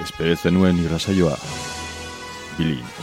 Espere 0.00 0.36
zenuen 0.40 0.78
irrasaioa. 0.80 1.36
Bilintz. 2.56 2.95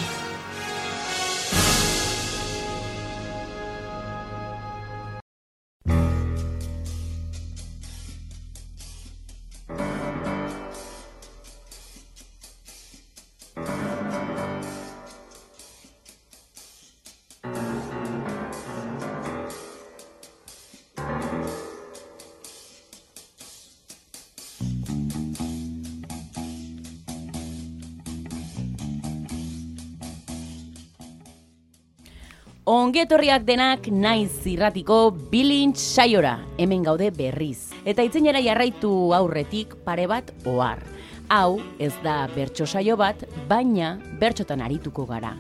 Ongietorriak 33.03 33.43
denak 33.43 33.87
naiz 33.91 34.29
zirratiko 34.45 35.09
bilintz 35.27 35.81
saiora, 35.91 36.37
hemen 36.55 36.85
gaude 36.87 37.09
berriz. 37.11 37.73
Eta 37.83 38.05
itzinera 38.07 38.39
jarraitu 38.39 39.11
aurretik 39.11 39.73
pare 39.83 40.05
bat 40.07 40.29
ohar. 40.47 40.79
Hau 41.27 41.59
ez 41.83 41.91
da 41.99 42.29
bertso 42.31 42.63
saio 42.63 42.95
bat, 42.95 43.25
baina 43.49 43.97
bertxotan 44.21 44.63
arituko 44.63 45.03
gara. 45.09 45.33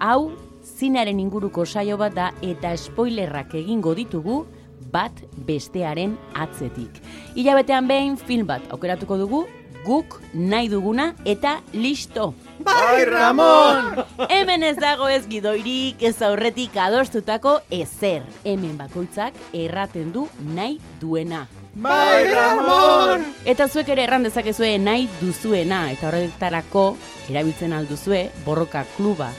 Hau 0.00 0.32
zinaren 0.64 1.20
inguruko 1.20 1.66
saio 1.68 2.00
bat 2.00 2.16
da 2.16 2.32
eta 2.40 2.72
spoilerrak 2.72 3.52
egingo 3.60 3.92
ditugu 3.98 4.46
bat 4.88 5.20
bestearen 5.44 6.16
atzetik. 6.32 7.02
Ilabetean 7.36 7.84
behin 7.84 8.16
film 8.16 8.48
bat 8.48 8.64
aukeratuko 8.72 9.20
dugu, 9.20 9.42
guk 9.84 10.22
nahi 10.32 10.72
duguna 10.72 11.12
eta 11.28 11.58
listo! 11.76 12.32
Bai, 12.70 13.04
Ramon! 13.04 14.04
Hemen 14.28 14.62
ez 14.62 14.76
dago 14.78 15.08
ez 15.08 15.24
gidoirik 15.28 16.02
ez 16.02 16.16
aurretik 16.22 16.76
adostutako 16.76 17.58
ezer. 17.70 18.22
Hemen 18.44 18.76
bakoitzak 18.78 19.36
erraten 19.56 20.12
du 20.14 20.26
nahi 20.54 20.78
duena. 21.00 21.46
Bai, 21.74 22.30
Ramon! 22.30 23.26
Eta 23.44 23.68
zuek 23.68 23.90
ere 23.94 24.04
erran 24.06 24.26
dezakezue 24.26 24.76
nahi 24.78 25.08
duzuena 25.20 25.84
eta 25.92 26.08
horretarako 26.10 26.84
erabiltzen 27.30 27.72
alduzue 27.74 28.28
borroka 28.44 28.84
kluba 28.96 29.30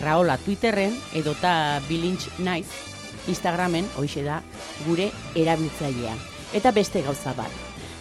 Raola 0.00 0.36
Twitterren 0.40 0.92
edota 1.16 1.80
Bilintz 1.88 2.28
Naiz 2.38 2.68
Instagramen 3.28 3.88
hoixe 3.98 4.22
da 4.24 4.40
gure 4.86 5.10
erabiltzailea. 5.34 6.14
Eta 6.54 6.70
beste 6.72 7.02
gauza 7.02 7.32
bat. 7.36 7.50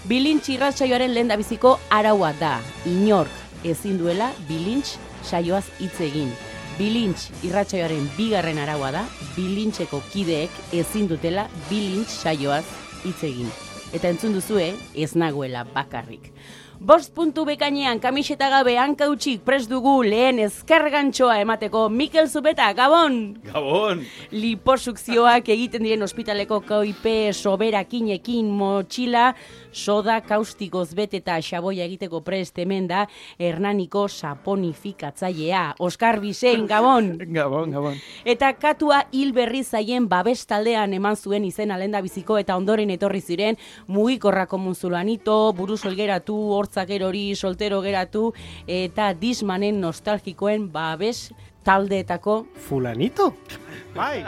Bilintz 0.05 0.49
irratsaioaren 0.53 1.15
lehendabiziko 1.15 1.79
araua 1.89 2.31
da. 2.39 2.59
Inork 2.85 3.44
ezin 3.65 3.97
duela 3.99 4.31
bilintz 4.49 4.95
saioaz 5.25 5.65
hitz 5.79 5.97
egin. 6.05 6.31
Bilintz 6.77 7.29
irratsaioaren 7.47 8.09
bigarren 8.17 8.59
araua 8.61 8.91
da, 8.91 9.05
bilintzeko 9.35 10.01
kideek 10.11 10.51
ezin 10.75 11.09
dutela 11.09 11.47
bilintz 11.69 12.11
saioaz 12.19 12.65
hitz 13.05 13.21
egin. 13.23 13.49
Eta 13.95 14.11
entzun 14.11 14.35
duzue, 14.35 14.73
ez 14.95 15.13
nagoela 15.15 15.63
bakarrik. 15.73 16.31
Bost 16.85 17.15
puntu 17.17 17.47
bekainean 17.49 17.97
kamiseta 17.97 18.45
gabe 18.51 18.75
hankautxik 18.77 19.39
prest 19.41 19.71
dugu 19.71 20.03
lehen 20.05 20.37
ezkergantxoa 20.43 21.39
emateko 21.41 21.87
Mikel 21.89 22.27
Zubeta, 22.29 22.67
Gabon! 22.77 23.15
Gabon! 23.47 24.03
Liposukzioak 24.29 25.49
egiten 25.49 25.81
diren 25.81 26.05
ospitaleko 26.05 26.59
koipe 26.67 27.33
soberakinekin 27.33 28.51
motxila, 28.53 29.31
soda 29.73 30.19
kaustikoz 30.21 30.91
bete 30.93 31.23
eta 31.23 31.39
xaboia 31.41 31.87
egiteko 31.89 32.21
prest 32.21 32.61
hemen 32.61 32.85
da 32.91 33.07
Hernaniko 33.41 34.05
saponifikatzailea. 34.05 35.63
Oskar 35.81 36.21
Bisein, 36.21 36.67
Gabon! 36.69 37.15
Gabon, 37.39 37.73
gabon. 37.73 37.97
Eta 38.29 38.51
katua 38.61 39.07
hil 39.09 39.33
berri 39.33 39.63
zaien 39.63 40.05
babes 40.05 40.45
taldean 40.45 40.93
eman 40.93 41.17
zuen 41.17 41.49
izen 41.49 41.73
alenda 41.73 42.05
biziko 42.05 42.37
eta 42.37 42.53
ondoren 42.61 42.93
etorri 42.93 43.25
ziren 43.25 43.57
mugikorra 43.89 44.45
komunzulanito, 44.45 45.41
buruz 45.57 45.81
olgeratu, 45.89 46.37
hortzak 46.53 46.74
erori, 46.83 47.35
soltero 47.35 47.81
geratu, 47.81 48.33
eta 48.67 49.13
dismanen 49.13 49.79
nostalgikoen 49.81 50.71
babes 50.71 51.31
taldeetako 51.63 52.45
Fulanito? 52.67 53.33
Bai. 53.95 54.25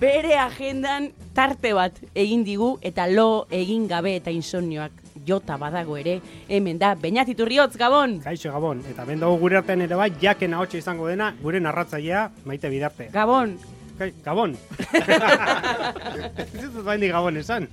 bere 0.00 0.36
agendan 0.36 1.12
tarte 1.32 1.72
bat 1.72 2.00
egin 2.14 2.44
digu 2.44 2.78
eta 2.82 3.06
lo 3.06 3.46
egin 3.50 3.86
gabe 3.88 4.16
eta 4.16 4.30
insomnioak 4.30 5.04
jota 5.26 5.56
badago 5.56 5.96
ere, 5.96 6.20
hemen 6.48 6.78
da, 6.78 6.94
Beñatiturriotz, 6.94 7.78
Gabon! 7.80 8.18
Kaixo, 8.20 8.52
gabon. 8.52 8.82
Eta 8.90 9.06
ben 9.08 9.20
dugu 9.22 9.38
gure 9.46 9.56
artean 9.56 9.80
ere 9.80 9.96
bai, 9.96 10.10
jaken 10.20 10.54
ahotsa 10.54 10.76
izango 10.76 11.08
dena, 11.08 11.30
gure 11.40 11.60
narratzailea 11.60 12.26
maite 12.44 12.68
bidarte. 12.68 13.08
Gabon! 13.14 13.56
Kai, 13.98 14.10
gabon. 14.24 14.56
Ez 16.64 16.70
dut 16.74 16.82
baindik 16.84 17.12
gabon 17.14 17.36
esan. 17.38 17.68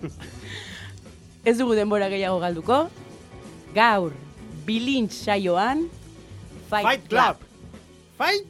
Ez 1.44 1.58
dugu 1.58 1.76
denbora 1.76 2.12
gehiago 2.14 2.40
galduko. 2.40 2.84
Gaur, 3.72 4.12
bilintz 4.68 5.16
saioan, 5.24 5.88
Fight, 6.68 6.84
Fight 6.84 7.08
Club. 7.08 7.38
Fight? 8.18 8.48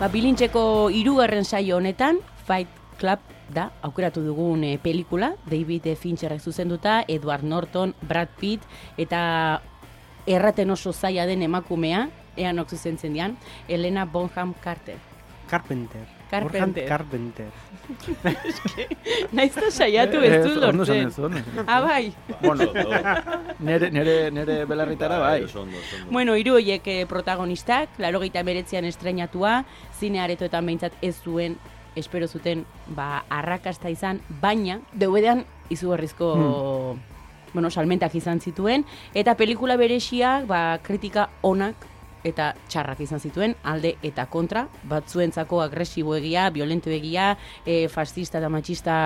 Ba, 0.00 0.08
bilintzeko 0.08 0.88
hirugarren 0.92 1.44
saio 1.44 1.76
honetan, 1.76 2.20
Fight 2.44 2.68
Club 3.00 3.20
da, 3.52 3.70
aukeratu 3.84 4.22
dugun 4.24 4.64
e, 4.64 4.76
pelikula, 4.80 5.34
David 5.48 5.90
Fincherrek 5.96 6.40
zuzenduta, 6.40 7.02
Edward 7.08 7.44
Norton, 7.44 7.92
Brad 8.04 8.32
Pitt, 8.40 8.64
eta 8.96 9.60
erraten 10.28 10.70
oso 10.72 10.92
zaila 10.92 11.26
den 11.28 11.42
emakumea, 11.42 12.08
eanok 12.36 12.70
zuzentzen 12.70 13.12
dian, 13.12 13.36
Elena 13.68 14.04
Bonham 14.04 14.54
Carter. 14.62 14.98
Carpenter. 15.50 16.06
Carpenter. 16.30 16.86
Carpenter. 16.86 17.50
Naiz 19.34 19.50
da 19.56 19.70
saiatu 19.70 20.20
ez 20.22 20.44
du 20.44 20.52
ondo 20.62 20.84
esan 20.84 21.10
lortzen. 21.10 21.64
Ah, 21.66 21.80
bai. 21.82 22.12
Bueno, 22.38 22.68
nere, 23.58 23.90
nere, 23.90 24.14
nere 24.30 24.60
belarritara 24.70 25.18
bai. 25.18 25.42
Bueno, 26.08 26.36
hiru 26.38 26.54
horiek 26.60 26.86
eh, 26.86 27.02
protagonistak, 27.10 27.98
laro 27.98 28.22
gehieta 28.22 28.46
beretzean 28.46 28.86
estreinatua, 28.86 29.64
zine 29.98 30.22
aretoetan 30.22 30.70
behintzat 30.70 30.94
ez 31.02 31.16
zuen, 31.18 31.58
espero 31.98 32.30
zuten, 32.30 32.62
ba, 32.94 33.24
arrakasta 33.28 33.90
izan, 33.90 34.22
baina, 34.40 34.78
deuedean 34.94 35.42
izugarrizko, 35.68 36.30
bueno, 37.50 37.70
salmentak 37.74 38.14
izan 38.14 38.38
zituen, 38.38 38.86
eta 39.18 39.34
pelikula 39.34 39.74
berexiak, 39.80 40.46
ba, 40.46 40.78
kritika 40.86 41.26
onak, 41.42 41.89
eta 42.24 42.52
txarrak 42.68 43.00
izan 43.00 43.20
zituen, 43.20 43.56
alde 43.64 43.94
eta 44.06 44.26
kontra, 44.30 44.66
batzuentzako 44.90 45.62
agresiboegia, 45.64 46.50
violentoegia, 46.54 47.34
e, 47.64 47.86
fascista 47.88 48.38
eta 48.40 48.50
matxista 48.52 48.96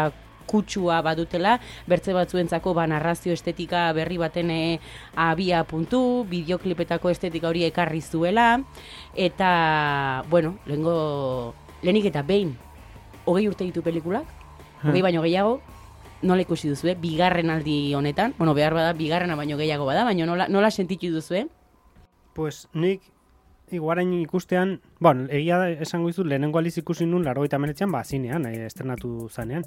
kutsua 0.47 1.01
badutela, 1.03 1.59
bertze 1.89 2.13
batzuentzako 2.13 2.75
ba, 2.77 2.87
narrazio 2.91 3.33
estetika 3.33 3.87
berri 3.97 4.19
baten 4.21 4.51
e, 4.53 4.79
abia 5.17 5.65
puntu, 5.69 6.25
bideoklipetako 6.31 7.11
estetika 7.11 7.49
hori 7.49 7.65
ekarri 7.69 8.03
zuela, 8.03 8.59
eta, 9.15 10.25
bueno, 10.31 10.59
lehengo, 10.67 11.55
lehenik 11.83 12.11
eta 12.13 12.23
behin, 12.27 12.55
hogei 13.25 13.49
urte 13.49 13.65
ditu 13.65 13.83
pelikulak, 13.83 14.29
hogei 14.85 15.03
baino 15.03 15.25
gehiago, 15.25 15.61
nola 16.25 16.45
ikusi 16.45 16.71
duzue, 16.73 16.95
bigarren 17.01 17.51
aldi 17.53 17.95
honetan, 17.95 18.35
bueno, 18.39 18.55
behar 18.57 18.75
bada, 18.75 18.93
bigarrena 18.97 19.37
baino 19.37 19.59
gehiago 19.61 19.87
bada, 19.89 20.05
baina 20.05 20.27
nola, 20.27 20.49
nola 20.49 20.71
sentitu 20.71 21.13
duzue? 21.13 21.47
Pues 22.35 22.69
nik 22.75 23.03
iguarain 23.71 24.13
ikustean, 24.19 24.81
bueno, 25.01 25.27
egia 25.31 25.59
da 25.59 25.71
esango 25.71 26.11
dizut 26.11 26.27
lehenengo 26.27 26.59
aliz 26.59 26.77
ikusi 26.79 27.07
nun 27.07 27.25
89 27.25 27.85
an 27.87 27.93
ba 27.93 28.05
zinean, 28.05 28.47
eh, 28.47 28.67
estrenatu 28.67 29.29
zanean. 29.31 29.65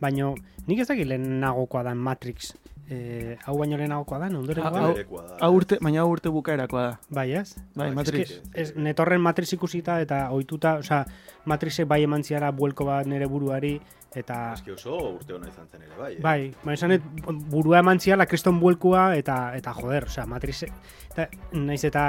Baino 0.00 0.34
nik 0.66 0.80
ez 0.80 0.88
dakit 0.88 1.08
lehenagokoa 1.08 1.82
da 1.82 1.94
Matrix 1.94 2.54
eh, 2.90 3.36
hau 3.46 3.54
baino 3.58 3.76
lehenagokoa 3.78 4.18
da, 4.18 4.26
ondorengoa. 4.36 4.80
Hau- 4.80 4.94
Berekoa 4.94 5.22
da. 5.28 5.36
Hau 5.46 5.52
urte, 5.54 5.78
baina 5.80 6.02
hau 6.02 6.10
urte 6.10 6.28
bukaerakoa 6.34 6.82
da. 6.88 6.98
Bai, 7.08 7.28
ez? 7.38 7.54
Bai, 7.74 7.86
Bai, 7.86 7.94
Matrix. 7.94 8.40
Ez, 8.52 8.72
netorren 8.76 9.20
Matrix 9.22 9.52
ikusita 9.54 10.00
eta 10.02 10.24
ohituta, 10.34 10.76
osea, 10.82 11.04
Matrixek 11.46 11.86
bai 11.88 12.02
eman 12.04 12.22
ziara 12.26 12.50
buelko 12.52 12.84
bat 12.84 13.06
nere 13.06 13.26
buruari, 13.30 13.76
eta... 14.14 14.52
Eske 14.58 14.72
oso 14.74 14.96
urte 15.14 15.32
hona 15.36 15.48
izan 15.48 15.68
zen 15.70 15.82
ere, 15.86 15.94
bai. 15.96 16.12
eh? 16.16 16.20
Bai, 16.20 16.40
ba, 16.64 16.74
esanet, 16.74 17.02
burua 17.50 17.78
eman 17.78 18.00
ziala 18.02 18.26
kriston 18.26 18.58
buelkoa 18.60 19.14
eta, 19.16 19.38
eta 19.56 19.72
joder, 19.78 20.04
osea, 20.10 20.26
Matrix, 20.26 20.64
eta, 21.12 21.28
naiz 21.52 21.84
eta 21.88 22.04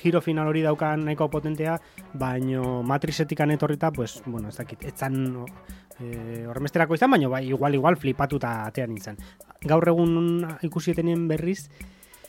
giro 0.00 0.22
final 0.24 0.48
hori 0.48 0.62
daukan 0.62 1.04
nahiko 1.04 1.28
potentea, 1.28 1.76
baino 2.14 2.82
Matrixetik 2.86 3.40
etorrita, 3.40 3.90
pues, 3.92 4.22
bueno, 4.24 4.48
ez 4.48 4.56
dakit, 4.56 4.84
etzan 4.84 5.44
e, 6.00 6.44
horremesterako 6.46 6.96
izan, 6.98 7.10
baino 7.10 7.30
bai, 7.30 7.44
igual, 7.48 7.74
igual 7.74 7.96
flipatuta 7.96 8.66
atean 8.66 8.94
nintzen. 8.94 9.20
Gaur 9.66 9.88
egun 9.88 10.44
ikusi 10.66 10.92
etenien 10.92 11.26
berriz, 11.28 11.68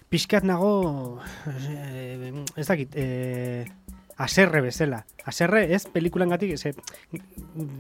pixkat 0.10 0.48
nago, 0.48 1.20
e, 1.48 2.32
ez 2.56 2.68
dakit, 2.68 2.96
e, 2.96 3.66
aserre 4.18 4.62
bezala. 4.62 5.04
Aserre 5.26 5.68
ez 5.76 5.86
pelikulan 5.92 6.30
gatik, 6.34 6.58
ze, 6.58 6.74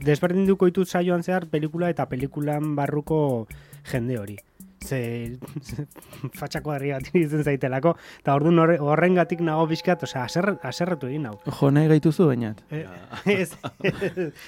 desberdinduko 0.05 0.69
ditut 0.69 0.87
saioan 0.87 1.23
zehar 1.23 1.47
pelikula 1.49 1.89
eta 1.89 2.05
pelikulan 2.09 2.75
barruko 2.75 3.47
jende 3.87 4.19
hori. 4.19 4.37
Ze, 4.85 5.37
fatxako 6.39 6.73
herri 6.75 6.91
bat 6.93 7.07
iruditzen 7.09 7.43
zaitelako, 7.43 7.95
eta 8.21 8.35
orduan 8.37 8.59
horre- 8.61 8.77
horrengatik 8.83 9.39
nago 9.41 9.65
pixkat, 9.71 10.03
osea, 10.05 10.25
aserre, 10.29 10.57
aserretu 10.63 11.07
egin 11.09 11.23
nau. 11.27 11.37
Jo, 11.59 11.71
nahi 11.73 11.87
gaituzu 11.93 12.27
bainat. 12.29 12.61
Eh, 12.71 12.83
Ja. 12.87 13.33
ez, 13.33 13.55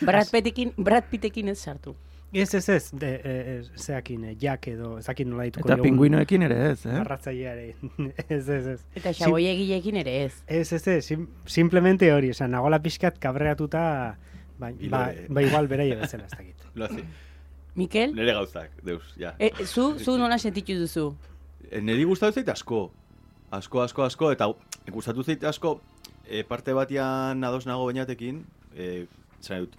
Brad 0.06 0.30
Pittekin, 0.32 0.74
Brad 0.78 1.10
Pittekin 1.10 1.50
ez 1.50 1.58
sartu. 1.60 1.96
ez, 2.32 2.54
ez, 2.54 2.68
ez, 2.70 2.92
de, 2.94 3.08
e, 3.26 3.32
e, 3.56 3.64
zeakin, 3.82 4.24
e, 4.30 4.36
jak 4.40 4.68
edo, 4.70 4.98
ezakin 5.00 5.30
nola 5.32 5.48
dituko 5.48 5.66
Eta 5.68 5.82
pingüinoekin 5.82 6.44
ere 6.46 6.60
ez, 6.72 6.84
eh? 6.86 6.92
Narratzaileare, 6.94 7.72
ez, 8.30 8.44
ez, 8.50 8.68
ez. 8.76 8.84
Eta 8.96 9.14
xaboi 9.18 9.48
egileekin 9.50 9.98
ere 10.04 10.14
ez. 10.28 10.36
Ez, 10.46 10.68
ez, 10.78 10.84
ez, 10.88 11.00
sim, 11.08 11.26
simplemente 11.50 12.12
hori, 12.14 12.30
esan, 12.36 12.52
nagola 12.54 12.78
pixkat 12.86 13.18
kabreatuta, 13.20 13.82
ba, 14.60 14.70
ba, 14.94 15.02
ba 15.30 15.42
igual 15.42 15.68
beraie 15.72 15.96
bezala, 15.98 16.30
ez 16.30 16.38
dakit. 16.38 16.70
Lo 16.76 16.86
hace. 16.86 17.02
Mikel, 17.80 18.14
Nere 18.16 18.34
gauzak, 18.36 18.74
deus, 18.84 19.14
ja. 19.20 19.36
e, 19.40 19.54
zu, 19.64 19.94
zu 20.00 20.18
nola 20.20 20.38
sentitu 20.38 20.76
duzu? 20.76 21.06
E, 21.70 21.80
Neri 21.80 22.04
gustatu 22.08 22.36
zait 22.36 22.50
asko. 22.52 22.90
Asko, 23.56 23.82
asko, 23.82 24.04
asko, 24.06 24.32
eta 24.36 24.50
gustatu 24.92 25.24
zait 25.24 25.44
asko, 25.48 25.78
e, 26.28 26.44
parte 26.44 26.76
batian 26.76 27.44
ados 27.48 27.64
nago 27.70 27.88
bainatekin, 27.88 28.44
e, 28.76 29.06
zan 29.42 29.64
dut, 29.64 29.78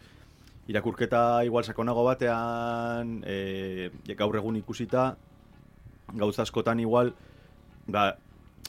irakurketa 0.70 1.42
igual 1.44 1.66
sakonago 1.66 2.06
batean, 2.06 3.20
e, 3.26 3.90
gaur 4.18 4.40
egun 4.40 4.56
ikusita, 4.62 5.10
gauza 6.16 6.46
askotan 6.46 6.80
igual, 6.80 7.12
ba, 7.86 8.14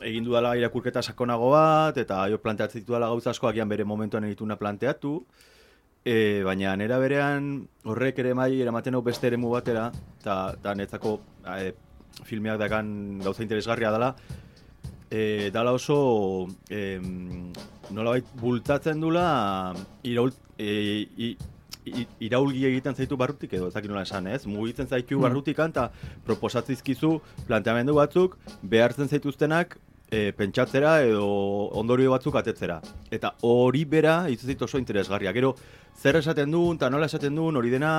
egin 0.02 0.28
dudala 0.28 0.58
irakurketa 0.60 1.02
sakonago 1.02 1.54
bat, 1.56 1.98
eta 1.98 2.26
jo 2.32 2.42
planteatzen 2.44 2.84
ditudala 2.84 3.10
gauza 3.14 3.32
asko 3.32 3.48
agian 3.48 3.70
bere 3.70 3.88
momentuan 3.88 4.28
egituna 4.28 4.60
planteatu, 4.60 5.22
E, 6.04 6.42
baina 6.42 6.74
nera 6.76 6.98
berean 6.98 7.68
horrek 7.86 8.20
ere 8.24 8.34
mai 8.34 8.56
eramaten 8.62 8.96
hau 8.98 9.04
beste 9.06 9.28
eremu 9.30 9.52
batera, 9.54 9.92
eta 10.20 10.56
da 10.64 10.74
netzako 10.74 11.20
e, 11.46 11.74
filmeak 12.26 12.58
dakan 12.58 13.20
gauza 13.22 13.44
interesgarria 13.44 13.92
dela, 13.94 14.16
e, 15.12 15.52
dala 15.54 15.76
oso 15.78 16.48
e, 16.70 16.98
nolabait 17.92 18.26
bultatzen 18.42 19.00
dula 19.04 19.76
iraul, 20.02 20.34
e, 20.58 21.06
i, 21.18 21.30
i, 21.86 22.08
iraulgi 22.26 22.66
egiten 22.72 22.98
zaitu 22.98 23.18
barrutik 23.18 23.54
edo, 23.54 23.70
ez 23.70 23.76
dakit 23.78 23.94
nola 23.94 24.02
esan, 24.08 24.26
ez? 24.28 24.48
Mugitzen 24.50 24.88
zaitu 24.90 25.20
Mm. 25.20 25.28
barrutikan 25.28 25.70
eta 25.70 25.92
proposatzizkizu 26.26 27.20
planteamendu 27.46 27.94
batzuk 27.94 28.38
behartzen 28.64 29.08
zaituztenak 29.08 29.78
e, 30.12 30.34
pentsatzera 30.36 31.00
edo 31.08 31.26
ondorio 31.80 32.12
batzuk 32.12 32.36
atetzera. 32.36 32.82
Eta 33.10 33.34
hori 33.48 33.86
bera 33.86 34.26
izuzit 34.30 34.62
oso 34.62 34.78
interesgarria. 34.78 35.32
Gero, 35.34 35.56
zer 35.98 36.20
esaten 36.20 36.52
duen, 36.52 36.76
eta 36.76 36.90
nola 36.92 37.08
esaten 37.08 37.36
duen, 37.36 37.56
hori 37.56 37.72
dena 37.72 37.94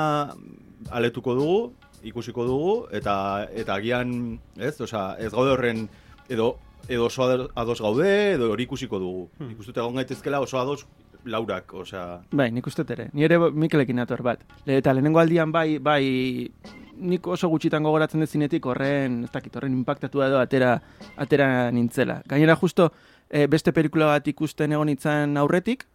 aletuko 0.90 1.34
dugu, 1.34 1.72
ikusiko 2.04 2.44
dugu, 2.44 2.72
eta 2.92 3.48
eta 3.56 3.78
agian, 3.80 4.38
ez, 4.58 4.74
osea, 4.80 5.16
ez 5.18 5.32
gaude 5.32 5.56
horren, 5.56 5.88
edo 6.28 6.56
edo 6.88 7.06
oso 7.06 7.22
ado- 7.22 7.48
ados 7.54 7.80
gaude, 7.80 8.32
edo 8.34 8.50
hori 8.52 8.64
ikusiko 8.66 8.98
dugu. 8.98 9.28
Hmm. 9.38 9.52
Ikustute 9.54 9.80
egon 9.80 9.94
gaitezkela 10.00 10.40
oso 10.42 10.58
ados 10.58 10.84
laurak, 11.24 11.72
osea, 11.78 12.20
Bai, 12.32 12.50
nik 12.50 12.66
uste 12.66 12.82
ere. 12.90 13.08
Ni 13.12 13.22
ere 13.24 13.38
Mikelekin 13.38 13.96
nator 13.96 14.22
bat. 14.26 14.40
Le, 14.66 14.78
eta 14.82 14.92
lehenengo 14.92 15.20
aldian 15.22 15.52
bai, 15.52 15.78
bai, 15.78 16.50
nik 16.96 17.26
oso 17.26 17.48
gutxitan 17.48 17.82
gogoratzen 17.82 18.20
dezinetik 18.20 18.66
horren, 18.66 19.24
ez 19.24 19.30
dakit, 19.32 19.54
horren 19.56 19.72
impactatua 19.72 20.26
edo 20.28 20.38
atera, 20.40 20.80
atera 21.16 21.70
nintzela. 21.70 22.22
Gainera 22.28 22.56
justo 22.56 22.92
eh, 23.30 23.46
beste 23.46 23.72
pelikula 23.72 24.06
bat 24.06 24.28
ikusten 24.28 24.72
egon 24.72 24.86
nintzen 24.86 25.36
aurretik, 25.36 25.86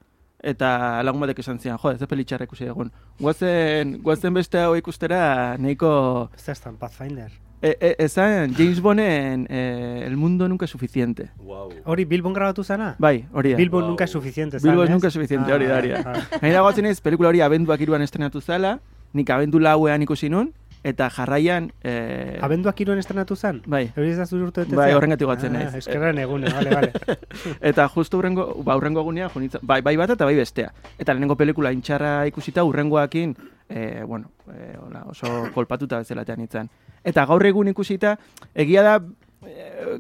eta 0.44 1.01
lagun 1.03 1.21
batek 1.21 1.39
esan 1.39 1.59
zian, 1.59 1.77
jo, 1.81 1.91
ez 1.91 2.03
pelitxarra 2.07 2.45
ikusi 2.45 2.65
egun. 2.69 2.91
Guazen, 3.19 3.97
guazen 4.03 4.33
beste 4.33 4.59
hau 4.61 4.75
ikustera 4.77 5.57
nahiko... 5.57 6.29
Ez 6.38 6.45
da 6.45 6.51
estan 6.53 6.77
Pathfinder. 6.77 7.31
E, 7.59 7.71
e, 7.81 7.95
ezan, 8.05 8.53
James 8.53 8.79
Bonden 8.85 9.47
eh, 9.49 10.03
El 10.05 10.15
mundo 10.15 10.47
nunca 10.47 10.65
es 10.65 10.71
suficiente. 10.71 11.31
wow. 11.39 11.71
Hori 11.85 12.05
Bilbon 12.05 12.31
grabatu 12.33 12.63
zana? 12.63 12.95
Bai, 12.99 13.25
hori 13.33 13.51
da. 13.51 13.57
Bilbo 13.57 13.79
Wow. 13.79 13.88
nunca 13.89 14.03
es 14.03 14.11
suficiente, 14.11 14.59
zan, 14.59 14.79
ez? 14.79 14.89
nunca 14.91 15.07
es 15.07 15.13
suficiente, 15.13 15.51
hori 15.51 15.65
da, 15.65 15.77
hori 15.79 15.89
da. 15.89 16.03
ah. 16.05 16.38
Gainera 16.39 16.61
goatzen 16.61 16.85
ez, 16.85 17.01
pelikula 17.01 17.29
hori 17.29 17.41
abenduak 17.41 17.81
iruan 17.81 18.03
estrenatu 18.03 18.41
zala, 18.41 18.79
nik 19.13 19.29
abendu 19.31 19.57
lauean 19.59 20.01
ikusi 20.05 20.29
nun, 20.29 20.53
eta 20.88 21.10
jarraian... 21.12 21.68
Eh, 21.84 22.39
Abenduak 22.42 22.80
iruen 22.84 23.00
estrenatu 23.01 23.36
zan? 23.36 23.60
Bai. 23.68 23.89
Hori 23.98 24.13
ez 24.13 24.18
da 24.19 24.25
zure 24.25 24.45
urte 24.48 24.63
Bai, 24.72 24.94
horrengatik 24.95 25.28
goatzen 25.28 25.56
ah, 25.56 25.60
naiz. 25.66 25.75
Eskerren 25.81 26.18
egune, 26.24 26.51
bale, 26.54 26.72
bale. 26.72 27.18
Eta 27.72 27.88
justu 27.92 28.22
urrengo, 28.22 28.48
ba, 28.63 28.78
urrengo 28.80 29.04
nintzen- 29.12 29.60
bai, 29.62 29.81
bai 29.81 29.95
bat 30.00 30.16
eta 30.16 30.25
bai 30.25 30.36
bestea. 30.39 30.72
Eta 30.98 31.13
lehenengo 31.13 31.36
pelikula 31.36 31.72
intxarra 31.75 32.25
ikusita 32.31 32.63
urrengoakin, 32.63 33.36
eh, 33.69 34.04
bueno, 34.07 34.31
eh, 34.54 34.75
hola, 34.80 35.04
oso 35.12 35.50
kolpatuta 35.54 35.98
bezalatean 36.00 36.39
nintzen. 36.39 36.69
Eta 37.04 37.25
gaur 37.25 37.45
egun 37.45 37.68
ikusita, 37.74 38.18
egia 38.56 38.83
da, 38.83 38.95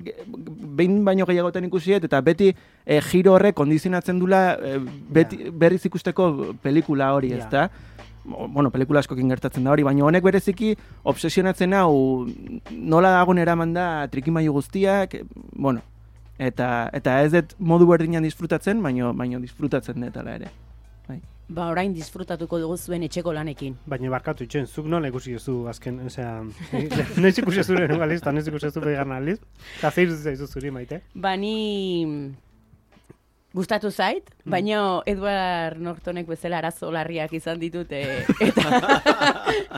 ge- 0.03 0.15
behin 0.77 1.03
baino 1.05 1.25
gehiagotan 1.25 1.65
ikusiet, 1.67 2.03
eta 2.07 2.21
beti 2.21 2.49
eh, 2.85 3.01
giro 3.11 3.33
horrek 3.35 3.55
kondizionatzen 3.55 4.19
dula 4.19 4.41
eh, 4.61 4.79
beti, 5.13 5.49
berriz 5.51 5.83
ikusteko 5.85 6.55
pelikula 6.63 7.11
hori, 7.15 7.31
Ja. 7.35 7.37
ezta? 7.43 7.69
Bueno, 8.27 8.71
pelikula 8.71 8.99
askokin 8.99 9.29
gertatzen 9.31 9.63
da 9.63 9.71
hori, 9.71 9.85
baina 9.87 10.03
honek 10.03 10.25
bereziki 10.25 10.73
obsesionatzen 11.07 11.73
hau 11.77 12.27
nola 12.71 13.13
dagoen 13.15 13.39
eraman 13.39 13.73
da 13.73 13.87
trikimailu 14.11 14.51
guztiak, 14.59 15.15
eh, 15.15 15.23
bueno, 15.55 15.81
eta 16.37 16.89
eta 16.93 17.21
ez 17.23 17.31
dut 17.37 17.55
modu 17.59 17.87
berdinan 17.87 18.27
disfrutatzen, 18.27 18.83
baino 18.83 19.13
baino 19.15 19.39
disfrutatzen 19.39 20.03
dut 20.03 20.23
ala 20.23 20.39
ere. 20.41 20.51
Ba, 21.47 21.69
orain 21.71 21.93
disfrutatuko 21.95 22.57
dugu 22.59 22.75
zuen 22.75 23.05
etxeko 23.07 23.31
lanekin. 23.31 23.77
Baina 23.87 24.09
barkatu 24.11 24.43
itxen, 24.43 24.65
zuk 24.67 24.89
nola 24.91 25.07
ikusi 25.07 25.37
duzu 25.37 25.53
azken, 25.71 26.01
osea, 26.09 26.41
noiz 27.23 27.37
ikusi 27.39 27.61
duzu 27.61 27.77
lehenengo 27.77 28.03
aldiz, 28.03 28.17
eta 28.19 28.33
noiz 28.35 28.43
ikusi 28.51 28.67
duzu 28.67 28.83
begarren 28.83 29.15
aldiz, 29.15 29.37
eta 29.77 29.93
zaizu 29.93 30.47
zuri 30.47 30.73
maite. 30.75 30.99
Ba, 31.15 31.37
ni 31.39 32.33
gustatu 33.57 33.89
zait, 33.91 34.29
baina 34.45 35.01
Edward 35.09 35.81
Nortonek 35.81 36.27
bezala 36.29 36.59
arazo 36.61 36.91
larriak 36.93 37.33
izan 37.33 37.59
ditut, 37.59 37.91
e, 37.91 38.21
eta 38.47 38.67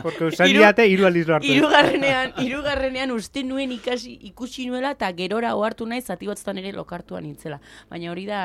Porque 0.02 0.28
usan 0.28 0.52
diate 0.52 0.86
hiru 0.90 1.08
aldiz 1.08 1.26
lo 1.28 1.38
hartu. 1.38 1.48
irugarrenean, 1.48 2.34
irugarrenean 2.44 3.14
uste 3.16 3.44
nuen 3.46 3.72
ikasi, 3.72 4.18
ikusi 4.30 4.68
nuela, 4.68 4.92
eta 4.98 5.10
gerora 5.16 5.54
ohartu 5.56 5.88
naiz, 5.88 6.04
zati 6.12 6.28
batzutan 6.28 6.60
ere 6.60 6.74
lokartuan 6.76 7.24
nintzela. 7.24 7.60
Baina 7.90 8.12
hori 8.12 8.26
da 8.28 8.42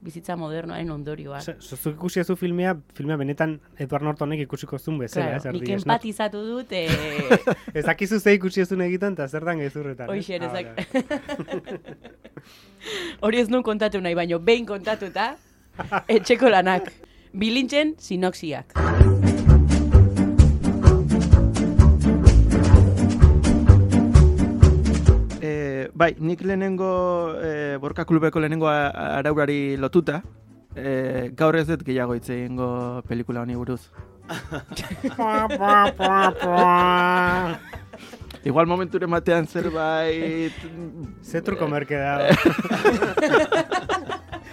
bizitza 0.00 0.36
modernoaren 0.38 0.90
ondorioa. 0.94 1.38
Osea, 1.42 1.56
Zuk 1.60 1.94
ikusi 1.96 2.20
duzu 2.20 2.36
filmea, 2.38 2.76
filmea 2.94 3.16
benetan 3.18 3.56
Edward 3.78 4.04
Nortonek 4.06 4.40
ikusiko 4.44 4.78
zuen 4.78 4.98
bezala, 5.02 5.26
Claro, 5.40 5.50
ez 5.56 5.60
nik 5.60 5.68
ez, 5.68 5.82
empatizatu 5.82 6.42
dut, 6.46 6.72
e, 6.72 6.86
Ez 7.78 7.84
dakizu 7.84 8.20
ze 8.20 8.34
ikusi 8.38 8.62
duzun 8.62 8.80
egiten, 8.86 9.12
eta 9.18 9.26
zer 9.28 9.44
dan 9.44 9.58
gezurretan. 9.58 10.08
Hoxe, 10.08 10.38
Ah, 10.38 10.46
ezak- 10.46 10.72
vale. 10.76 11.88
hori 13.26 13.40
ez 13.42 13.48
nun 13.50 13.62
kontatu 13.66 14.00
nahi, 14.00 14.14
baino 14.14 14.38
behin 14.38 14.66
kontatuta, 14.66 15.32
etxeko 16.08 16.48
lanak. 16.54 16.92
Bilintzen 17.34 17.94
sinoxiak. 17.98 19.17
E, 25.78 25.90
bai, 25.94 26.16
nik 26.18 26.40
lehenengo 26.42 27.38
e, 27.38 27.76
Borka 27.78 28.04
Klubeko 28.04 28.40
lehenengo 28.40 28.66
araurari 28.68 29.76
lotuta, 29.76 30.22
e, 30.74 31.30
gaur 31.38 31.54
ez 31.56 31.66
dut 31.68 31.84
gehiago 31.86 32.16
hitz 32.18 32.30
egingo 32.34 33.02
pelikula 33.06 33.44
honi 33.44 33.54
buruz. 33.54 33.82
Igual 38.48 38.66
momenturen 38.70 39.10
batean 39.10 39.46
zerbait... 39.46 40.54
Ze 41.22 41.42
truko 41.42 41.68
merke 41.68 41.96
da. 41.98 42.28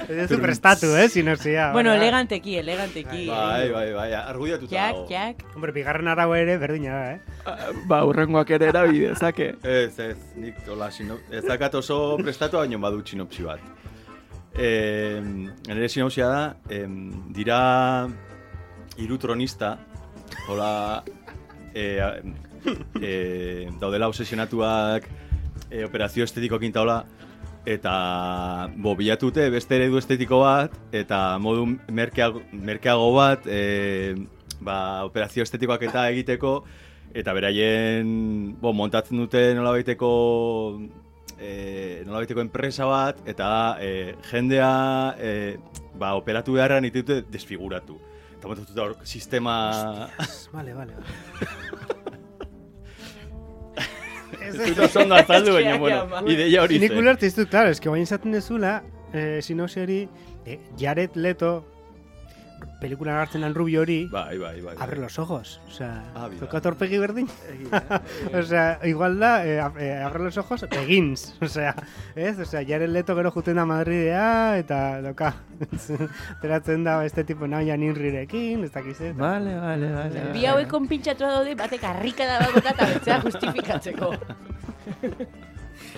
Ez 0.10 0.30
du 0.30 0.38
prestatu, 0.42 0.96
eh, 0.96 1.08
sinopsia. 1.10 1.72
Bueno, 1.74 1.90
Bai. 1.92 2.00
eleganteki, 2.00 2.58
eleganteki. 2.58 3.28
Bai, 3.28 3.70
bai, 3.72 3.94
bai, 3.94 4.14
argudiatuta 4.14 4.76
Jak, 4.76 4.94
dago. 4.94 5.08
jak. 5.10 5.44
Hombre, 5.56 5.72
bigarren 5.72 6.08
arau 6.08 6.34
ere 6.36 6.58
berdina 6.58 6.94
da, 7.00 7.12
eh? 7.14 7.20
Ba, 7.88 8.04
urrengoak 8.06 8.50
ere 8.58 8.70
erabide, 8.70 9.16
zake. 9.16 9.56
Ez, 9.64 9.98
ez, 10.00 10.18
nik 10.36 10.56
hola, 10.70 10.92
sino, 10.92 11.18
ez 11.32 11.44
dakat 11.46 11.76
oso 11.82 12.18
prestatu 12.22 12.58
baino 12.58 12.80
badu 12.80 13.02
sinopsi 13.06 13.44
bat. 13.44 13.60
E, 14.56 15.20
nire 15.68 15.90
sinopsia 15.90 16.28
da, 16.32 16.56
em, 16.70 17.12
dira 17.34 18.08
hiru 18.98 19.18
tronista, 19.20 19.78
hola, 20.48 21.04
e, 21.74 22.00
e, 23.02 23.68
daudela 23.82 24.08
obsesionatuak 24.08 25.10
e, 25.70 25.84
operazio 25.84 26.24
estetiko 26.24 26.60
kintaola, 26.60 27.02
eta 27.66 28.70
bo, 28.78 28.96
bilatute 28.96 29.50
beste 29.50 29.76
eredu 29.80 29.98
estetiko 30.00 30.42
bat, 30.44 30.74
eta 30.96 31.38
modu 31.42 31.66
merkeago, 31.92 32.44
merkeago 32.54 33.12
bat, 33.18 33.48
e, 33.50 34.14
ba, 34.62 35.06
operazio 35.08 35.44
estetikoak 35.44 35.88
eta 35.90 36.06
egiteko, 36.14 36.60
eta 37.16 37.34
beraien 37.34 38.56
bo, 38.62 38.74
montatzen 38.74 39.18
dute 39.24 39.48
nolabaiteko 39.58 40.12
e, 41.40 42.04
nolabaiteko 42.06 42.46
enpresa 42.46 42.88
bat, 42.90 43.22
eta 43.26 43.50
e, 43.82 44.14
jendea 44.30 44.72
e, 45.18 45.34
ba, 45.98 46.14
operatu 46.20 46.60
beharra 46.60 46.80
nite 46.84 47.02
dute 47.02 47.22
desfiguratu. 47.34 48.00
Eta 48.38 48.48
montatu 48.52 48.78
dute 48.78 49.10
sistema... 49.10 50.10
Vale, 50.54 50.74
vale, 50.74 50.94
vale. 50.94 51.94
Ez 54.48 54.56
dut 54.58 54.80
oso 54.86 55.00
ondo 55.02 55.16
azaldu, 55.16 55.54
baina, 55.54 55.78
bueno, 55.78 56.06
ideia 56.30 56.62
hori 56.64 56.80
Nik 56.80 56.92
zen. 56.92 57.00
ulertu 57.02 57.26
iztu, 57.26 57.46
claro, 57.50 57.70
eske 57.74 57.90
bain 57.90 58.04
izaten 58.04 58.32
dezula, 58.36 58.82
eh, 59.14 59.40
sinopsi 59.42 59.80
hori, 59.82 60.08
eh, 60.46 60.60
Jared 60.78 61.16
Leto, 61.16 61.54
pelikula 62.82 63.22
hartzen 63.22 63.42
den 63.42 63.54
rubio 63.56 63.82
hori, 63.82 64.08
Bai, 64.12 64.38
bai, 64.38 64.62
bai. 64.62 64.76
abre 64.80 65.00
los 65.00 65.18
ojos. 65.20 65.60
O 65.68 65.72
sea, 65.72 66.04
Ah, 66.16 66.30
toka 66.40 66.62
torpegi 66.62 66.98
berdin. 66.98 67.28
o 68.34 68.42
sea, 68.44 68.80
igual 68.84 69.20
da, 69.20 69.46
eh, 69.46 69.60
eh, 69.80 70.02
abre 70.04 70.24
los 70.24 70.38
ojos, 70.38 70.66
begins. 70.70 71.36
O 71.42 71.48
sea, 71.48 71.76
ez? 72.16 72.38
O 72.40 72.46
sea, 72.46 72.62
Jared 72.66 72.90
Leto 72.90 73.16
gero 73.16 73.32
juten 73.32 73.56
da 73.56 73.66
Madridea, 73.66 74.58
eta 74.58 75.02
doka, 75.02 75.34
teratzen 76.42 76.84
da 76.84 76.98
beste 77.00 77.24
tipo 77.24 77.48
nahian 77.48 77.84
inrirekin, 77.84 78.64
ez 78.64 78.72
dakiz, 78.72 79.00
ez? 79.02 79.16
Vale, 79.18 79.56
vale, 79.60 79.92
vale. 79.92 80.26
Bi 80.34 80.46
hauek 80.46 80.68
konpintxatua 80.70 81.32
daude, 81.40 81.56
batek 81.56 81.84
harrikada 81.84 82.40
bat 82.40 82.54
bota 82.54 82.76
eta 82.76 82.86
betzea 82.94 83.22
justifikatzeko. 83.22 84.14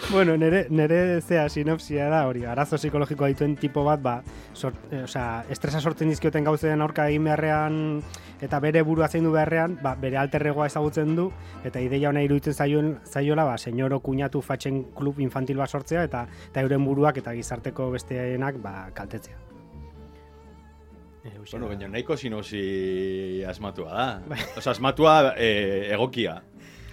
Bueno, 0.09 0.37
nere, 0.37 0.67
nere 0.69 1.21
zea 1.21 1.49
sinopsia 1.49 2.07
da 2.09 2.21
hori, 2.29 2.45
arazo 2.47 2.77
psikologikoa 2.79 3.27
dituen 3.33 3.57
tipo 3.59 3.83
bat, 3.83 4.01
ba, 4.01 4.13
sort, 4.53 4.77
eh, 4.91 5.01
osea, 5.03 5.43
estresa 5.51 5.81
sortzen 5.81 6.13
dizkioten 6.13 6.45
gauzen 6.47 6.81
aurka 6.81 7.09
egin 7.11 7.25
beharrean 7.27 7.79
eta 8.41 8.59
bere 8.63 8.83
burua 8.87 9.09
zein 9.09 9.25
du 9.27 9.33
beharrean, 9.33 9.75
ba, 9.81 9.95
bere 9.99 10.19
alterregoa 10.21 10.69
ezagutzen 10.71 11.15
du 11.17 11.31
eta 11.65 11.81
ideia 11.83 12.09
ona 12.09 12.23
iruditzen 12.23 12.53
zaion 12.53 12.93
zaiola, 13.05 13.43
ba, 13.49 13.57
senyoro 13.57 13.99
kuñatu 13.99 14.41
fatxen 14.41 14.83
klub 14.95 15.19
infantil 15.19 15.57
bat 15.57 15.69
sortzea 15.69 16.05
eta 16.07 16.27
eta 16.51 16.63
euren 16.63 16.85
buruak 16.85 17.19
eta 17.23 17.35
gizarteko 17.35 17.91
besteenak 17.97 18.61
ba, 18.63 18.77
kaltetzea. 18.93 19.47
Hoxe 21.35 21.57
Bueno, 21.57 21.67
baina 21.67 21.87
nahiko 21.91 22.15
sinosi 22.15 23.43
asmatua 23.47 23.91
da. 23.91 24.37
Osa, 24.57 24.71
asmatua 24.71 25.33
eh, 25.35 25.89
egokia. 25.91 26.41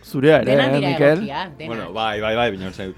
Zurea 0.04 0.42
ere, 0.42 0.50
Dena 0.50 0.66
eh, 0.68 0.74
dira 0.76 0.88
Mikel? 0.90 1.18
egokia, 1.18 1.42
dena. 1.58 1.68
Bueno, 1.74 1.92
bai, 1.92 2.20
bai, 2.20 2.34
bai, 2.36 2.50
baina 2.54 2.70
zain. 2.72 2.94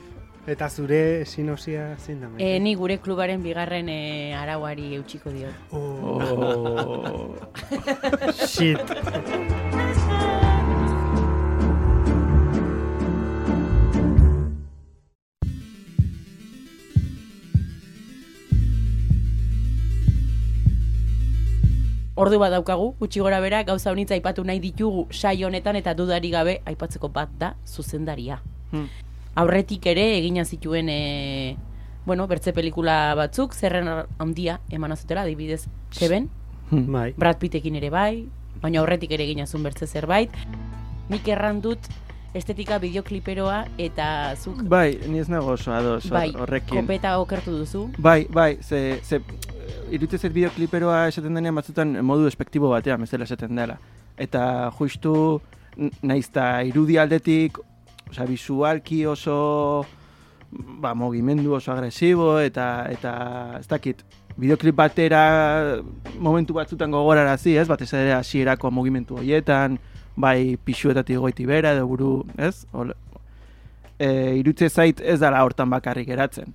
Eta 0.47 0.69
zure 0.71 1.25
sinopsia 1.27 1.97
zein 1.99 2.21
da? 2.21 2.29
Maite? 2.29 2.53
E, 2.57 2.61
ni 2.63 2.75
gure 2.79 2.99
klubaren 3.03 3.43
bigarren 3.43 3.89
e, 3.91 4.33
arauari 4.39 4.93
eutxiko 4.95 5.31
diot. 5.35 5.55
Oh, 5.71 6.21
Oh. 6.23 7.35
shit. 8.47 8.79
Ordu 22.17 22.39
bat 22.41 22.51
daukagu, 22.55 22.95
gutxi 22.99 23.21
gora 23.21 23.41
bera, 23.45 23.63
gauza 23.69 23.91
honitza 23.93 24.15
aipatu 24.17 24.45
nahi 24.45 24.61
ditugu 24.61 25.07
saio 25.13 25.49
honetan 25.51 25.77
eta 25.77 25.93
dudari 25.95 26.31
gabe 26.33 26.63
aipatzeko 26.65 27.11
bat 27.13 27.29
da 27.39 27.55
zuzendaria. 27.69 28.39
Hmm. 28.71 28.87
Aurretik 29.37 29.85
ere 29.93 30.07
egina 30.17 30.47
zituen 30.49 30.89
e, 30.89 31.57
bueno, 32.07 32.25
bertze 32.27 32.55
pelikula 32.57 33.15
batzuk, 33.19 33.53
zerren 33.53 33.91
handia 34.19 34.61
eman 34.73 34.93
azutela, 34.97 35.27
adibidez, 35.29 35.67
Seven, 35.91 36.31
Bai. 36.71 37.13
Brad 37.17 37.37
Pittekin 37.39 37.77
ere 37.77 37.91
bai, 37.93 38.27
baina 38.63 38.81
aurretik 38.81 39.13
ere 39.13 39.25
egina 39.29 39.45
zuen 39.47 39.63
bertze 39.69 39.87
zerbait. 39.87 40.33
Nik 41.13 41.29
erran 41.29 41.61
dut 41.61 41.85
estetika 42.37 42.79
bideokliperoa 42.83 43.61
eta 43.79 44.35
zuk 44.37 44.65
Bai, 44.69 44.99
ni 45.09 45.21
ez 45.21 45.29
nago 45.33 45.53
oso 45.55 45.73
ados 45.73 46.09
bai, 46.11 46.31
horrekin. 46.35 46.81
kopeta 46.81 47.19
okertu 47.21 47.59
duzu. 47.61 47.85
Bai, 47.99 48.25
bai, 48.33 48.57
ze, 48.63 49.01
ze 49.05 49.21
iruditzen 49.91 50.21
zait 50.21 50.35
bideokliperoa 50.35 51.07
esaten 51.11 51.35
denean 51.37 51.55
batzutan 51.55 51.95
modu 52.05 52.27
espektibo 52.27 52.71
batean 52.73 53.01
bezala 53.05 53.25
esaten 53.25 53.57
dela. 53.57 53.79
Eta 54.17 54.71
justu 54.79 55.41
n- 55.77 55.93
naizta 56.03 56.63
irudi 56.65 56.99
aldetik, 56.99 57.59
osea, 58.11 58.27
visualki 58.27 59.05
oso 59.07 59.85
ba, 60.51 60.95
mogimendu 60.95 61.55
oso 61.55 61.73
agresibo 61.73 62.39
eta 62.41 62.87
eta 62.91 63.13
ez 63.61 63.67
dakit, 63.69 64.05
bideoklip 64.37 64.77
batera 64.77 65.23
momentu 66.19 66.55
batzutan 66.55 66.91
gogorarazi, 66.91 67.57
ez? 67.57 67.67
Batez 67.69 67.93
ere 67.95 68.13
hasierako 68.15 68.71
mugimendu 68.71 69.17
horietan, 69.19 69.79
bai 70.17 70.57
pixuetatik 70.65 71.19
goiti 71.19 71.47
bera 71.47 71.73
edo 71.77 71.87
buru, 71.87 72.13
ez? 72.39 72.67
Hol, 72.73 72.93
e, 73.99 74.69
zait 74.69 75.01
ez 75.01 75.19
dala 75.21 75.43
hortan 75.45 75.71
bakarrik 75.71 76.09
geratzen. 76.09 76.55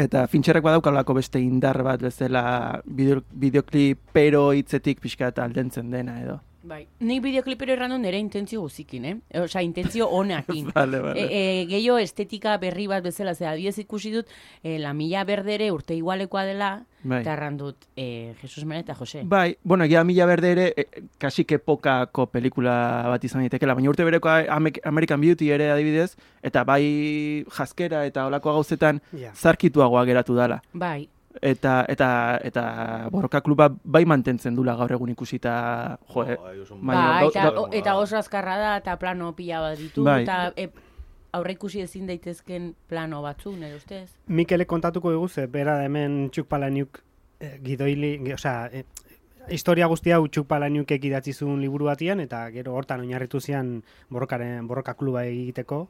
Eta 0.00 0.22
Fincherrek 0.32 0.64
badaukalako 0.64 1.18
beste 1.18 1.40
indar 1.44 1.82
bat 1.84 2.00
bezala 2.00 2.42
bideo, 2.86 3.20
bideoklipero 3.42 4.46
hitzetik 4.56 5.02
pixka 5.04 5.28
eta 5.28 5.44
aldentzen 5.44 5.90
dena 5.92 6.14
edo. 6.22 6.38
Bai. 6.62 6.82
Nik 7.00 7.22
bideoklipero 7.24 7.72
erran 7.72 7.94
dut 7.94 8.02
nire 8.02 8.18
intentzio 8.20 8.60
guzikin, 8.60 9.04
eh? 9.08 9.14
Osea, 9.40 9.62
intentzio 9.64 10.06
onakin. 10.12 10.66
Vale, 10.74 10.98
vale. 11.00 11.22
E, 11.24 11.62
e, 11.62 11.66
gehiago 11.70 11.96
estetika 11.98 12.58
berri 12.60 12.84
bat 12.86 13.02
bezala, 13.02 13.32
ze 13.34 13.46
adibidez 13.48 13.78
ikusi 13.78 14.10
dut, 14.12 14.26
e, 14.62 14.78
la 14.78 14.92
mila 14.92 15.24
berdere 15.24 15.70
urte 15.72 15.94
igualekoa 15.96 16.42
dela, 16.44 16.68
Bai. 17.02 17.22
eta 17.22 17.32
erran 17.32 17.56
dut, 17.56 17.86
e, 17.96 18.34
Jesus 18.42 18.66
Mena 18.68 18.80
eta 18.84 18.94
Jose. 18.94 19.22
Bai, 19.24 19.56
bueno, 19.64 19.84
egia 19.88 20.04
mila 20.04 20.26
berde 20.28 20.50
ere, 20.52 20.66
e, 20.76 20.84
kasik 21.18 21.52
epokako 21.56 22.26
pelikula 22.28 23.06
bat 23.08 23.24
izan 23.24 23.40
daitekela, 23.40 23.74
baina 23.74 23.88
urte 23.88 24.04
bereko 24.04 24.28
Ame- 24.28 24.82
American 24.84 25.20
Beauty 25.24 25.48
ere 25.50 25.70
adibidez, 25.72 26.10
eta 26.42 26.64
bai 26.64 27.44
jaskera 27.56 28.04
eta 28.04 28.26
olako 28.28 28.52
gauzetan 28.58 29.00
Ja. 29.16 29.32
zarkituagoa 29.34 30.04
geratu 30.04 30.34
dala. 30.36 30.60
Bai, 30.74 31.08
Eta, 31.40 31.84
eta, 31.88 32.40
eta 32.42 32.62
borroka 33.10 33.40
kluba 33.40 33.68
bai 33.84 34.02
mantentzen 34.04 34.56
dula 34.56 34.74
gaur 34.74 34.90
egun 34.92 35.12
ikusita, 35.12 35.98
jo, 36.10 36.24
eh, 36.24 36.36
bai, 36.82 36.96
gau- 36.96 37.28
eta, 37.30 37.44
gau- 37.50 37.64
o- 37.64 37.68
eta 37.72 37.94
oso 37.96 38.16
azkarra 38.18 38.56
da, 38.58 38.76
eta 38.78 38.96
plano 38.98 39.32
pila 39.36 39.60
bat 39.60 39.78
ditu, 39.78 40.02
Bai. 40.02 40.22
eta 40.24 40.52
e, 40.56 40.68
aurre 41.32 41.52
ikusi 41.52 41.80
ezin 41.82 42.06
daitezken 42.08 42.74
plano 42.88 43.22
batzuk, 43.22 43.54
nire 43.54 43.76
ustez. 43.76 44.10
Mikele 44.26 44.66
kontatuko 44.66 45.12
dugu 45.12 45.28
ze, 45.28 45.46
bera 45.46 45.76
da 45.78 45.84
hemen 45.84 46.30
Txuk 46.34 46.48
Palaniuk 46.48 46.98
eh, 47.38 47.60
gidoili, 47.62 48.32
osea, 48.34 48.66
eh, 48.72 48.84
historia 49.48 49.86
guztia 49.86 50.16
hau 50.16 50.26
Txuk 50.26 50.48
Palaniukek 50.48 51.04
idatzi 51.04 51.32
zuen 51.32 51.60
liburu 51.60 51.84
batian, 51.86 52.18
eta 52.20 52.50
gero 52.50 52.74
hortan 52.74 53.00
oinarritu 53.00 53.40
zian 53.40 53.84
borrokaren, 54.10 54.66
borroka 54.66 54.94
kluba 54.94 55.24
egiteko, 55.24 55.88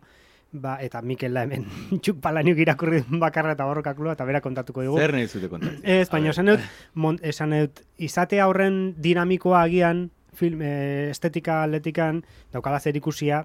ba, 0.53 0.77
eta 0.83 1.03
Mikel 1.03 1.35
da 1.35 1.45
hemen 1.47 1.67
Txuk 2.03 2.21
Palaniuk 2.23 2.59
irakurri 2.59 3.03
bakarra 3.23 3.55
eta 3.57 3.67
borroka 3.69 3.95
kluba, 3.95 4.17
eta 4.19 4.27
bera 4.29 4.41
kontatuko 4.45 4.85
dugu. 4.87 4.99
Zer 4.99 5.15
nahi 5.15 5.29
zute 5.29 5.49
kontatzen? 5.53 5.83
Ez, 5.85 6.09
A 6.09 6.17
baina 6.17 6.35
esan 6.35 6.53
dut, 6.53 7.23
esan 7.23 7.57
dut, 7.57 7.85
izate 7.99 8.43
horren 8.43 8.81
dinamikoa 8.99 9.65
agian, 9.69 10.09
film, 10.35 10.63
eh, 10.63 11.11
estetika 11.11 11.63
atletikan, 11.65 12.23
daukala 12.53 12.81
zer 12.81 12.97
ikusia, 12.97 13.45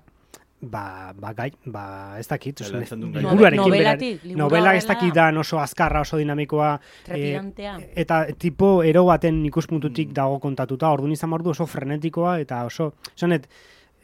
ba, 0.62 1.14
ba, 1.18 1.34
gai, 1.34 1.52
ba, 1.66 2.16
ez 2.20 2.28
dakit, 2.28 2.62
gaia. 2.62 2.96
liburuarekin 2.96 3.74
liburua 3.74 4.38
Novela 4.40 4.76
ez 4.76 4.86
dakit 4.88 5.14
da 5.14 5.30
oso 5.40 5.60
azkarra, 5.60 6.02
oso 6.02 6.18
dinamikoa, 6.18 6.80
eh, 7.08 7.40
eta 7.96 8.26
tipo 8.40 8.82
ero 8.84 9.06
baten 9.06 9.44
ikuspuntutik 9.46 10.14
dago 10.14 10.40
kontatuta, 10.40 10.90
orduan 10.90 11.12
izan 11.12 11.30
behar 11.30 11.44
du 11.44 11.50
oso 11.52 11.66
frenetikoa, 11.66 12.40
eta 12.40 12.64
oso, 12.66 12.94
esanet, 13.16 13.50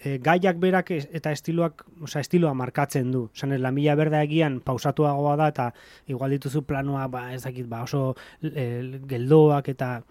e, 0.03 0.17
gaiak 0.23 0.57
berak 0.59 0.91
eta 0.91 1.31
estiloak, 1.31 1.85
osea, 2.01 2.21
estiloa 2.21 2.53
markatzen 2.57 3.11
du. 3.11 3.27
Esanet, 3.35 3.61
la 3.61 3.71
mila 3.71 3.95
berda 3.95 4.23
egian 4.25 4.59
pausatuagoa 4.65 5.35
da, 5.37 5.47
eta 5.53 5.67
igual 6.07 6.31
dituzu 6.31 6.63
planoa, 6.67 7.07
ba, 7.07 7.27
ez 7.33 7.43
dakit, 7.43 7.67
ba, 7.69 7.83
oso 7.83 8.15
e, 8.41 8.99
geldoak, 9.07 9.69
eta 9.69 10.01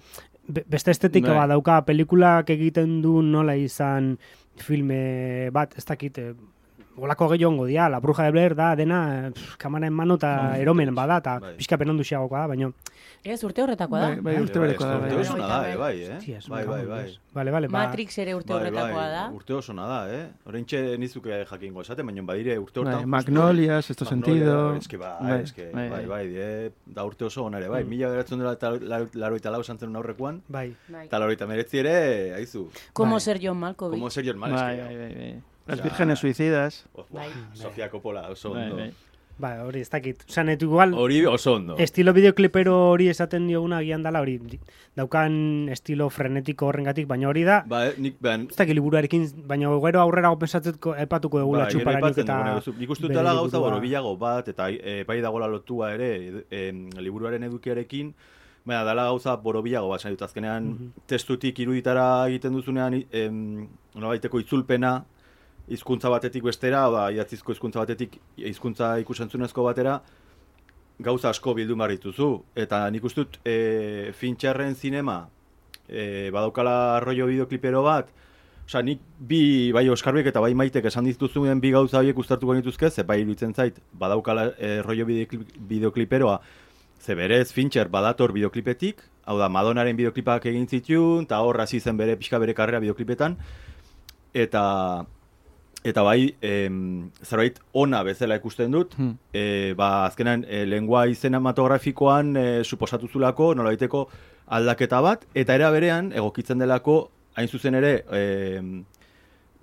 be- 0.47 0.64
beste 0.68 0.90
estetika 0.94 1.35
bat 1.35 1.50
dauka, 1.50 1.80
pelikulak 1.87 2.50
egiten 2.50 3.00
du 3.02 3.20
nola 3.23 3.56
izan 3.56 4.16
filme 4.61 5.50
bat, 5.52 5.75
ez 5.76 5.85
dakit, 5.85 6.18
e, 6.18 6.35
olako 7.00 7.28
gehiago 7.28 7.52
ongo 7.52 7.66
dia, 7.66 7.88
la 7.88 8.00
bruja 8.00 8.25
de 8.25 8.30
Blair 8.30 8.54
da, 8.54 8.75
dena, 8.76 9.30
pff, 9.35 9.57
kamara 9.57 9.87
en 9.87 9.92
mano 9.92 10.14
eta 10.14 10.57
eromen 10.59 10.95
bada, 10.95 11.19
eta 11.19 11.38
Bai. 11.40 11.57
pixka 11.57 11.78
penondu 11.78 12.02
da, 12.04 12.47
baina, 12.47 12.73
Ez, 13.23 13.42
urte 13.45 13.61
horretakoa 13.61 13.99
da. 14.00 14.07
Bai, 14.09 14.21
bai, 14.25 14.35
urte 14.40 14.59
Bai, 14.59 14.69
berekoa 14.69 14.87
da. 14.88 14.97
urte 14.97 15.14
bai, 15.14 15.21
oso 15.21 15.33
bai. 15.35 15.40
ona 15.42 15.49
da, 15.49 15.71
eh, 15.71 15.76
bai, 15.76 16.02
eh? 16.02 16.14
Hostias, 16.16 16.49
Bai, 16.49 16.64
bai, 16.64 16.87
bai. 16.87 17.19
Vale, 17.35 17.50
vale, 17.50 17.69
Matrix 17.69 18.16
ere 18.19 18.35
urte 18.35 18.49
Bai, 18.54 18.61
horretakoa 18.62 18.95
bai, 18.95 19.11
da. 19.12 19.25
Urte 19.35 19.52
oso 19.52 19.75
da, 19.75 19.99
eh? 20.09 20.28
Horrentxe 20.47 20.97
nizuke 20.97 21.45
jakingo 21.50 21.83
esaten, 21.83 22.07
baina 22.07 22.23
badire 22.23 22.59
urte 22.59 22.80
hortan. 22.80 22.95
Bai, 23.02 23.04
Magnolias, 23.07 23.85
Sexto 23.85 24.07
Sentido. 24.07 24.75
Ez 24.75 24.88
que 24.88 24.97
bai, 24.97 25.12
Bai, 25.21 25.40
ez 25.42 25.52
que, 25.52 25.69
bai, 25.71 25.90
bai, 25.90 26.07
bai. 26.07 26.07
bai, 26.07 26.28
die, 26.28 26.73
da 26.87 27.04
urte 27.04 27.26
oso 27.26 27.45
onare, 27.45 27.69
bai. 27.69 27.85
Mila 27.85 28.09
beratzen 28.09 28.38
dela 28.38 28.52
eta 28.57 28.73
laro 29.12 29.37
eta 29.37 29.50
lau 29.50 29.62
santzen 29.62 29.95
aurrekoan, 29.97 30.40
bai. 30.49 30.75
Bai. 30.88 31.04
eta 31.04 31.19
laro 31.19 31.30
eta 31.33 31.47
meretzi 31.47 31.78
ere, 31.78 32.33
haizu, 32.35 32.71
Como 32.95 33.16
Bai. 33.16 33.21
ser 33.21 33.38
John 33.42 33.59
Malkovich. 33.59 33.99
como 33.99 34.09
Sergio 34.09 34.33
Hermanos. 34.33 34.59
Bai, 34.62 34.80
bai, 34.80 34.97
bai, 34.97 35.14
bai. 35.14 35.42
Las 35.71 35.83
vírgenes 35.83 36.19
suicidas. 36.19 36.87
Bai. 37.11 37.29
Sofia 37.55 37.89
Coppola, 37.91 38.29
oso 38.29 38.50
Bai, 38.50 38.65
ondo. 38.65 38.77
bai. 38.77 38.93
Bai, 39.41 39.59
hori, 39.65 39.81
ez 39.81 39.89
dakit. 39.89 40.25
Osa, 40.29 40.43
netu 40.45 40.67
igual, 40.67 40.93
Hori 40.93 41.25
oso 41.25 41.55
ondo. 41.55 41.77
estilo 41.79 42.12
videoklipero 42.12 42.91
hori 42.91 43.09
esaten 43.09 43.47
dioguna 43.49 43.79
agian 43.79 44.03
dala 44.03 44.21
hori 44.21 44.35
daukan 44.97 45.69
estilo 45.73 46.11
frenetiko 46.11 46.67
horrengatik, 46.67 47.07
baina 47.09 47.29
hori 47.31 47.45
da, 47.45 47.62
Ba, 47.67 47.87
nik, 47.97 48.19
ben, 48.21 48.49
ez 48.50 48.57
dakit 48.59 48.75
liburuarekin, 48.75 49.25
baina 49.49 49.71
gero 49.81 50.00
aurrerago 50.03 50.39
pensatzeko 50.39 50.95
epatuko 50.95 51.41
dugula 51.41 51.65
Ba, 51.65 51.69
txuparanik 51.71 52.05
aipatzen 52.05 52.25
eta... 52.25 52.61
dugu. 52.67 52.79
Nik 52.81 52.91
uste 52.91 53.07
dutela 53.09 53.33
gauza 53.39 53.59
boro 53.59 53.81
bilago 53.81 54.17
bat, 54.21 54.49
eta 54.53 54.69
e, 54.71 55.05
bai 55.09 55.21
dagoela 55.23 55.49
lotua 55.49 55.95
ere, 55.95 56.45
e, 56.50 56.67
liburuaren 57.00 57.43
edukiarekin, 57.49 58.12
baina 58.67 58.85
dela 58.85 59.05
gauza 59.09 59.37
borobilago 59.37 59.89
bat, 59.89 60.03
zain 60.03 60.12
dut 60.19 60.23
azkenean 60.29 60.65
Mhm. 60.75 60.91
testutik 61.07 61.59
iruditara 61.65 62.27
egiten 62.29 62.53
duzunean, 62.53 63.05
em, 63.11 63.69
nolabaiteko 63.95 64.39
itzulpena, 64.41 64.99
hizkuntza 65.71 66.11
batetik 66.11 66.45
bestera, 66.45 66.85
hau 66.85 66.95
da, 66.95 67.09
idatzizko 67.15 67.55
hizkuntza 67.55 67.85
batetik 67.85 68.19
hizkuntza 68.37 68.97
ikusentzunezko 69.05 69.65
batera, 69.65 70.00
gauza 71.00 71.31
asko 71.31 71.55
bildu 71.55 71.77
behar. 71.77 71.95
Eta 72.57 72.89
nik 72.91 73.05
uste 73.05 73.25
dut 73.25 73.39
e, 73.45 74.12
Fincherren 74.12 74.75
zinema 74.75 75.29
e, 75.89 76.31
badaukala 76.31 77.00
rollo 77.00 77.27
bideoklipero 77.27 77.83
bat, 77.83 78.11
Osa, 78.71 78.85
nik 78.87 79.00
bi, 79.19 79.73
bai 79.75 79.89
Oskarbek 79.91 80.29
eta 80.31 80.39
bai 80.39 80.53
maitek 80.55 80.85
esan 80.87 81.09
dituzuen 81.09 81.59
bi 81.59 81.73
gauza 81.75 81.99
horiek 81.99 82.19
ustartuko 82.23 82.55
nituzke, 82.55 82.91
ze 82.91 83.03
bai 83.03 83.17
iruditzen 83.25 83.53
zait, 83.53 83.81
badaukala 83.99 84.53
e, 84.59 84.77
rollo 84.87 85.07
bideoklip, 85.09 85.57
bideokliperoa, 85.59 86.37
ze 87.03 87.17
berez 87.19 87.50
Fincher 87.50 87.89
badator 87.91 88.31
bideoklipetik, 88.31 89.03
hau 89.27 89.39
da, 89.41 89.49
Madonaren 89.49 89.99
bideoklipak 89.99 90.47
egin 90.53 90.69
zituen, 90.69 91.27
eta 91.27 91.41
hor 91.43 91.59
hasi 91.65 91.81
zen 91.81 91.99
bere 91.99 92.15
pixka 92.21 92.39
bere 92.39 92.55
karrera 92.55 92.79
bideoklipetan, 92.85 93.35
eta 94.39 94.62
eta 95.85 96.03
bai, 96.03 96.35
em, 96.43 97.11
zerbait 97.25 97.59
ona 97.73 98.03
bezala 98.05 98.37
ikusten 98.37 98.71
dut, 98.71 98.95
Hmm. 98.99 99.15
e, 99.33 99.73
ba, 99.77 100.05
azkenan, 100.07 100.45
e, 100.49 100.67
lengua 100.67 101.07
izenamatografikoan 101.09 102.37
e, 102.37 102.65
suposatu 102.65 103.09
zulako, 103.09 103.55
nolabaiteko 103.55 104.09
aldaketa 104.49 105.01
bat, 105.01 105.25
eta 105.35 105.55
era 105.55 105.71
berean, 105.71 106.13
egokitzen 106.13 106.59
delako, 106.59 107.11
hain 107.37 107.49
zuzen 107.49 107.75
ere, 107.79 108.05
e, 108.13 108.83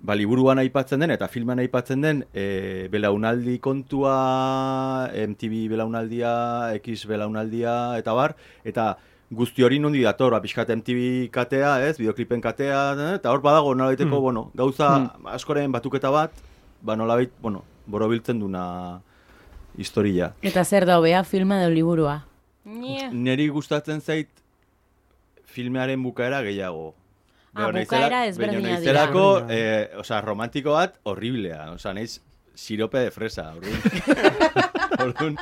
ba, 0.00 0.14
liburuan 0.14 0.58
aipatzen 0.58 1.00
den, 1.00 1.10
eta 1.10 1.28
filman 1.28 1.58
aipatzen 1.58 2.00
den, 2.02 2.24
e, 2.34 2.88
belaunaldi 2.90 3.58
kontua, 3.58 5.10
MTV 5.14 5.68
belaunaldia, 5.70 6.74
X 6.82 7.06
belaunaldia, 7.06 7.98
eta 7.98 8.12
bar, 8.14 8.34
eta 8.64 8.96
guzti 9.30 9.62
hori 9.62 9.78
nondi 9.78 10.00
dator, 10.02 10.32
ba, 10.32 10.40
pixkat 10.40 10.70
MTV 10.72 11.28
katea, 11.30 11.74
ez, 11.88 11.96
bideoklipen 11.98 12.40
katea, 12.40 12.78
eh, 12.94 13.14
eta 13.18 13.30
hor 13.30 13.42
badago 13.44 13.74
nolabaiteko, 13.74 14.16
Hmm. 14.16 14.22
bueno, 14.22 14.50
gauza 14.54 15.12
askoren 15.34 15.72
batuketa 15.72 16.10
bat, 16.10 16.32
ba, 16.82 16.96
nolabait, 16.96 17.30
bueno, 17.42 17.64
borobiltzen 17.86 18.38
duna 18.40 19.00
historia. 19.76 20.32
Eta 20.42 20.64
zer 20.64 20.86
da 20.86 20.98
hobea 20.98 21.24
filma 21.24 21.60
edo 21.62 21.70
liburua? 21.70 22.24
Neri 22.64 23.48
gustatzen 23.48 24.00
zait 24.00 24.28
filmearen 25.44 26.02
bukaera 26.02 26.42
gehiago. 26.42 26.94
Ah, 27.54 27.70
bukaera 27.72 28.26
ezberdinak 28.26 28.62
baina 28.62 28.80
dira. 28.80 29.06
Berdina. 29.06 29.46
eh, 29.50 29.90
osea, 29.98 30.20
romantiko 30.20 30.72
bat 30.72 30.98
horriblea. 31.04 31.70
Osea, 31.72 31.94
naiz 31.94 32.20
sirope 32.54 32.98
de 32.98 33.10
fresa, 33.10 33.54
orduan. 33.54 33.80
orduan, 35.04 35.38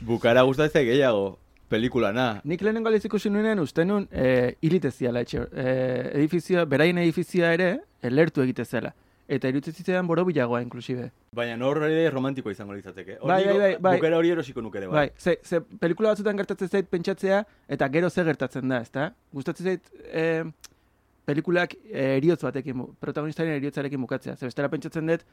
bukaera 0.00 0.42
gustatzen 0.48 0.80
zait 0.80 0.88
gehiago. 0.88 1.38
Pelikulana. 1.72 2.26
Nik 2.44 2.60
lehenengo 2.60 2.90
aldiz 2.90 3.06
ikusi 3.08 3.30
nuenean 3.32 3.60
uste 3.62 3.84
nun 3.88 4.04
eh, 4.12 4.56
hilite 4.60 4.90
ziala 4.92 5.22
etxe. 5.24 5.46
Eh, 5.56 6.10
edifizioa, 6.18 6.66
beraien 6.68 6.98
edifizioa 7.00 7.54
ere, 7.56 7.68
eh, 8.02 8.10
lertu 8.12 8.42
egite 8.44 8.66
zela. 8.68 8.90
Eta 9.32 9.48
irutzen 9.48 9.72
zitzaidan 9.72 10.06
borobilagoa, 10.10 10.60
inklusive. 10.60 11.06
Baina 11.38 11.54
hor 11.64 11.78
ere 11.86 12.10
romantikoa 12.12 12.52
izango 12.52 12.74
litzateke. 12.76 13.16
Hor 13.22 13.30
Bai, 13.30 13.38
bai, 13.46 13.54
bai, 13.62 13.70
bai. 13.86 13.94
Bukaera 13.96 14.18
hori 14.18 14.32
erosiko 14.34 14.60
nuke 14.60 14.82
ere, 14.82 14.90
Bai, 14.92 15.06
ze, 15.16 15.38
ze 15.46 15.62
pelikula 15.80 16.10
batzutan 16.12 16.36
gertatzen 16.36 16.68
zait 16.68 16.90
pentsatzea, 16.92 17.38
eta 17.68 17.88
gero 17.94 18.10
ze 18.10 18.24
gertatzen 18.28 18.68
da, 18.68 18.82
ezta? 18.84 19.06
Gustatzen 19.32 19.70
zait, 19.70 19.88
eh, 20.12 20.42
pelikulak 21.24 21.78
eh, 21.86 22.18
eriotz 22.18 22.42
batekin, 22.44 22.84
protagonistaren 23.00 23.54
eriotzarekin 23.56 24.04
bukatzea. 24.04 24.36
Ze 24.36 24.50
bestela 24.50 24.68
pentsatzen 24.68 25.06
dut, 25.14 25.24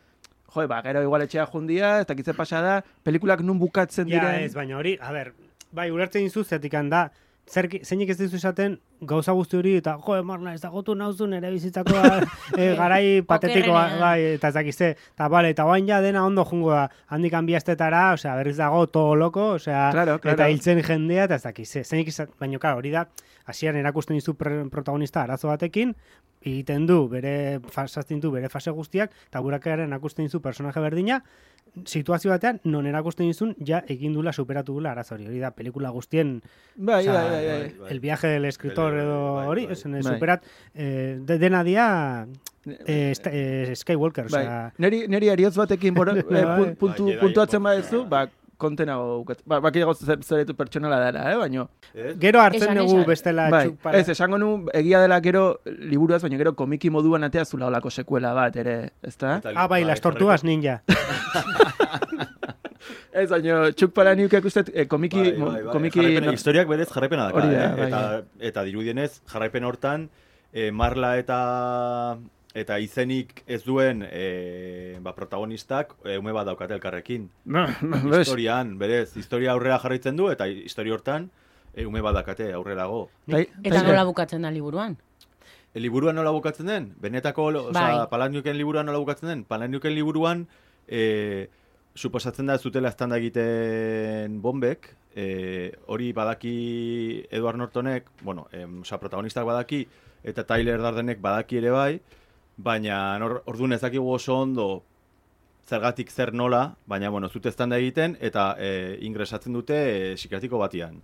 jo, 0.55 0.67
ba, 0.71 0.79
gero 0.85 1.03
igual 1.03 1.25
etxea 1.27 1.49
jundia, 1.51 1.97
ez 1.99 2.07
dakitze 2.07 2.37
pasa 2.37 2.61
da, 2.63 2.79
pelikulak 3.03 3.41
nun 3.43 3.59
bukatzen 3.59 4.07
Ja, 4.07 4.21
diren. 4.21 4.43
ez, 4.45 4.53
baina 4.55 4.77
hori, 4.79 4.95
a 5.01 5.11
ber, 5.11 5.33
bai, 5.71 5.89
ulertzen 5.91 6.25
dizu 6.25 6.43
zetik 6.43 6.75
da, 6.89 7.09
zer, 7.49 7.67
zeinik 7.83 8.11
ez 8.13 8.17
dizu 8.19 8.37
esaten 8.37 8.77
gauza 9.09 9.33
guzti 9.33 9.57
hori, 9.57 9.75
eta 9.79 9.95
jo, 10.03 10.17
marna, 10.27 10.53
ez 10.53 10.61
dagotu 10.61 10.93
nauzu 10.97 11.27
nere 11.29 11.49
bizitzakoa 11.53 12.19
e, 12.59 12.67
garai 12.77 13.21
patetikoa, 13.27 13.83
bai, 14.01 14.17
eta 14.35 14.51
ez 14.51 14.57
dakize, 14.57 14.91
eta 15.15 15.29
bale, 15.31 15.53
eta 15.55 15.65
bain 15.65 15.87
ja 15.87 16.01
dena 16.03 16.25
ondo 16.27 16.45
jungo 16.45 16.73
da, 16.75 16.85
handik 17.15 17.33
hanbiaztetara, 17.39 18.03
osea, 18.17 18.35
berriz 18.39 18.57
dago 18.59 18.85
todo 18.87 19.15
loko, 19.15 19.53
osea, 19.57 19.89
Claro, 19.95 20.19
claro. 20.19 20.35
eta 20.35 20.49
hiltzen 20.51 20.83
jendea, 20.85 21.25
eta 21.29 21.39
ez 21.39 21.45
dakize, 21.47 21.83
zeinik 21.83 22.11
izat, 22.13 22.35
baina, 22.39 22.59
claro, 22.61 22.83
hori 22.83 22.93
da, 22.93 23.07
hasieran 23.49 23.79
erakusten 23.81 24.19
dizu 24.19 24.35
protagonista 24.37 25.23
arazo 25.23 25.49
batekin, 25.49 25.95
egiten 26.45 26.85
du, 26.87 27.01
bere, 27.11 27.59
fasazten 27.73 28.19
du, 28.21 28.31
bere 28.35 28.51
fase 28.51 28.71
guztiak, 28.75 29.15
eta 29.31 29.41
burakaren 29.43 29.89
erakusten 29.89 30.27
dizu 30.27 30.43
personaje 30.43 30.83
berdina, 30.83 31.23
situazio 31.85 32.31
batean, 32.31 32.59
non 32.63 32.85
erakusten 32.87 33.27
dizun, 33.27 33.55
ja 33.65 33.83
egin 33.87 34.13
dula 34.13 34.33
superatu 34.33 34.73
dula 34.73 34.91
arazo 34.91 35.15
hori. 35.15 35.27
Hori 35.27 35.39
da, 35.39 35.51
pelikula 35.51 35.89
guztien, 35.89 36.41
Bai, 36.75 37.05
bai, 37.07 37.29
bai, 37.29 37.45
bai. 37.47 37.89
el 37.89 37.99
viaje 37.99 38.27
del 38.27 38.45
escritor 38.45 38.91
Bai, 38.93 39.01
bai, 39.01 39.05
edo 39.05 39.33
bai, 39.35 39.47
hori, 39.47 39.65
bai. 39.65 39.73
esen, 39.73 39.91
Bai. 39.91 40.03
superat, 40.03 40.43
eh, 40.73 41.17
de, 41.21 41.37
dena 41.37 41.63
dia 41.63 42.27
eh, 42.85 43.13
eh, 43.31 43.73
Skywalker, 43.75 44.27
Bai, 44.29 44.43
osea, 44.45 44.73
neri, 44.77 45.07
neri 45.07 45.29
ariotz 45.29 45.55
batekin 45.57 45.93
boro, 45.93 46.15
eh, 46.17 46.23
Bai. 46.23 46.45
pun- 46.57 46.75
puntu, 46.75 47.05
Bai, 47.05 47.17
puntuatzen 47.19 47.63
badezu, 47.63 48.05
ba, 48.09 48.27
kontenago 48.59 49.21
ukat. 49.23 49.39
Ba, 49.47 49.57
bakiago 49.63 49.93
zer- 49.95 50.19
zeretu 50.27 50.53
pertsonala 50.59 50.99
dela, 51.05 51.23
eh, 51.31 51.37
baino. 51.39 51.69
Gero 52.19 52.41
hartzen 52.43 52.67
Esan, 52.67 52.77
dugu 52.83 52.97
esan. 52.99 53.07
bestela 53.07 53.45
Bai, 53.49 53.63
txupara. 53.69 53.97
ez, 54.03 54.09
esango 54.13 54.37
nu, 54.37 54.49
egia 54.75 54.99
dela 55.01 55.17
gero 55.23 55.61
liburuaz, 55.65 56.21
baina 56.25 56.37
gero 56.37 56.53
komiki 56.59 56.91
moduan 56.91 57.23
atea 57.23 57.45
zula 57.45 57.67
olako 57.71 57.89
sekuela 57.89 58.33
bat, 58.37 58.55
ere, 58.59 58.91
ezta? 59.01 59.39
Ah, 59.55 59.67
bai, 59.71 59.83
las 59.85 60.01
tortugas 60.01 60.43
ninja. 60.43 60.81
Ez, 63.11 63.27
baina 63.29 63.71
txuk 63.75 63.91
para 63.93 64.13
niukek 64.15 64.45
uste, 64.45 64.63
eh, 64.73 64.85
komiki, 64.87 65.19
Bai, 65.19 65.31
bai, 65.41 65.61
bai. 65.65 65.71
komiki... 65.73 65.99
Jarraipena- 65.99 66.33
historiak 66.37 66.67
berez 66.69 66.87
jarraipena 66.93 67.25
daka, 67.29 67.41
da, 67.41 67.63
eh? 67.63 67.69
bai, 67.75 67.87
eta, 67.87 68.01
eta 68.51 68.63
dirudienez, 68.67 69.09
jarraipen 69.33 69.65
hortan, 69.67 70.05
eh, 70.53 70.69
Marla 70.71 71.15
eta 71.19 71.39
eta 72.57 72.79
izenik 72.81 73.43
ez 73.47 73.63
duen 73.63 74.01
eh, 74.09 74.97
ba, 75.01 75.13
protagonistak 75.15 75.93
eh, 76.05 76.17
ume 76.17 76.31
bat 76.33 76.47
daukate 76.49 76.73
elkarrekin. 76.73 77.29
No, 77.45 77.65
no, 77.81 77.99
bez, 78.09 78.27
Historian, 78.27 78.77
berez, 78.79 79.15
historia 79.17 79.51
aurrera 79.53 79.77
jarraitzen 79.79 80.17
du, 80.17 80.29
eta 80.33 80.47
historia 80.47 80.93
hortan 80.95 81.29
eh, 81.75 81.85
ume 81.85 82.01
bat 82.01 82.15
dakate 82.17 82.51
aurrerago. 82.53 83.09
Eta 83.27 83.45
tai- 83.63 83.85
nola 83.85 84.03
bukatzen 84.03 84.41
da 84.41 84.51
liburuan? 84.51 84.97
E, 85.73 85.79
liburuan 85.79 86.15
nola 86.17 86.31
bukatzen 86.33 86.65
den? 86.65 86.93
Benetako, 86.99 87.51
lo- 87.51 87.63
Bai. 87.71 87.83
osea, 87.93 88.09
Palanioken 88.09 88.57
liburuan 88.57 88.87
nola 88.89 88.97
bukatzen 88.97 89.29
den? 89.29 89.43
Palanioken 89.45 89.93
liburuan, 89.93 90.47
e, 90.87 91.47
suposatzen 91.93 92.47
da 92.49 92.57
zutela 92.57 92.89
estanda 92.89 93.17
egiten 93.21 94.41
bombek, 94.41 94.95
e, 95.13 95.73
hori 95.85 96.11
badaki 96.13 97.27
Edward 97.29 97.57
Nortonek, 97.61 98.09
bueno, 98.23 98.47
em, 98.51 98.81
osea, 98.81 98.97
protagonistak 98.97 99.45
badaki, 99.45 99.83
eta 100.23 100.43
Tyler 100.49 100.81
Dardenek 100.81 101.21
badaki 101.21 101.57
ere 101.61 101.69
bai, 101.69 102.01
baina 102.59 103.17
hor- 103.23 103.41
orduan 103.47 103.73
ez 103.73 103.81
dakigu 103.81 104.11
oso 104.11 104.35
ondo 104.35 104.69
zergatik 105.69 106.09
zer 106.09 106.33
nola, 106.33 106.75
baina, 106.89 107.11
bueno, 107.13 107.29
zute 107.29 107.51
estanda 107.51 107.77
egiten, 107.77 108.17
eta 108.25 108.55
e, 108.57 108.97
ingresatzen 109.05 109.53
dute 109.53 109.77
e, 109.77 110.13
psikiatriko 110.17 110.57
batian. 110.57 110.97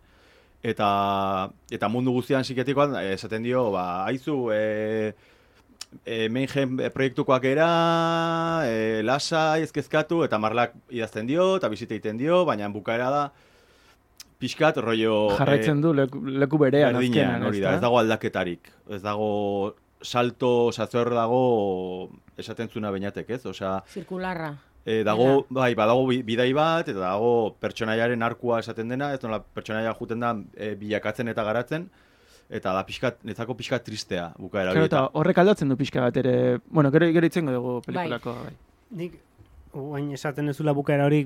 Eta, 0.66 0.90
eta 1.70 1.90
mundu 1.94 2.16
guztian 2.16 2.42
psikiatrikoan 2.42 2.96
eh, 2.98 3.14
esaten 3.14 3.46
dio, 3.46 3.68
ba, 3.76 4.08
haizu, 4.08 4.40
e, 4.56 5.14
e, 6.02 6.26
Mayhem 6.34 6.80
proiektukoak 6.96 7.46
era, 7.52 7.70
e, 8.66 9.04
lasai, 9.06 9.62
ezkezkatu, 9.68 10.24
eta 10.26 10.42
marlak 10.42 10.74
idazten 10.90 11.30
dio, 11.30 11.52
eta 11.62 11.70
bizite 11.70 12.00
egiten 12.00 12.18
dio, 12.18 12.42
baina 12.50 12.72
bukaera 12.74 13.12
da, 13.14 13.24
pixkat, 14.42 14.82
rollo... 14.82 15.36
jarraitzen 15.38 15.86
du 15.86 15.94
leku, 15.94 16.26
leku 16.26 16.58
berean 16.66 16.98
berdinean, 16.98 17.36
azkenan, 17.36 17.50
hori 17.52 17.62
da, 17.62 17.78
ez 17.78 17.86
dago 17.86 18.02
aldaketarik. 18.02 18.74
Ez 18.98 19.04
dago 19.06 19.30
salto, 20.06 20.72
sazor 20.72 21.10
dago 21.14 22.10
esaten 22.38 22.70
zuna 22.70 22.92
bainatek, 22.92 23.30
ez? 23.30 23.46
Osea, 23.46 23.82
Zirkularra. 23.92 24.54
E, 24.86 25.00
dago, 25.04 25.46
bai, 25.50 25.74
badago 25.74 26.06
bi- 26.08 26.22
bidai 26.24 26.52
bat, 26.54 26.88
eta 26.88 27.00
dago 27.00 27.56
pertsonaiaren 27.60 28.22
arkua 28.24 28.60
esaten 28.62 28.88
dena, 28.94 29.14
ez 29.16 29.22
nola 29.24 29.40
pertsonaia 29.42 29.94
juten 29.98 30.20
da 30.22 30.36
e, 30.56 30.76
bilakatzen 30.78 31.28
eta 31.32 31.44
garatzen, 31.44 31.88
eta 32.54 32.74
da 32.78 32.84
pixkat, 32.86 33.24
netzako 33.26 33.56
pixkat 33.58 33.84
tristea 33.84 34.28
bukaera 34.38 34.72
Claro, 34.76 34.84
hori. 34.84 34.92
eta 34.92 35.08
horrek 35.18 35.38
aldatzen 35.42 35.70
du 35.74 35.78
pixka 35.80 36.02
bat 36.06 36.18
ere, 36.22 36.60
bueno, 36.70 36.92
gero, 36.94 37.08
gero 37.12 37.26
itzengo 37.26 37.52
dugu 37.56 37.80
pelikulako, 37.88 38.36
bai. 38.44 38.54
Nik, 38.92 39.18
oain 39.74 40.12
esaten 40.14 40.50
ezula 40.54 40.72
bukaera 40.78 41.08
hori, 41.10 41.24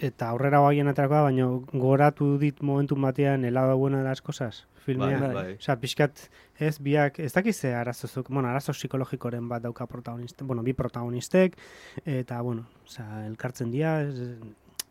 eta 0.00 0.28
aurrera 0.30 0.60
guaien 0.62 0.86
aterakoa, 0.86 1.24
baina 1.26 1.48
goratu 1.74 2.36
dit 2.38 2.62
momentu 2.62 2.94
batean 2.94 3.44
el 3.44 3.54
lado 3.54 3.76
bueno 3.76 3.98
de 3.98 4.04
las 4.04 4.22
cosas, 4.22 4.68
filmea. 4.88 5.20
Bai, 5.22 5.32
bai. 5.36 5.56
Osea, 5.60 5.76
pixkat, 5.82 6.24
ez, 6.58 6.76
biak, 6.84 7.20
ez 7.24 7.32
dakiz 7.36 7.56
ze 7.58 7.74
arazozuk, 7.76 8.30
bueno, 8.32 8.48
arazo 8.50 8.74
psikologikoren 8.76 9.48
bat 9.50 9.64
dauka 9.66 9.86
protagoniste, 9.90 10.46
bueno, 10.48 10.64
bi 10.66 10.74
protagonistek, 10.78 11.58
eta, 12.04 12.40
bueno, 12.42 12.66
osea, 12.88 13.26
elkartzen 13.28 13.74
dira, 13.74 13.98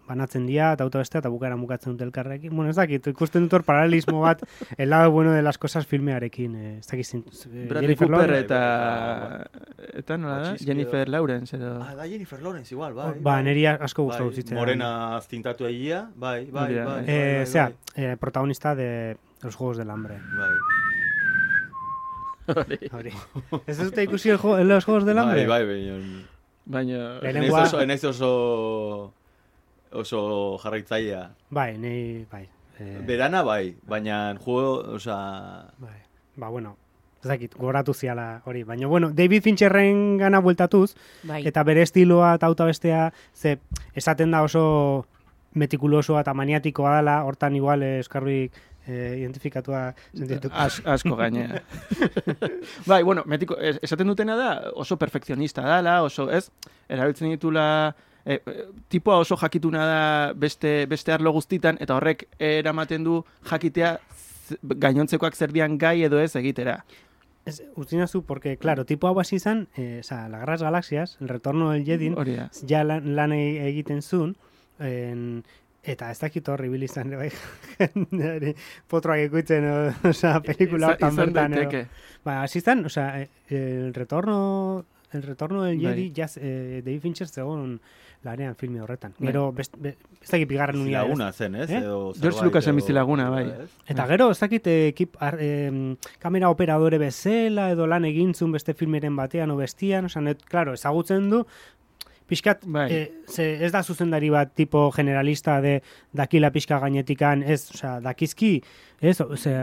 banatzen 0.08 0.46
dira, 0.48 0.72
eta 0.74 0.84
auto 0.86 1.00
bestea, 1.00 1.20
eta 1.20 1.30
bukaera 1.30 1.56
mukatzen 1.60 1.94
dute 1.94 2.06
elkarrekin. 2.08 2.56
Bueno, 2.56 2.70
ez 2.72 2.78
dakit, 2.78 3.08
ikusten 3.12 3.44
dut 3.44 3.54
hor 3.54 3.64
paralelismo 3.68 4.22
bat, 4.22 4.42
el 4.78 4.90
lado 4.90 5.12
bueno 5.12 5.32
de 5.34 5.42
las 5.42 5.58
cosas 5.58 5.86
filmearekin, 5.86 6.56
eh, 6.56 6.78
ez 6.80 6.88
dakit 6.88 7.06
zin, 7.06 7.26
eh, 7.28 7.66
Bradley 7.68 7.82
Jennifer 7.96 8.08
Cooper 8.08 8.30
Lawrence. 8.30 8.46
eta... 8.46 9.50
Eta 9.98 10.18
nola 10.18 10.38
da? 10.40 10.56
Jennifer 10.58 11.10
Lawrence 11.10 11.56
edo... 11.58 11.82
Ah, 11.84 11.96
da 11.96 12.08
Jennifer 12.08 12.42
Lawrence 12.42 12.74
igual, 12.74 12.94
bai. 12.94 13.14
Ba, 13.20 13.42
neri 13.44 13.66
asko 13.68 14.04
gustatu 14.08 14.30
bai, 14.32 14.36
zitzaidan. 14.36 14.60
Morena 14.62 15.20
zintatu 15.22 15.66
egia, 15.68 16.08
bai, 16.16 16.46
bai, 16.46 16.52
bai. 16.52 16.74
da, 16.76 16.86
bai, 16.86 16.96
bai. 17.02 17.06
Eh, 17.08 17.38
bai, 17.38 17.46
sea, 17.48 17.72
eh, 17.96 18.16
protagonista 18.20 18.76
de 18.76 19.18
Los 19.44 19.56
Juegos 19.56 19.78
del 19.78 19.90
Hambre. 19.90 20.20
bai. 20.38 20.56
Hori. 22.94 23.12
¿Ez 23.68 23.78
dute 23.78 24.04
ikusi 24.04 24.30
el 24.30 24.38
juego, 24.38 24.64
los 24.64 24.86
Juegos 24.86 25.06
del 25.06 25.18
Hambre? 25.18 25.46
Bai, 25.48 25.66
bai, 25.66 25.76
baina... 25.76 26.26
Baina... 26.66 26.98
Naiz 27.22 27.24
Lehenengoa- 27.24 28.08
oso, 28.10 29.14
oso, 29.92 30.58
jarraitzailea. 30.64 31.32
Bai, 31.50 31.78
nei, 31.78 32.26
bai. 32.32 32.48
Eh, 32.80 33.00
Berana 33.06 33.42
bai, 33.44 33.76
baina 33.88 34.36
juego, 34.40 34.80
osea... 34.96 35.72
bai. 35.78 35.98
Ba, 36.36 36.50
bueno, 36.50 36.76
ez 37.24 37.28
dakit, 37.32 37.56
goratu 37.58 37.94
ziala 37.94 38.42
hori. 38.46 38.62
Baina, 38.64 38.86
bueno, 38.88 39.10
David 39.12 39.42
Fincherren 39.42 40.18
gana 40.18 40.40
bueltatuz, 40.40 40.94
Bai. 41.24 41.42
eta 41.48 41.64
bere 41.64 41.82
estiloa 41.82 42.36
eta 42.38 42.46
auta 42.46 42.66
bestea, 42.70 43.12
ze, 43.34 43.58
esaten 43.96 44.32
da 44.32 44.44
oso 44.46 45.08
metikulosoa 45.58 46.22
eta 46.22 46.34
maniatikoa 46.38 46.98
dela, 47.00 47.24
hortan 47.26 47.56
igual 47.58 47.82
eh, 47.82 48.00
eskarruik 48.04 48.54
eh, 48.86 49.16
identifikatua 49.24 49.96
sentitu. 50.14 50.52
As, 50.54 50.78
asko 50.86 51.16
gainea. 51.18 51.64
bai, 52.86 53.02
bueno, 53.04 53.24
metiko, 53.26 53.58
es- 53.58 53.80
esaten 53.82 54.08
dutena 54.08 54.36
da 54.38 54.52
oso 54.76 54.98
perfekzionista 55.02 55.62
dala, 55.66 56.04
oso, 56.04 56.30
ez, 56.30 56.52
erabiltzen 56.88 57.34
ditula 57.34 57.96
e, 58.28 58.42
e, 58.44 58.66
tipoa 58.92 59.18
oso 59.24 59.38
jakituna 59.40 59.86
da 59.88 60.34
beste, 60.36 60.86
beste 60.92 61.14
arlo 61.16 61.32
guztitan, 61.32 61.78
eta 61.80 61.96
horrek 61.96 62.28
eramaten 62.38 63.04
du 63.08 63.22
jakitea 63.50 63.96
gainontzekoak 64.64 65.36
zer 65.36 65.52
dian 65.56 65.78
gai 65.80 66.02
edo 66.04 66.20
ez 66.20 66.36
egitera. 66.36 66.82
Ez, 67.48 67.62
utzinazu, 67.80 68.24
porque, 68.28 68.58
claro, 68.60 68.84
tipo 68.86 69.08
hau 69.08 69.20
hasi 69.22 69.38
izan, 69.40 69.68
eh, 69.78 70.02
oza, 70.04 70.28
la 70.28 70.40
Guerras 70.42 70.62
Galaxias, 70.62 71.18
el 71.22 71.30
retorno 71.30 71.72
del 71.72 71.86
Jedi, 71.88 72.10
Hori 72.16 72.36
da. 72.36 72.50
ja 72.68 72.84
lan, 72.84 73.16
lan 73.16 73.32
e- 73.32 73.70
egiten 73.70 74.02
zuen, 74.02 74.36
en, 74.80 75.46
eta 75.84 76.10
ez 76.12 76.20
dakit 76.20 76.50
horri 76.52 76.68
bil 76.68 76.84
izan, 76.84 77.14
bai, 77.16 77.30
jendeari 77.80 78.52
potroak 78.92 79.24
ikutzen, 79.30 79.64
o- 79.72 80.10
osea, 80.10 80.42
pelikula 80.44 80.90
hortan 80.92 81.16
bertan, 81.16 81.56
daiteke. 81.56 81.86
Ba, 82.28 82.42
hasi 82.44 82.60
izan, 82.60 82.84
osea, 82.92 83.22
eh, 83.22 83.30
el 83.50 83.94
retorno, 83.96 84.84
el 85.14 85.24
retorno 85.24 85.64
del 85.64 85.80
Jedi, 85.80 86.10
Bai. 86.10 86.14
ja, 86.16 86.28
eh, 86.38 86.82
David 86.86 87.02
Fincher 87.02 87.28
zegoen 87.28 87.80
lanean 88.24 88.56
filme 88.56 88.82
horretan. 88.82 89.14
Bai. 89.20 89.28
Gero, 89.28 89.52
best, 89.54 89.76
be, 89.78 89.96
ez 90.22 90.30
dakit 90.30 90.48
bigarren 90.50 90.82
unia. 90.82 91.04
Laguna 91.04 91.32
zen, 91.32 91.56
ez? 91.56 91.70
Eh? 91.70 91.78
Edo 91.78 92.14
George 92.20 92.44
Lucasen 92.44 92.74
edo- 92.74 92.82
bizilaguna, 92.82 93.30
bai. 93.30 93.46
Eta 93.88 94.08
gero, 94.08 94.32
ez 94.32 94.40
dakit 94.40 94.68
eh, 94.68 94.88
ekip, 94.90 95.16
ar, 95.20 95.38
em, 95.40 95.96
kamera 96.20 96.50
operadore 96.50 96.98
bezala 96.98 97.70
edo 97.72 97.88
lan 97.88 98.06
egintzun 98.06 98.52
beste 98.52 98.74
filmeren 98.74 99.16
batean 99.16 99.52
o 99.52 99.56
bestian, 99.58 100.06
osan, 100.06 100.28
et, 100.28 100.44
claro, 100.44 100.74
ezagutzen 100.74 101.30
du, 101.30 101.46
pixkat, 102.28 102.66
Bai. 102.68 102.92
eh, 102.92 103.12
ze, 103.32 103.64
ez 103.64 103.72
da 103.72 103.84
zuzendari 103.84 104.30
bat 104.30 104.52
tipo 104.54 104.92
generalista 104.92 105.62
de 105.62 105.82
dakila 106.12 106.52
pixka 106.52 106.80
gainetikan, 106.80 107.44
ez, 107.44 107.70
osea, 107.72 108.02
dakizki, 108.02 108.62
ez, 109.00 109.18
ze, 109.38 109.56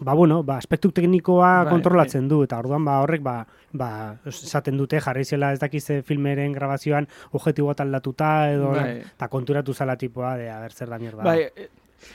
ba, 0.00 0.14
bueno, 0.14 0.42
ba, 0.42 0.58
aspektu 0.58 0.90
teknikoa 0.94 1.64
Bai, 1.64 1.72
kontrolatzen 1.72 2.28
du, 2.28 2.42
eta 2.46 2.58
orduan, 2.58 2.84
ba, 2.84 3.00
horrek, 3.02 3.22
ba, 3.22 3.46
ba, 3.72 3.90
esaten 4.26 4.78
dute, 4.78 5.00
jarri 5.04 5.24
zela 5.24 5.52
ez 5.52 5.60
dakize 5.60 6.02
filmeren 6.02 6.52
grabazioan 6.52 7.08
objetiboa 7.32 7.74
aldatuta, 7.78 8.50
edo, 8.52 8.72
Bai. 8.76 9.00
eta 9.02 9.28
konturatu 9.28 9.74
zala 9.74 9.96
tipoa, 9.96 10.36
de, 10.36 10.50
a 10.50 10.60
ber, 10.60 10.72
zer 10.72 10.88
da 10.88 10.98
mierda. 10.98 11.24
Bai, 11.24 11.42
e, 11.54 11.68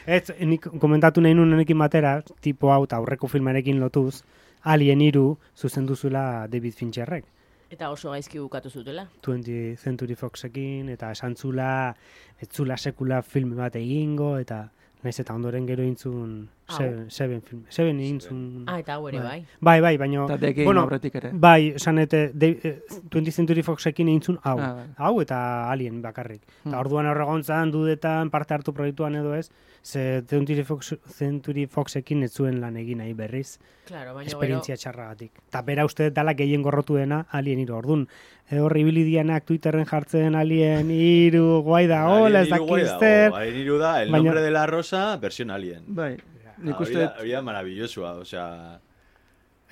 Ez, 0.08 0.32
nik 0.40 0.64
komentatu 0.80 1.22
nahi 1.22 1.36
nuen 1.36 1.54
honekin 1.58 1.78
batera, 1.78 2.14
tipo 2.40 2.72
hau 2.72 2.86
eta 2.86 3.02
aurreko 3.02 3.28
filmarekin 3.28 3.82
lotuz, 3.82 4.24
Alien 4.64 5.02
iru 5.04 5.38
zuzendu 5.60 5.96
zuela 5.96 6.48
David 6.48 6.76
Fincherrek. 6.78 7.26
Eta 7.74 7.90
oso 7.92 8.14
gaizki 8.14 8.40
bukatu 8.40 8.70
zutela. 8.70 9.08
20th 9.26 9.82
Century 9.82 10.16
Foxekin, 10.16 10.92
eta 10.94 11.12
esan 11.12 11.36
zula, 11.36 11.96
ez 12.40 12.48
zula 12.48 12.78
sekula 12.78 13.22
film 13.26 13.56
bat 13.58 13.76
egingo, 13.76 14.38
eta 14.40 14.70
naiz 15.04 15.20
eta 15.20 15.34
ondoren 15.36 15.68
gero 15.68 15.84
intzun. 15.84 16.50
Seven, 16.74 17.10
seven 17.12 17.42
film, 17.44 17.66
Seven 17.70 18.00
intzun. 18.00 18.64
Ah, 18.72 18.80
eta 18.80 18.94
hau 18.96 19.08
ere 19.10 19.20
Bai. 19.20 19.26
bai. 19.28 19.46
Bai, 19.60 19.82
bai, 19.82 19.98
baino, 19.98 20.28
bueno, 20.64 20.82
aurretik 20.82 21.16
ere. 21.20 21.30
bai, 21.34 21.74
esan 21.76 22.00
ete, 22.00 22.32
de, 22.34 22.50
eh, 22.64 22.80
20th 23.12 23.32
Century 23.36 23.62
Foxekin 23.62 24.08
eintzun 24.08 24.40
hau, 24.44 24.58
Ah, 24.60 24.74
bai. 24.74 24.86
hau 24.98 25.22
eta 25.22 25.70
Alien 25.70 26.02
bakarrik. 26.02 26.42
Hmm. 26.64 26.70
Eta 26.72 26.80
orduan 26.80 27.06
horregontzan 27.06 27.70
dudetan 27.70 28.30
parte 28.32 28.54
hartu 28.56 28.74
proiektuan 28.74 29.14
edo 29.16 29.36
ez, 29.36 29.52
ze 29.84 30.24
Century, 30.26 30.64
Fox, 30.64 30.96
Century 31.06 31.66
Foxekin 31.68 32.24
ez 32.24 32.32
zuen 32.32 32.62
lan 32.62 32.78
egin 32.78 33.00
nahi 33.00 33.14
berriz, 33.14 33.60
Claro, 33.86 34.14
baina 34.16 34.30
gero... 34.30 34.38
esperientzia 34.40 34.78
txarragatik. 34.78 35.32
Eta 35.50 35.62
bera 35.62 35.84
uste 35.86 36.10
dala 36.12 36.34
gehien 36.34 36.62
gorrotu 36.64 36.96
dena 36.96 37.26
Alien 37.30 37.60
iru. 37.60 37.76
Orduan, 37.76 38.08
e, 38.50 38.60
horri 38.64 38.86
ibilidianak 38.86 39.44
Twitterren 39.46 39.86
jartzen 39.86 40.36
Alien 40.40 40.90
iru, 40.90 41.62
guai 41.68 41.88
da, 41.92 42.06
hola, 42.08 42.42
ez 42.48 42.52
Alien 42.54 42.62
hiru 42.62 42.68
guai 42.70 42.80
dakiz 42.86 42.90
dago, 42.90 43.00
zer. 43.00 43.34
Alien 43.34 43.56
hiru 43.62 43.78
da, 43.80 44.02
el 44.04 44.12
nombre 44.12 44.42
de 44.42 44.52
la 44.52 44.66
rosa, 44.66 44.93
versión 45.22 45.52
alien. 45.52 45.84
Bai, 45.88 46.18
nik 46.58 46.76
Hori 46.76 46.84
uste 46.90 47.00
da- 47.00 47.08
dut- 47.10 47.22
hori 47.22 47.32
da 47.32 48.14
osea... 48.14 48.80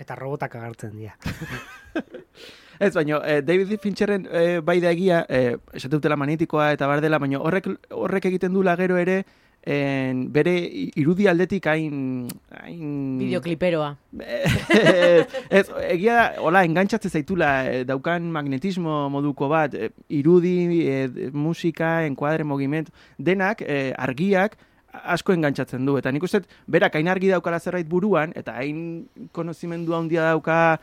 Eta 0.01 0.15
robotak 0.15 0.55
agertzen 0.55 0.97
dira. 0.97 1.15
Ez, 2.81 2.95
baina 2.95 3.19
eh, 3.29 3.41
David 3.45 3.77
Fincherren 3.79 4.25
eh, 4.25 4.59
bai 4.65 4.79
da 4.81 4.89
egia, 4.89 5.19
eh, 5.29 5.57
esate 5.77 5.93
dutela 5.93 6.15
manitikoa 6.17 6.71
eta 6.73 6.87
bar 6.89 7.01
dela, 7.03 7.19
baina 7.21 7.37
horrek, 7.37 7.67
horrek 7.93 8.25
egiten 8.25 8.55
dula 8.55 8.73
gero 8.79 8.97
ere, 8.97 9.19
en, 9.61 10.23
bere 10.33 10.55
irudi 10.97 11.27
aldetik 11.29 11.67
hain... 11.69 12.25
hain... 12.49 13.19
Bideokliperoa. 13.19 13.91
ez, 14.17 15.27
ez, 15.59 15.67
egia 15.91 16.15
da, 16.15 16.25
hola, 16.41 16.63
engantzatzen 16.65 17.13
zaitula, 17.13 17.51
eh, 17.69 17.83
daukan 17.85 18.31
magnetismo 18.33 19.03
moduko 19.13 19.51
bat, 19.51 19.77
eh, 19.77 19.91
irudi, 20.09 20.81
eh, 20.87 21.29
musika, 21.37 21.99
enkuadre, 22.09 22.43
mogiment, 22.43 22.89
denak, 23.19 23.61
eh, 23.61 23.91
argiak, 23.93 24.57
asko 24.91 25.33
engantzatzen 25.33 25.85
du. 25.85 25.97
Eta 25.99 26.11
nik 26.11 26.23
uste, 26.23 26.43
berak 26.67 26.95
hain 26.95 27.09
argi 27.11 27.31
daukala 27.31 27.59
zerbait 27.59 27.87
buruan, 27.87 28.33
eta 28.35 28.55
hain 28.59 29.07
konozimendu 29.31 29.95
handia 29.97 30.31
dauka 30.31 30.77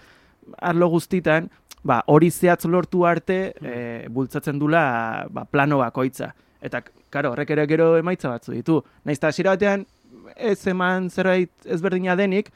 arlo 0.65 0.89
guztitan, 0.89 1.51
ba, 1.85 2.01
hori 2.07 2.31
zehatz 2.31 2.65
lortu 2.67 3.05
arte, 3.07 3.39
eh, 3.63 4.07
bultzatzen 4.11 4.59
dula 4.59 5.27
ba, 5.31 5.45
plano 5.45 5.79
bakoitza. 5.83 6.33
Eta, 6.63 6.83
karo, 7.11 7.33
horrek 7.33 7.51
ere 7.55 7.67
gero 7.71 7.93
emaitza 7.99 8.33
batzu 8.33 8.57
ditu. 8.57 8.81
Naiz 9.05 9.19
eta 9.19 9.31
hasiera 9.33 9.55
batean, 9.57 9.85
ez 10.37 10.59
eman 10.67 11.09
zerbait 11.11 11.53
ezberdina 11.65 12.17
denik, 12.19 12.51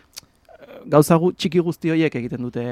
gauza 0.86 1.16
gu, 1.20 1.32
txiki 1.36 1.62
guzti 1.62 1.92
horiek 1.92 2.14
egiten 2.22 2.42
dute 2.42 2.64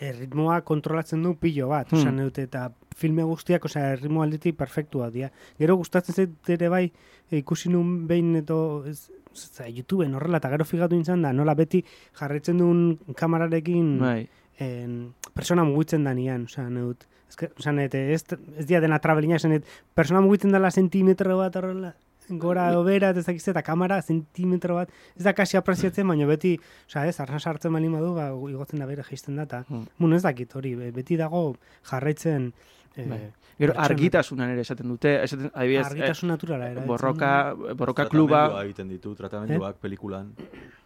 erritmoa 0.00 0.60
kontrolatzen 0.66 1.22
du 1.22 1.34
pilo 1.40 1.68
bat, 1.68 1.90
Hmm. 1.92 1.98
esan 1.98 2.16
dute, 2.22 2.42
eta 2.48 2.70
filme 2.96 3.22
guztiak, 3.22 3.64
osea, 3.64 3.92
erritmo 3.92 4.22
aldetik 4.22 4.56
perfektua 4.56 5.10
dira. 5.10 5.30
Gero 5.58 5.76
gustatzen 5.76 6.14
zait 6.14 6.50
ere 6.50 6.68
bai, 6.68 6.92
ikusi 7.30 7.68
nun 7.70 8.06
behin 8.08 8.36
eto, 8.36 8.84
ez, 8.86 9.10
za, 9.34 9.68
YouTubeen 9.68 10.14
horrela, 10.14 10.38
eta 10.38 10.50
gero 10.50 10.64
figatu 10.64 10.96
nintzen 10.96 11.22
da, 11.22 11.32
nola 11.32 11.54
beti 11.54 11.84
jarraitzen 12.18 12.58
duen 12.58 12.98
kamerarekin 13.14 13.98
bai. 14.00 14.28
en, 14.58 15.14
persona 15.34 15.64
mugitzen 15.64 16.04
da 16.04 16.14
nian, 16.14 16.44
osea, 16.44 16.68
neut, 16.68 17.06
ezke, 17.28 17.52
osea, 17.58 17.72
net, 17.72 17.94
ez, 17.94 18.24
ez 18.58 18.66
dia 18.66 18.80
dena 18.80 18.98
travelina, 18.98 19.36
esan 19.36 19.62
persona 19.94 20.20
mugitzen 20.20 20.50
dela 20.50 20.70
sentimetro 20.70 21.36
bat 21.38 21.54
horrela, 21.56 21.94
gora 22.30 22.70
edo 22.70 22.84
bera, 22.84 23.10
ez 23.10 23.24
dakiz 23.26 23.46
eta 23.48 23.62
kamera 23.62 24.00
sentimetro 24.02 24.74
bat, 24.74 24.90
ez 25.16 25.24
da 25.24 25.32
kasi 25.32 25.56
apreziatzen, 25.56 26.06
baina 26.08 26.26
beti, 26.26 26.58
osea, 26.86 27.06
ez, 27.08 27.18
arna 27.20 27.38
sartzen 27.40 27.72
bali 27.72 27.88
badu, 27.88 28.14
ba, 28.14 28.28
igotzen 28.50 28.78
da 28.78 28.86
bere 28.86 29.02
jaisten 29.02 29.36
da, 29.36 29.42
eta, 29.44 29.64
Hmm. 29.68 29.86
bueno, 29.98 30.16
ez 30.16 30.22
dakit 30.22 30.54
hori, 30.54 30.74
be- 30.74 30.90
beti 30.92 31.16
dago 31.16 31.56
jarraitzen, 31.90 32.52
eh, 32.96 33.06
Bai. 33.08 33.20
Gero 33.58 33.72
argitasunan 33.76 34.50
ere 34.50 34.60
esaten 34.60 34.86
dute, 34.88 35.22
esaten, 35.24 35.50
adibidez, 35.52 35.86
argitasun 35.86 36.28
naturala 36.28 36.66
eh, 36.68 36.72
erabiltzen 36.72 36.86
borroka, 36.86 37.54
borroka 37.74 38.08
kluba, 38.08 38.62
egiten 38.64 38.88
ditu, 38.88 39.14
tratamenduak 39.14 39.76
pelikulan. 39.80 40.32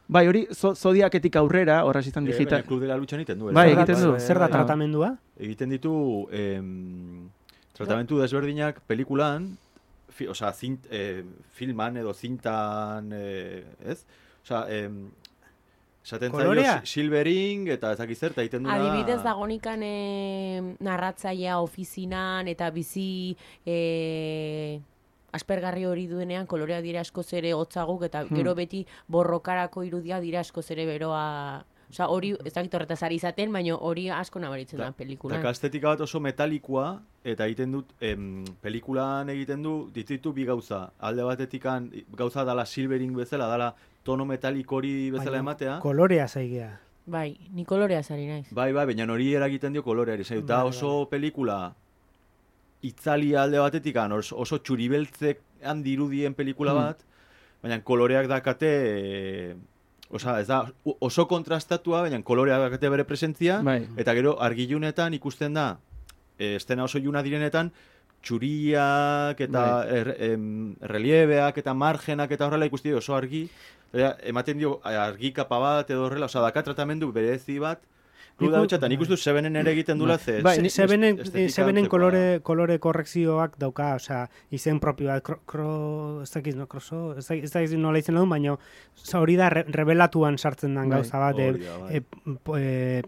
bai 0.09 0.27
hori, 0.29 0.47
zo, 0.53 0.75
zodiaketik 0.75 1.37
aurrera, 1.37 1.85
horra 1.85 2.01
izan 2.01 2.25
Eh, 2.27 2.33
digital, 2.33 2.59
baina 2.63 2.67
Klub 2.69 2.81
de 2.81 2.87
la 2.87 2.97
Lucha 2.97 3.17
egiten 3.17 3.39
du. 3.39 3.53
Bai, 3.53 3.73
egiten 3.73 4.01
du. 4.01 4.19
Zer 4.21 4.39
da 4.39 4.47
Bai. 4.49 4.51
tratamendua? 4.51 5.17
Egiten 5.39 5.71
ditu 5.71 6.29
em, 6.31 7.29
tratamentu 7.73 8.19
desberdinak 8.19 8.81
pelikulan, 8.87 9.57
fi, 10.13 10.29
osea, 10.29 10.53
zint, 10.53 10.87
eh, 10.91 11.25
filman 11.57 11.97
edo 11.97 12.13
zintan, 12.15 13.11
eh, 13.17 13.65
ez? 13.85 14.05
Osea, 14.45 14.63
em, 14.79 15.11
esaten 16.03 16.33
zaio 16.35 16.81
silvering 16.85 17.69
eta 17.71 17.93
ez 17.95 17.99
dakit 17.99 18.19
zer, 18.19 18.33
eta 18.35 18.43
egiten 18.43 18.65
duna... 18.65 18.75
Adibidez 18.75 19.21
dagonikan 19.23 19.83
e, 19.87 20.63
narratzailea 20.83 21.61
ofizinan 21.63 22.49
eta 22.51 22.71
bizi 22.75 23.37
e, 23.65 24.81
aspergarri 25.33 25.87
hori 25.87 26.09
duenean 26.11 26.47
kolorea 26.51 26.81
dira 26.85 27.01
askoz 27.07 27.29
ere 27.39 27.53
hotzaguk 27.55 28.03
eta 28.09 28.25
Hmm. 28.25 28.37
gero 28.37 28.55
beti 28.55 28.85
borrokarako 29.09 29.85
irudia 29.85 30.19
dira 30.21 30.41
askoz 30.41 30.71
ere 30.75 30.87
beroa 30.87 31.65
Osa, 31.93 32.07
hori, 32.09 32.31
ez 32.45 32.53
dakit 32.55 32.73
horretaz 32.75 33.03
ari 33.05 33.19
izaten, 33.21 33.53
baina 33.53 33.75
hori 33.77 34.07
asko 34.11 34.41
nabaritzen 34.41 34.79
da 34.79 34.85
Da 34.87 34.93
pelikulan. 34.93 35.45
estetika 35.47 35.89
bat 35.89 36.01
oso 36.01 36.21
metalikoa, 36.21 37.01
eta 37.25 37.45
egiten 37.47 37.73
dut, 37.73 37.91
em, 38.01 38.45
pelikulan 38.63 39.29
egiten 39.29 39.63
du, 39.63 39.91
ditu 39.93 40.33
bi 40.33 40.45
gauza. 40.45 40.91
Alde 40.99 41.23
batetikan 41.23 41.91
gauza 42.17 42.45
dala 42.45 42.65
silvering 42.65 43.15
bezala, 43.15 43.47
dala 43.47 43.75
tono 44.05 44.25
metalik 44.25 44.73
hori 44.73 45.11
bezala 45.11 45.31
Baina 45.31 45.39
ematea. 45.39 45.79
Kolorea 45.81 46.27
zaigea. 46.29 46.79
Bai, 47.07 47.37
ni 47.53 47.65
kolorea 47.65 48.03
zari 48.03 48.27
naiz. 48.27 48.47
Bai, 48.53 48.73
bai, 48.73 48.87
baina 48.87 49.05
hori 49.13 49.35
eragiten 49.35 49.73
dio 49.73 49.83
koloreari. 49.83 50.25
Zai, 50.25 50.41
da 50.43 50.63
Bai, 50.63 50.69
oso 50.69 51.07
pelikula 51.11 51.75
itzali 52.83 53.35
alde 53.37 53.59
batetik 53.59 53.97
oso, 53.97 54.37
oso 54.37 54.59
txuribeltzek 54.59 55.41
dirudien 55.83 56.35
pelikula 56.35 56.73
Hmm. 56.73 56.79
bat, 56.79 57.05
baina 57.63 57.81
koloreak 57.83 58.27
dakate, 58.29 58.67
e, 58.67 59.55
osa, 60.13 60.39
ez 60.41 60.47
da, 60.47 60.63
oso 61.01 61.27
kontrastatua, 61.29 62.03
baina 62.05 62.21
koloreak 62.23 62.67
dakate 62.67 62.91
bere 62.93 63.05
presentzia, 63.09 63.61
Bai. 63.65 63.81
eta 63.97 64.15
gero 64.19 64.37
argilunetan 64.41 65.15
ikusten 65.17 65.57
da, 65.57 65.67
e, 66.39 66.57
estena 66.57 66.85
oso 66.85 67.01
juna 67.03 67.23
direnetan, 67.25 67.73
txuriak 68.23 69.41
eta 69.41 69.63
Bai. 69.63 69.99
er, 69.99 70.15
em, 70.31 70.75
reliebeak 70.95 71.59
eta 71.59 71.75
margenak 71.75 72.31
eta 72.31 72.47
horrela 72.47 72.69
ikusti 72.69 72.93
oso 72.95 73.17
argi, 73.17 73.49
ematen 73.93 74.59
dio 74.59 74.77
argi 74.85 75.33
kapa 75.33 75.59
bat 75.59 75.91
edo 75.91 76.07
horrela, 76.07 76.31
osa, 76.31 76.45
daka 76.45 76.63
tratamendu 76.63 77.13
berezi 77.13 77.59
bat, 77.59 77.83
Nik 78.33 78.49
Kluda 78.49 78.59
u- 78.59 78.65
hotxa, 78.65 78.77
eta 78.81 78.89
nik 78.89 79.01
uste 79.05 79.13
dut 79.13 79.21
Sebenen 79.23 79.57
ere 79.61 79.71
egiten 79.75 79.99
dula, 80.01 80.17
ze... 80.19 80.39
Bai, 80.43 80.55
Se- 80.57 80.63
ni- 80.63 80.71
Sebenen, 80.73 81.19
sebenen 81.53 81.87
kolore, 81.87 82.41
kolore 82.43 82.79
korrekzioak 82.83 83.59
dauka, 83.61 83.95
osea, 84.01 84.23
izen 84.51 84.81
propio 84.81 85.09
bat, 85.13 85.23
kro, 85.23 85.37
kro, 85.47 85.69
ez 86.23 86.31
dakiz, 86.33 86.57
no, 86.57 86.67
kroso, 86.67 87.15
ez 87.19 87.27
dakiz, 87.29 87.75
nola 87.77 87.99
izen 88.01 88.17
duen, 88.17 88.29
baina 88.33 88.57
hori 89.21 89.37
da 89.37 89.51
re, 89.53 89.65
rebelatuan 89.69 90.39
sartzen 90.39 90.75
den 90.75 90.89
Bai, 90.89 90.99
gauza 91.03 91.19
bat, 91.21 91.39
e, 91.39 91.53
da, 91.53 91.93
e, 91.93 92.03
e, 92.59 93.03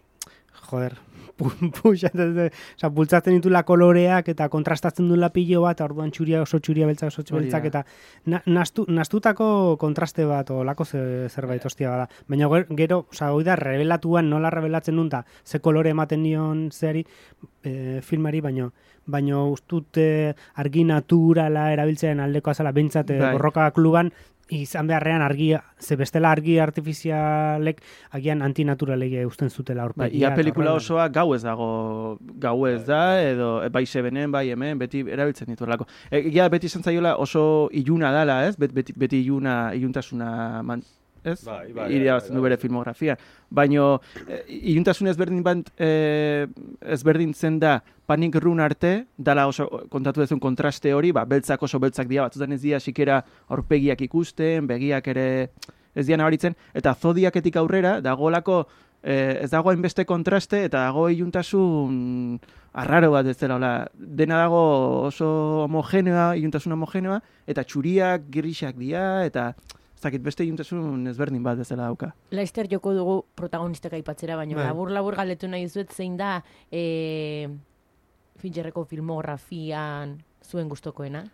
joder, 0.70 0.98
puxa, 1.82 2.10
osea, 2.14 2.90
bultzatzen 2.94 3.36
ditula 3.38 3.64
koloreak 3.66 4.28
eta 4.32 4.48
kontrastatzen 4.52 5.08
duela 5.10 5.30
pilo 5.34 5.64
bat, 5.64 5.80
orduan 5.84 6.12
txuria 6.14 6.42
oso 6.44 6.60
txuria 6.62 6.86
beltzak 6.86 7.10
oso 7.10 7.24
Hori 7.24 7.44
beltzak, 7.46 7.68
eta 7.70 7.84
na, 8.30 8.40
nastu, 8.46 8.86
nastutako 8.88 9.76
kontraste 9.80 10.26
bat, 10.28 10.50
o 10.50 10.84
ze, 10.84 11.28
zerbait 11.28 11.64
ostia 11.66 11.90
bada. 11.90 12.08
Baina 12.28 12.48
ger- 12.48 12.68
gero, 12.76 13.06
osea, 13.10 13.32
hori 13.32 13.44
da, 13.44 13.56
rebelatuan 13.56 14.30
nola 14.30 14.50
rebelatzen 14.50 14.96
duen, 14.96 15.10
ta, 15.10 15.24
ze 15.44 15.58
kolore 15.60 15.90
ematen 15.90 16.22
dion 16.22 16.70
zeari, 16.70 17.04
e, 17.64 18.00
filmari, 18.02 18.40
baino 18.40 18.72
baino 19.06 19.50
ustut 19.52 19.98
argi 20.54 20.84
naturala 20.88 21.66
erabiltzen 21.74 22.20
aldeko 22.24 22.50
azala, 22.50 22.72
bintzat 22.72 23.10
e, 23.10 23.18
Bai. 23.20 23.32
borroka 23.36 23.70
kluban, 23.76 24.12
izan 24.52 24.86
beharrean 24.86 25.22
argia, 25.22 25.62
ze 25.80 25.96
bestela 25.96 26.30
argi 26.30 26.58
artifizialek 26.60 27.80
agian 28.12 28.42
antinaturalei 28.42 29.24
usten 29.24 29.50
zutela 29.50 29.82
Bai, 29.82 29.86
aurpegia. 29.86 30.28
ia 30.28 30.34
pelikula 30.36 30.74
osoa 30.74 31.08
gau 31.08 31.34
ez 31.34 31.42
dago, 31.42 32.18
gau 32.20 32.66
ez 32.66 32.84
da, 32.86 33.20
edo 33.22 33.62
e, 33.64 33.68
bai 33.68 33.86
sebenen, 33.86 34.30
bai 34.32 34.48
hemen, 34.50 34.78
beti 34.78 35.00
erabiltzen 35.00 35.48
dituelako. 35.48 35.86
Egia 36.10 36.48
beti 36.48 36.66
izan 36.66 36.82
zaiola 36.82 37.16
oso 37.16 37.68
iluna 37.72 38.12
dala, 38.12 38.44
ez? 38.48 38.56
Bet, 38.56 38.72
beti, 38.72 38.92
beti 38.96 39.22
iluna, 39.24 39.72
iluntasuna 39.74 40.62
man, 40.62 40.82
ez? 41.24 41.38
Bai, 41.44 41.72
bai, 41.72 41.88
Irabazten 41.96 42.32
bai, 42.32 42.36
du 42.36 42.42
bai. 42.42 42.50
bere 42.50 42.60
filmografia. 42.60 43.16
Baino, 43.50 44.00
e, 44.28 44.42
iluntasun 44.72 45.10
ezberdin 45.12 45.42
bat, 45.44 45.70
e, 45.78 46.46
ezberdintzen 46.96 47.58
da 47.62 47.78
Panic 48.06 48.36
Room 48.42 48.60
arte, 48.60 49.06
dala 49.16 49.46
oso 49.48 49.68
kontatu 49.90 50.20
dezun 50.20 50.40
kontraste 50.40 50.92
hori, 50.94 51.12
ba, 51.12 51.24
beltzak 51.24 51.62
oso 51.62 51.80
beltzak 51.80 52.10
dira, 52.10 52.28
batzutan 52.28 52.52
ez 52.52 52.60
dira 52.62 52.80
sikera 52.80 53.22
aurpegiak 53.48 54.04
ikusten, 54.04 54.68
begiak 54.68 55.08
ere 55.14 55.28
ez 55.94 56.06
dira 56.06 56.18
nabaritzen, 56.20 56.56
eta 56.74 56.94
zodiaketik 56.94 57.56
aurrera, 57.56 58.00
dagoelako 58.04 58.64
eh, 59.04 59.44
ez 59.44 59.50
dago 59.52 59.70
hainbeste 59.70 60.04
kontraste, 60.08 60.64
eta 60.66 60.86
dago 60.88 61.06
iluntasun 61.12 62.40
arraro 62.74 63.12
bat 63.14 63.28
ez 63.30 63.36
dela, 63.38 63.56
hola, 63.60 63.72
dena 63.94 64.40
dago 64.42 64.64
oso 65.06 65.28
homogeneoa, 65.68 66.34
iluntasun 66.40 66.74
homogeneoa, 66.74 67.20
eta 67.46 67.64
txuriak, 67.64 68.26
grisak 68.34 68.76
dira, 68.80 69.24
eta 69.28 69.52
ez 70.04 70.10
dakit 70.12 70.22
beste 70.24 70.44
iluntasun 70.44 71.06
ezberdin 71.08 71.42
bat 71.42 71.58
ez 71.62 71.68
dela 71.70 71.86
dauka. 71.88 72.10
Laster 72.36 72.66
joko 72.68 72.92
dugu 72.92 73.14
protagonistak 73.38 73.94
aipatzera, 73.96 74.36
baina 74.36 74.58
Bai. 74.58 74.66
labur-labur 74.68 75.16
galdetu 75.16 75.48
nahi 75.48 75.64
zuet 75.68 75.92
zein 75.96 76.16
da 76.20 76.42
e, 76.70 77.48
Fincherreko 78.42 78.84
filmografian 78.84 80.18
zuen 80.44 80.68
gustokoena. 80.68 81.24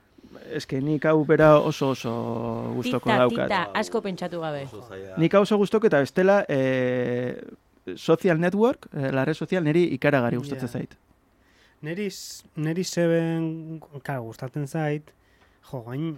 Eske 0.55 0.79
nik 0.85 1.05
hau 1.09 1.25
bera 1.27 1.57
oso 1.59 1.89
oso 1.97 2.13
gustoko 2.77 3.09
tita, 3.09 3.19
daukat. 3.25 3.49
tita, 3.49 3.61
asko 3.81 4.03
pentsatu 4.05 4.41
gabe. 4.45 4.67
Nik 5.19 5.35
hau 5.35 5.43
oso 5.43 5.57
gustoko 5.59 5.89
eta 5.89 5.99
bestela 6.05 6.45
eh, 6.49 7.41
social 7.97 8.39
network, 8.39 8.87
eh, 8.95 9.11
la 9.11 9.25
red 9.25 9.35
social, 9.35 9.65
niri 9.65 9.89
ikaragarri 9.97 10.37
gustatzen 10.39 10.69
Ja. 10.69 10.73
zait. 10.79 10.95
Neri, 11.83 12.09
neri 12.57 12.85
zeben, 12.85 13.81
karo, 14.05 14.25
gustatzen 14.29 14.69
zait, 14.69 15.11
jo, 15.71 15.83
gain, 15.87 16.17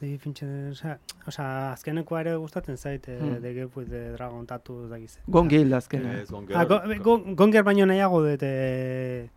David 0.00 0.20
Fincher, 0.20 0.48
osea, 0.70 0.98
osea, 1.26 1.72
azkenekoa 1.72 2.20
ere 2.20 2.36
gustatzen 2.36 2.76
zait, 2.76 3.08
eh, 3.08 3.18
Hmm. 3.20 3.40
de 3.42 3.54
Gap 3.54 3.76
with 3.76 3.88
the 3.90 4.12
Dragon 4.12 4.46
Tattoo, 4.46 4.84
ez 4.84 4.90
dakiz. 4.90 5.18
Gon 5.26 5.48
Gil 5.48 5.72
azkena. 5.74 6.20
Ez, 6.20 6.30
Gone 6.30 6.46
Ah, 6.54 6.64
Girl. 6.64 6.98
go, 6.98 7.18
go, 7.18 7.34
gonger 7.34 7.62
baino 7.64 7.86
nahiago 7.86 8.22
dut 8.22 8.42
eh, 8.42 9.28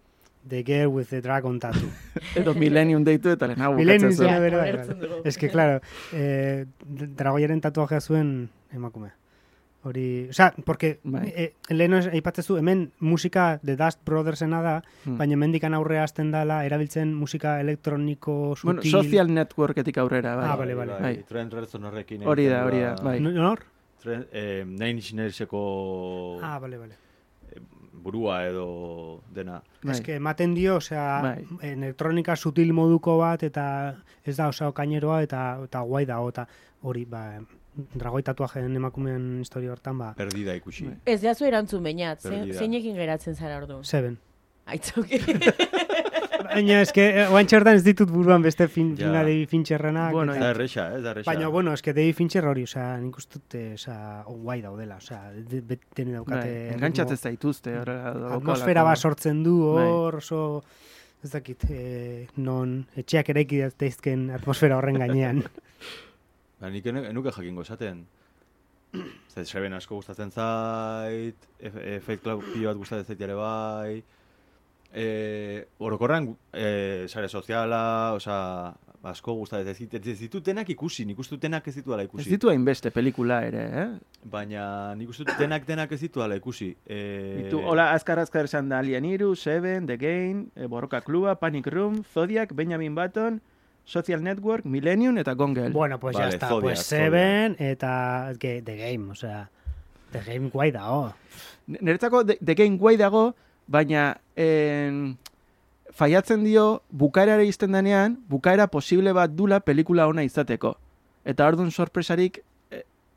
The 0.48 0.64
Girl 0.64 0.88
with 0.94 1.10
the 1.10 1.22
Dragon 1.22 1.60
Tattoo. 1.60 1.90
Edo 2.36 2.54
Millennium 2.54 3.04
deitu 3.04 3.30
eta 3.34 3.48
lehenago 3.48 3.74
Millennium 3.76 4.12
bukatzen 4.12 4.30
zuen. 4.30 4.42
bere, 4.42 4.58
bai, 4.58 5.08
bai. 5.10 5.22
Ez 5.26 5.38
que, 5.38 5.50
claro, 5.50 5.82
eh, 6.14 6.66
dragoiaren 6.86 7.62
tatuajea 7.62 8.00
zuen 8.02 8.50
emakume. 8.72 9.10
Hori, 9.86 10.28
osea, 10.32 10.52
porque 10.66 11.00
Bai. 11.04 11.32
eh, 11.36 11.54
leheno 11.70 12.00
es- 12.00 12.08
aipatzezu, 12.08 12.58
hemen 12.58 12.92
musika 13.00 13.60
The 13.64 13.76
Dust 13.78 14.00
Brothersena 14.04 14.60
da, 14.64 14.82
Hmm. 15.06 15.18
baina 15.20 15.38
mendikan 15.38 15.76
aurrea 15.78 16.04
hasten 16.04 16.32
dala, 16.32 16.64
erabiltzen 16.66 17.14
musika 17.14 17.60
elektroniko 17.62 18.56
sutil. 18.56 18.66
Bueno, 18.82 18.82
social 19.04 19.30
networketik 19.32 19.98
aurrera, 20.00 20.36
bai. 20.36 20.48
Ah, 20.50 20.56
bale, 20.56 20.74
bale. 20.74 20.94
Bai. 21.00 21.24
Trent 21.30 21.54
Reznor 21.54 21.92
horrekin 21.94 22.26
Hori 22.26 22.48
da, 22.48 22.66
hori 22.66 22.80
da, 22.82 22.96
bai. 22.96 23.20
Nor? 23.22 23.60
Trent, 24.02 24.28
eh, 24.32 24.64
Nine 24.66 24.90
Inch 24.90 25.14
Nailseko 25.14 26.40
Ah, 26.42 26.58
bale, 26.60 26.78
bale. 26.78 26.96
burua 27.94 28.46
edo 28.48 29.22
dena. 29.34 29.62
Bai. 29.84 30.02
Que 30.02 30.16
ematen 30.16 30.54
dio, 30.54 30.76
osea, 30.78 31.22
Bai. 31.22 31.46
elektronika 31.62 32.36
sutil 32.36 32.74
moduko 32.74 33.18
bat, 33.18 33.42
eta 33.44 33.96
ez 34.24 34.36
da 34.38 34.48
osa 34.48 34.68
okaineroa, 34.70 35.22
eta, 35.24 35.60
eta 35.64 35.80
guai 35.82 36.06
dago, 36.06 36.30
eta 36.30 36.48
hori, 36.84 37.06
ba, 37.06 37.40
dragoi 37.96 38.22
tatuajeen 38.24 38.76
emakumeen 38.76 39.40
historia 39.42 39.72
hortan, 39.72 39.98
ba, 39.98 40.14
Perdida 40.16 40.56
ikusi. 40.56 40.86
Bai. 40.88 40.98
Ez 41.06 41.22
jazu 41.22 41.46
erantzun 41.46 41.84
bainat, 41.84 42.22
ze, 42.22 42.30
Perdida. 42.30 42.60
zeinekin 42.60 42.96
geratzen 42.96 43.36
zara 43.36 43.58
ordu. 43.58 43.82
Seven. 43.84 44.18
Aitzoki. 44.66 45.20
Baina, 46.46 46.78
eske, 46.86 47.04
oantxe 47.34 47.58
hortan 47.58 47.76
ez 47.80 47.84
ditut 47.84 48.10
buruan 48.12 48.42
beste 48.44 48.68
fin, 48.72 48.94
Ja. 48.98 49.08
ja. 49.08 49.24
David 49.24 49.50
Fincherrenak. 49.50 50.12
Bueno, 50.14 50.34
eta- 50.36 50.44
da 50.46 50.50
erresa, 50.52 50.86
da 51.02 51.12
erresa. 51.12 51.32
Baina, 51.32 51.48
bueno, 51.52 51.74
eske 51.74 51.92
David 51.94 52.16
Fincher 52.16 52.46
hori, 52.48 52.64
osea, 52.64 52.98
nik 53.02 53.18
uste 53.18 53.40
dut, 53.40 53.56
eh, 53.60 53.74
osea, 53.76 54.24
guai 54.28 54.62
daudela, 54.62 54.98
osea, 54.98 55.32
de- 55.34 55.62
de- 55.62 55.80
dene 55.96 56.14
daukate... 56.14 56.78
Bai, 56.80 57.18
zaituzte. 57.18 57.78
horrela 57.80 58.12
daukalako. 58.14 58.38
atmosfera 58.38 58.84
bat 58.84 58.98
sortzen 58.98 59.44
du 59.44 59.58
Bai. 59.76 59.88
hor, 59.88 60.16
oso, 60.22 60.64
ez 61.24 61.32
dakit, 61.32 61.66
eh, 61.70 62.28
non, 62.38 62.86
etxeak 62.96 63.30
eraiki 63.30 63.64
daizken 63.80 64.30
atmosfera 64.32 64.78
horren 64.78 65.00
gainean. 65.00 65.44
Ba, 66.66 66.72
nik 66.74 66.86
enuke 66.90 67.30
jakingo 67.30 67.62
esaten. 67.62 68.00
Zer, 69.30 69.46
Seven 69.46 69.74
asko 69.78 70.00
gustatzen 70.00 70.32
zait, 70.34 71.46
F- 71.62 71.78
eh, 71.82 72.00
Fate 72.02 72.24
Club 72.24 72.42
pilo 72.54 72.72
bat 72.72 72.80
gustatzen 72.80 73.06
zait 73.12 73.22
ere 73.22 73.36
bai. 73.38 74.00
E, 74.96 75.06
orokorran, 75.84 76.32
e, 76.56 77.06
sare 77.12 77.28
soziala, 77.30 78.14
osea, 78.16 78.72
asko 79.12 79.36
gustatzen 79.44 79.76
zait. 79.78 79.94
Ez 80.00 80.08
ez 80.16 80.20
ditut 80.24 80.46
denak 80.48 80.72
ikusi, 80.74 81.06
nik 81.06 81.20
denak 81.44 81.68
ez 81.68 81.76
ditudala 81.76 82.02
Ez 82.02 82.10
ikusi. 82.10 82.30
ditu 82.34 82.50
hainbeste 82.50 82.90
pelikula 82.96 83.44
ere, 83.46 83.66
eh? 83.84 83.88
Baina 84.24 84.96
nik 84.96 85.12
dut 85.12 85.30
denak 85.38 85.68
denak 85.68 85.92
ez 85.92 86.00
ditudala 86.02 86.36
ikusi. 86.42 86.72
E, 86.88 87.44
Ditu, 87.44 87.60
hola, 87.62 87.92
azkar 87.94 88.18
azkar 88.20 88.46
esan 88.50 88.70
da 88.70 88.80
Alien 88.80 89.06
Iru, 89.06 89.36
Seven, 89.36 89.86
The 89.86 89.98
Game, 89.98 90.48
eh, 90.56 90.66
Borroka 90.66 91.02
Kluba, 91.02 91.36
Panic 91.36 91.68
Room, 91.68 92.02
Zodiac, 92.14 92.54
Benjamin 92.56 92.96
Button, 92.96 93.42
Social 93.86 94.24
Network, 94.24 94.66
Millennium 94.66 95.18
eta 95.18 95.34
Gongel. 95.34 95.72
bueno, 95.72 96.00
pues 96.00 96.16
Vale, 96.16 96.26
ya 96.26 96.34
está, 96.34 96.50
Zodiac, 96.50 96.62
pues 96.62 96.80
Seven 96.80 97.56
eta 97.60 98.34
que, 98.40 98.62
The 98.62 98.76
Game, 98.76 99.12
osea, 99.12 99.50
The 100.12 100.22
Game 100.26 100.50
guai 100.50 100.72
dago. 100.72 101.14
Niretzako 101.68 102.26
The, 102.26 102.38
The 102.44 102.56
Game 102.56 102.78
guai 102.78 102.98
dago, 102.98 103.36
baina 103.68 104.20
en, 104.36 105.18
faiatzen 105.94 106.44
dio 106.44 106.82
bukaerara 106.90 107.44
izten 107.44 107.72
denean, 107.72 108.20
bukaera 108.28 108.68
posible 108.68 109.14
bat 109.14 109.32
dula 109.32 109.62
pelikula 109.62 110.08
ona 110.08 110.26
izateko. 110.26 110.76
Eta 111.26 111.48
orduan 111.48 111.72
sorpresarik, 111.72 112.42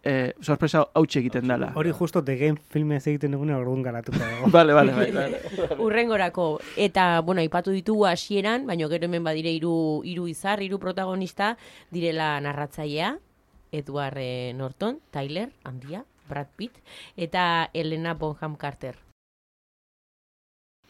e, 0.03 0.35
sorpresa 0.41 0.85
hautsi 0.95 1.21
egiten 1.21 1.49
dela. 1.49 1.73
Hori 1.77 1.93
justo 1.93 2.23
The 2.25 2.37
Game 2.37 2.61
filmez 2.71 3.07
egiten 3.07 3.33
dugune 3.35 3.55
orduan 3.55 3.83
garatuko 3.83 4.19
dago. 4.19 4.51
Vale, 4.59 4.73
vale, 4.73 4.93
bai, 4.93 5.11
vale. 5.13 5.41
Urrengorako. 5.87 6.61
Eta, 6.77 7.21
bueno, 7.21 7.41
aipatu 7.41 7.75
ditugu 7.75 8.07
hasieran, 8.07 8.67
baina 8.67 8.89
gero 8.89 9.09
hemen 9.09 9.25
badire 9.25 9.53
hiru 9.53 10.03
hiru 10.05 10.29
izar, 10.29 10.63
hiru 10.63 10.79
protagonista, 10.79 11.57
direla 11.91 12.39
narratzailea, 12.41 13.17
Edward 13.73 14.17
eh, 14.19 14.53
Norton, 14.57 15.01
Tyler, 15.11 15.51
handia, 15.65 16.05
Brad 16.29 16.49
Pitt, 16.57 16.81
eta 17.17 17.71
Elena 17.75 18.15
Bonham 18.15 18.57
Carter. 18.57 18.97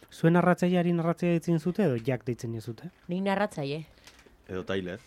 Zuen 0.09 0.33
narratzaileari 0.39 0.93
narratzaile 0.97 1.37
ditzen 1.37 1.61
zute 1.61 1.85
edo 1.85 1.99
Jack 2.01 2.25
deitzen 2.25 2.55
zute? 2.61 2.91
Nik 3.09 3.23
narratzaile. 3.27 3.85
Edo 4.49 4.65
Tyler. 4.65 5.01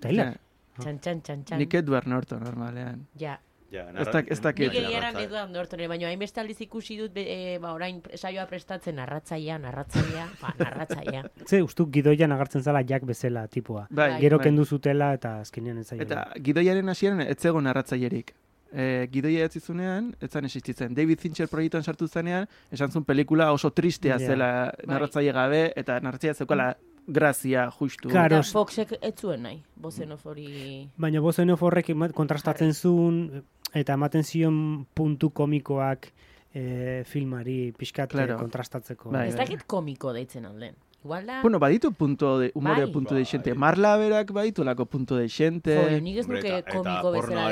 Tyler? 0.00 0.36
Txan, 0.80 0.98
txan, 1.00 1.20
txan, 1.22 1.44
txan. 1.44 1.58
Nik 1.58 1.74
Edward 1.74 2.06
Norton, 2.06 2.42
normalean. 2.42 3.06
Ja. 3.18 3.38
Ja, 3.74 3.88
Ez 3.90 4.06
dak- 4.06 4.28
ez 4.30 4.38
dakit. 4.40 4.68
Nik 4.70 4.76
egiaran 4.84 5.16
Edward 5.18 5.50
Norton, 5.50 5.80
baina 5.88 6.06
hainbeste 6.06 6.38
aldiz 6.40 6.60
ikusi 6.60 6.96
dut, 6.96 7.16
e, 7.16 7.58
ba, 7.58 7.72
orain 7.74 8.00
saioa 8.14 8.44
prestatzen 8.46 8.94
narratzailea, 8.94 9.56
narratzailea, 9.58 10.26
ba, 10.40 10.52
narratzailea. 10.60 11.24
Ze, 11.50 11.60
ustu 11.62 11.88
gidoian 11.90 12.30
agertzen 12.32 12.62
zala 12.62 12.84
Jack 12.86 13.02
bezala 13.04 13.48
tipua. 13.48 13.88
Bai, 13.90 14.20
Gero 14.20 14.38
bai. 14.38 14.44
kendu 14.46 14.64
zutela 14.64 15.12
eta 15.14 15.40
azkenean 15.40 15.78
ez 15.78 15.88
zaio. 15.88 16.02
Eta 16.02 16.28
gidoiaren 16.38 16.88
hasieran 16.88 17.20
ez 17.22 17.36
zegoen 17.40 17.64
narratzailerik. 17.64 18.34
E, 18.72 19.08
gidoia 19.10 19.44
ez 19.46 19.58
zunean, 19.62 20.14
ez 20.20 20.30
zan 20.30 20.44
existitzen. 20.44 20.94
David 20.94 21.18
Fincher 21.18 21.48
proiektuan 21.48 21.82
sartu 21.82 22.06
zenean, 22.08 22.46
esan 22.70 22.90
zuen 22.90 23.04
pelikula 23.04 23.50
oso 23.52 23.70
tristea 23.72 24.18
Ja. 24.20 24.26
zela 24.26 24.72
Bai. 24.76 24.86
narratzaile 24.86 25.32
gabe, 25.32 25.72
eta 25.74 25.98
narratzaile 26.00 26.34
zeukala 26.34 26.76
grazia, 27.06 27.70
justu. 27.70 28.08
Claro. 28.08 28.36
Eta 28.40 28.50
Foxek 28.52 28.94
ez 29.00 29.14
zuen 29.20 29.42
nahi, 29.42 29.62
bozenof 29.76 30.24
hori... 30.26 30.88
Baina 30.96 31.20
horrek 31.20 31.90
ema- 31.90 32.08
kontrastatzen 32.12 32.72
zuen 32.74 33.42
eta 33.74 33.94
ematen 33.94 34.22
zion 34.24 34.86
puntu 34.94 35.30
komikoak 35.30 36.12
eh, 36.54 37.02
filmari 37.06 37.72
pixkat 37.76 38.10
eh, 38.12 38.16
Claro. 38.16 38.38
kontrastatzeko. 38.38 39.10
Bai, 39.10 39.28
Ez 39.28 39.36
dakit 39.36 39.64
komiko 39.66 40.12
deitzen 40.12 40.46
alden. 40.46 40.74
Igual 41.04 41.26
da... 41.26 41.42
Bueno, 41.42 41.58
baditu 41.58 41.92
punto 41.92 42.38
de, 42.38 42.50
humore 42.54 42.84
Bai. 42.84 42.92
punto 42.92 43.14
de 43.14 43.24
xente. 43.26 43.50
Bai. 43.52 43.58
Marla 43.58 43.96
berak 43.98 44.30
baditu 44.32 44.64
lako 44.64 44.86
punto 44.86 45.16
de 45.16 45.28
xente. 45.28 45.74
Jo, 45.76 46.00
nik 46.00 46.16
ez 46.22 46.28
nuke 46.28 46.58
eta- 46.58 46.70
komiko 46.72 47.10
eta 47.12 47.26
bezala 47.26 47.50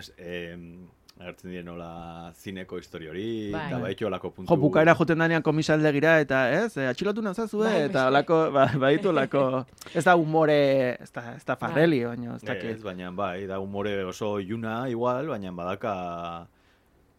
es- 0.00 0.12
em, 0.16 0.88
agertzen 1.22 1.50
dien 1.54 1.64
nola 1.66 2.32
zineko 2.34 2.78
histori 2.82 3.08
hori, 3.08 3.26
Bai. 3.54 3.64
eta 3.70 3.78
baitu 3.82 4.06
olako 4.08 4.30
puntu... 4.34 4.50
Jo, 4.52 4.56
bukaera 4.60 4.94
joten 4.98 5.18
danean 5.22 5.42
komisaldegira 5.46 6.16
eta, 6.20 6.42
ez, 6.52 6.76
e, 6.76 6.86
atxilotu 6.90 7.22
nazazue, 7.24 7.64
Bai, 7.68 7.82
eta 7.86 7.92
beste. 7.92 8.08
olako, 8.12 8.38
ba, 8.54 8.66
baditu 8.84 9.08
olako, 9.14 9.44
ez 9.98 10.04
da 10.04 10.16
humore, 10.18 10.58
ez 11.00 11.10
da, 11.14 11.24
ez 11.36 11.44
da 11.48 11.56
farreli, 11.56 12.02
baina, 12.04 12.34
ez 12.36 12.42
Ez, 12.42 12.48
dakit. 12.50 12.82
baina 12.82 13.10
bai, 13.10 13.46
da 13.46 13.60
humore 13.62 13.94
oso 14.04 14.34
iluna 14.42 14.82
igual, 14.92 15.28
baina 15.32 15.52
badaka... 15.52 15.94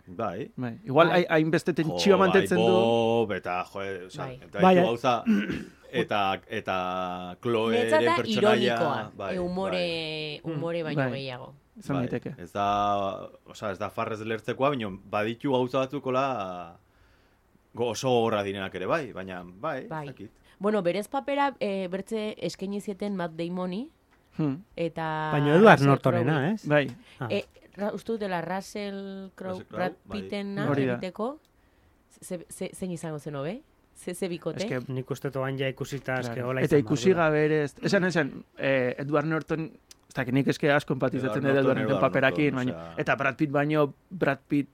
Bai. 0.05 0.49
Bai, 0.59 0.73
igual 0.83 1.07
Bai. 1.07 1.21
hai- 1.23 1.27
hainbeste 1.39 1.71
tentsio 1.73 2.17
mantentzen 2.19 2.57
bai, 2.59 2.65
du. 2.67 2.71
Bob, 2.73 3.31
eta, 3.31 3.61
jo, 3.71 3.79
oza, 4.09 4.25
Bai. 4.25 4.33
eta 4.43 4.59
Bai, 4.59 4.63
baitu 4.75 4.81
eh. 4.81 4.83
gauza, 4.89 5.13
eta, 6.03 6.19
eta 6.59 6.77
Chloe 7.41 7.85
da 7.89 7.99
pertsonaia... 8.17 8.77
bai, 9.15 9.35
e, 9.35 9.39
humore, 9.39 9.85
Mm. 10.43 10.51
humore 10.51 10.83
baino 10.83 11.01
Bai. 11.05 11.11
gehiago. 11.13 11.53
Izan 11.79 11.95
bai. 11.97 12.05
daiteke. 12.07 12.35
Ez 12.41 12.51
da, 12.53 12.65
oza, 13.49 13.71
ez 13.71 13.79
da 13.79 13.89
farrez 13.89 14.21
lertzekoa, 14.21 14.69
baina 14.75 14.89
baditu 15.09 15.51
gauza 15.51 15.79
batzukola 15.85 16.25
oso 17.75 18.09
gorra 18.21 18.43
direnak 18.45 18.75
ere 18.75 18.85
bai, 18.85 19.11
baina 19.13 19.41
bai, 19.43 19.87
Bai. 19.89 20.05
ez 20.07 20.11
dakit. 20.13 20.31
Bueno, 20.59 20.81
berez 20.85 21.07
papera 21.09 21.55
e, 21.59 21.87
bertze 21.89 22.35
eskaini 22.37 22.81
zieten 22.81 23.15
Matt 23.15 23.33
Damoni, 23.37 23.89
Hmm. 24.35 24.63
eta... 24.75 25.29
Baina 25.31 25.51
Edward 25.55 25.75
Russell 25.77 25.87
Nortonena, 25.89 26.51
ez? 26.53 26.63
Bai, 26.67 26.87
Ah. 27.19 27.27
E, 27.29 27.43
ra, 27.77 27.91
uste 27.93 28.15
dela 28.17 28.41
Russell 28.41 29.29
Crowe, 29.35 29.63
Brad 29.69 29.93
bai. 30.05 30.21
Pittena 30.21 30.65
da. 30.65 30.73
egiteko, 30.73 31.37
ze, 32.19 32.39
ze, 32.49 32.69
zein 32.73 32.91
izango 32.91 33.19
zen 33.19 33.35
hobe? 33.35 33.59
Ze, 33.95 34.15
ze 34.15 34.27
bikote? 34.27 34.63
eske, 34.65 34.79
Nik 34.91 35.11
uste 35.11 35.29
toan 35.29 35.55
ja 35.59 35.67
ikusita 35.69 36.15
eske 36.19 36.33
claro. 36.33 36.47
hola 36.49 36.61
eta 36.65 36.75
izan 36.79 36.79
ikusi 36.87 37.13
behar 37.13 37.29
gabe 37.29 37.43
ere, 37.45 37.59
esan 37.85 38.03
esan, 38.09 38.31
eh, 38.57 38.95
Edward 38.97 39.27
Norton, 39.29 39.69
ez 40.13 40.19
dakit 40.19 40.35
nik 40.37 40.47
eske 40.53 40.69
asko 40.69 40.93
empatizatzen 40.93 41.41
dut 41.41 41.55
Edward 41.57 41.79
Norton, 41.81 41.99
paperakin, 42.03 42.53
baina, 42.59 42.73
osea. 42.75 42.93
eta 43.01 43.15
Brad 43.17 43.37
Pitt 43.39 43.49
baino, 43.51 43.87
Brad 44.13 44.43
Pitt 44.47 44.69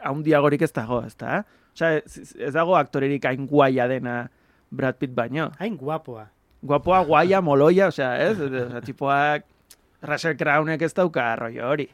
haundiagorik 0.00 0.62
ez 0.64 0.72
dago, 0.72 1.02
ez 1.04 1.12
da? 1.20 1.42
Osea, 1.76 1.98
ez, 2.00 2.32
ez 2.38 2.52
dago 2.56 2.72
aktorerik 2.78 3.26
hain 3.28 3.44
guaia 3.50 3.84
dena 3.90 4.30
Brad 4.70 4.96
Pitt 4.96 5.12
baino. 5.14 5.50
Hain 5.60 5.76
guapoa. 5.76 6.24
Guapoa, 6.64 7.02
guaia, 7.04 7.42
moloia, 7.44 7.90
osea, 7.92 8.14
ez? 8.30 8.40
Osea, 8.40 8.80
tipoak, 8.86 9.44
Russell 10.08 10.38
Crownek 10.40 10.82
ez 10.88 10.94
dauka 10.96 11.34
rollo 11.36 11.68
hori. 11.68 11.88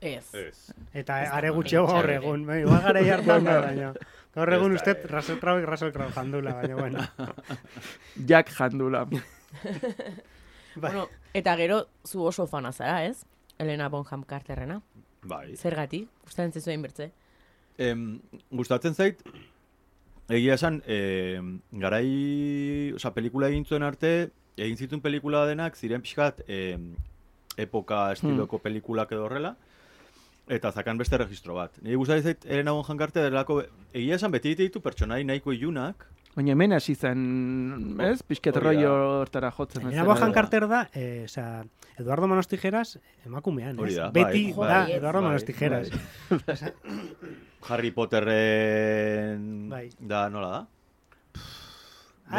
Ez. 0.00 0.28
Ez. 0.34 0.70
Eta 0.94 1.22
Ez 1.24 1.32
are 1.32 1.50
gutxiago 1.50 1.88
gaur 1.90 2.10
egun. 2.14 2.46
Bai, 2.46 2.60
Igual 2.62 2.82
gara 2.84 3.02
jartan 3.02 3.44
da, 3.48 3.58
baina. 3.64 3.90
Gaur 4.36 4.52
egun 4.52 4.76
uste 4.76 4.92
eh. 4.94 5.06
Russell 5.10 5.40
Crowe 5.40 5.66
Russell 5.66 5.92
Crowe 5.92 6.12
jandula, 6.14 6.54
baina 6.60 6.76
bueno. 6.78 7.06
Jack 8.28 8.54
Handula. 8.60 9.04
Bai. 9.10 9.22
Bueno, 10.76 11.08
eta 11.36 11.56
gero 11.56 11.86
zu 12.04 12.24
oso 12.24 12.46
fana 12.46 12.72
zara, 12.72 13.04
ez? 13.04 13.26
Elena 13.58 13.88
Bonham 13.88 14.24
Carterrena. 14.24 14.80
Bai. 15.22 15.56
Zergatik? 15.56 16.08
Gustatzen 16.24 16.62
zuen 16.62 16.82
bertze. 16.82 17.10
Em, 17.76 18.20
gustatzen 18.50 18.94
zait, 18.94 19.20
egia 20.32 20.54
esan, 20.56 20.80
em, 20.86 21.60
garai, 21.72 22.92
oza, 22.96 23.12
pelikula 23.12 23.50
egin 23.52 23.66
zuen 23.66 23.84
arte, 23.84 24.30
egin 24.56 24.80
zituen 24.80 25.02
pelikula 25.04 25.44
denak, 25.46 25.76
ziren 25.76 26.00
pixkat, 26.00 26.40
em, 26.48 26.94
epoka 27.56 28.12
estiloko 28.12 28.58
pelikulak 28.64 29.12
edo 29.12 29.26
horrela, 29.26 29.56
eta 30.48 30.72
zakan 30.72 30.96
beste 30.96 31.18
registro 31.18 31.54
bat. 31.54 31.76
Nire 31.82 32.00
gustatzen 32.00 32.30
zait, 32.30 32.46
Elena 32.46 32.72
Bonham 32.72 32.96
Carter 32.96 33.28
delako, 33.28 33.62
egia 33.92 34.16
esan 34.16 34.32
beti 34.32 34.54
ditu 34.54 34.80
pertsonai 34.80 35.24
nahiko 35.24 35.52
ilunak, 35.52 36.06
Baina 36.36 36.52
hemen 36.52 36.74
hasi 36.76 36.92
zen, 36.94 37.20
ez? 38.04 38.18
Da. 38.20 38.60
rollo 38.60 38.90
hortara 39.22 39.50
jotzen. 39.56 39.86
zela. 39.88 40.04
Bojan 40.04 40.34
Carter 40.36 40.66
da, 40.68 40.82
eh, 40.92 41.22
osea, 41.24 41.64
Eduardo 41.96 42.28
Manos 42.28 42.46
Tijeras 42.46 42.98
emakumean, 43.24 43.78
ez? 43.86 43.94
da, 43.96 44.10
Beti 44.12 44.52
bai, 44.52 44.68
da 44.68 44.82
bai. 44.82 44.92
Eduardo 44.98 45.22
Bai, 45.22 45.28
Manos 45.28 45.44
Tijeras. 45.44 45.88
Harry 47.68 47.90
Potterren... 47.90 49.68
Bai. 49.70 49.88
Da, 49.98 50.28
nola 50.28 50.50
da? 50.50 50.66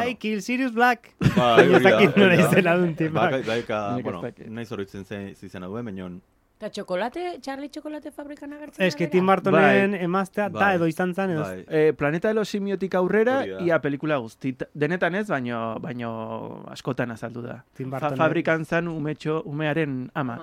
I 0.05 0.15
kill 0.15 0.41
Sirius 0.41 0.73
Black. 0.73 1.15
Bai, 1.35 1.63
Ez 1.63 1.73
hori 1.73 1.83
da, 1.83 1.89
dakit 1.89 2.17
nola 2.21 2.35
izena 2.35 2.77
duen 2.77 2.95
tipak. 2.99 3.31
Bai, 3.31 3.43
bai, 3.47 3.59
ez 3.63 4.03
bueno, 4.03 4.21
nahi 4.59 4.65
zorritzen 4.65 5.05
zen 5.05 5.29
zizena 5.33 5.67
duen, 5.71 5.85
baina 5.87 6.09
Eta 6.57 6.71
txokolate, 6.73 7.37
Charlie 7.45 7.69
Txokolate 7.69 8.09
fabrikan 8.11 8.53
agertzen 8.55 8.81
Ez 8.83 8.95
que 8.97 9.05
da 9.05 9.11
Tim? 9.13 9.27
Burtonen 9.29 9.93
emaztea 9.93 10.47
da 10.49 10.59
Bai. 10.59 10.75
edo 10.79 10.87
izan 10.89 11.11
zen 11.13 11.29
edo. 11.35 11.43
bai. 11.43 11.65
Eh, 11.69 11.93
Planeta 11.93 12.27
de 12.29 12.33
los 12.33 12.49
Simiotik 12.49 12.95
aurrera, 12.95 13.43
ia 13.45 13.77
pelikula 13.79 14.17
guztit. 14.17 14.63
Denetan 14.73 15.13
ez, 15.15 15.27
baino, 15.29 15.75
baino 15.79 16.63
askotan 16.73 17.11
azaldu 17.13 17.43
da. 17.45 17.59
Tim 17.77 17.91
Fa 17.91 17.99
Burtonen. 17.99 18.17
fabrikan 18.17 18.65
zan 18.65 18.87
umetxo, 18.87 19.43
umearen 19.45 20.09
ama. 20.15 20.33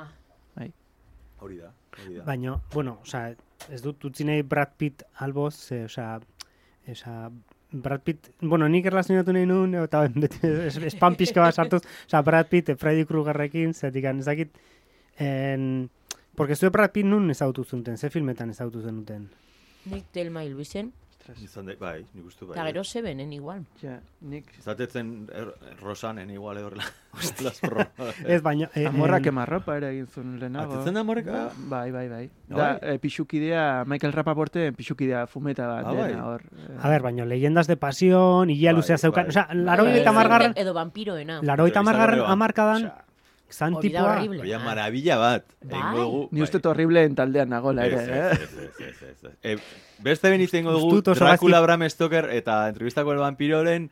Ama. 0.57 0.69
Hori 1.41 1.57
da, 1.59 1.73
hori 1.99 2.15
da. 2.15 2.23
Baina, 2.25 2.55
bueno, 2.73 2.99
osea, 3.03 3.35
ez 3.75 3.83
dut 3.83 4.05
utzi 4.09 4.25
nahi 4.25 4.43
Brad 4.43 4.71
Pitt 4.79 5.03
alboz, 5.21 5.55
ze, 5.67 5.83
osea, 5.85 6.21
osea, 6.89 7.29
Brad 7.73 8.01
Pitt, 8.07 8.31
bueno, 8.41 8.69
nik 8.69 8.87
erlazionatu 8.87 9.33
nahi 9.35 9.45
nuen, 9.51 9.75
eta 9.83 10.05
es- 10.07 10.79
spam 10.95 11.17
pixka 11.19 11.43
bat 11.43 11.55
sartuz, 11.59 11.83
osea, 12.07 12.23
Brad 12.23 12.47
Pitt, 12.49 12.69
eh, 12.71 12.77
Freddy 12.77 13.05
Kruegerrekin, 13.05 13.75
zetik, 13.75 14.05
ez 14.05 14.25
dakit, 14.25 14.55
en, 15.19 15.91
porque 16.35 16.57
zue 16.57 16.71
Brad 16.71 16.91
Pitt 16.93 17.07
nun 17.07 17.31
ezautu 17.31 17.65
zuten, 17.65 17.97
ze 17.99 18.11
filmetan 18.11 18.51
ezautu 18.51 18.83
zenuten. 18.83 19.31
Nik 19.87 20.05
Telma 20.13 20.45
Ilbisen, 20.45 20.93
Izan 21.41 21.65
da, 21.65 21.73
bai, 21.81 22.03
nik 22.13 22.27
uste 22.29 22.45
bai. 22.45 22.53
eta 22.53 22.67
gero 22.67 22.83
sebenen 22.85 23.31
igual. 23.33 23.63
Ja, 23.81 23.95
nik... 24.21 24.45
Zatetzen 24.61 25.31
er, 25.33 25.55
rosanen 25.81 26.29
igual 26.29 26.59
edo 26.59 26.67
horrela. 26.67 26.85
Las 27.41 27.61
pro- 27.61 27.87
Ez, 28.27 28.43
baina... 28.43 28.69
eh, 28.75 28.85
Amorrak 28.87 29.23
en- 29.25 29.29
emarropa 29.33 29.79
ere 29.79 29.89
egin 29.95 30.07
zuen 30.07 30.35
lehenago. 30.39 30.75
Atetzen 30.83 30.93
da? 30.93 31.03
Ba- 31.03 31.53
Bai, 31.57 31.91
bai, 31.93 32.09
bai. 32.11 32.25
Ah, 32.51 32.55
Da, 32.55 32.57
bai? 32.75 32.79
eh, 32.93 32.99
pixukidea, 32.99 33.85
Michael 33.87 34.13
Rapaporte, 34.13 34.71
pixukidea 34.77 35.27
fumeta 35.27 35.67
bat 35.67 35.87
Ah, 35.87 35.95
bai. 35.95 36.09
dena 36.13 36.27
hor. 36.29 36.43
eh. 36.43 36.77
A 36.83 36.91
ver, 36.91 37.01
baina, 37.01 37.25
leyendas 37.25 37.69
de 37.69 37.79
pasión, 37.79 38.51
hila 38.51 38.73
Bai, 38.73 38.77
luzea 38.83 38.99
zeukan, 38.99 39.25
bai. 39.25 39.31
osea, 39.31 39.49
laro 39.55 39.87
eta 39.87 40.13
margarren, 40.13 40.53
Edo 40.57 40.75
vampiroena. 40.75 41.41
laro 41.41 41.67
eta 41.67 41.81
margarren 41.83 42.21
amarkadan, 42.21 42.93
Zan 43.55 43.75
horrible. 43.79 44.41
Oia, 44.43 44.57
Ah. 44.59 44.65
maravilla 44.65 45.17
bat. 45.17 45.45
Bai. 45.63 45.81
Dugu. 45.95 46.29
Ni 46.33 46.43
uste 46.43 46.59
horribleen 46.65 47.15
taldean 47.15 47.49
nagola 47.49 47.87
ere, 47.87 48.01
eh? 48.03 48.49
Eh, 49.43 49.59
beste 50.03 50.31
ben 50.31 50.41
izango 50.43 50.73
dugu 50.73 51.03
Dracula 51.15 51.61
Bram 51.61 51.89
Stoker 51.89 52.31
eta 52.35 52.69
entrevistako 52.69 53.13
el 53.13 53.19
vampiroren 53.23 53.91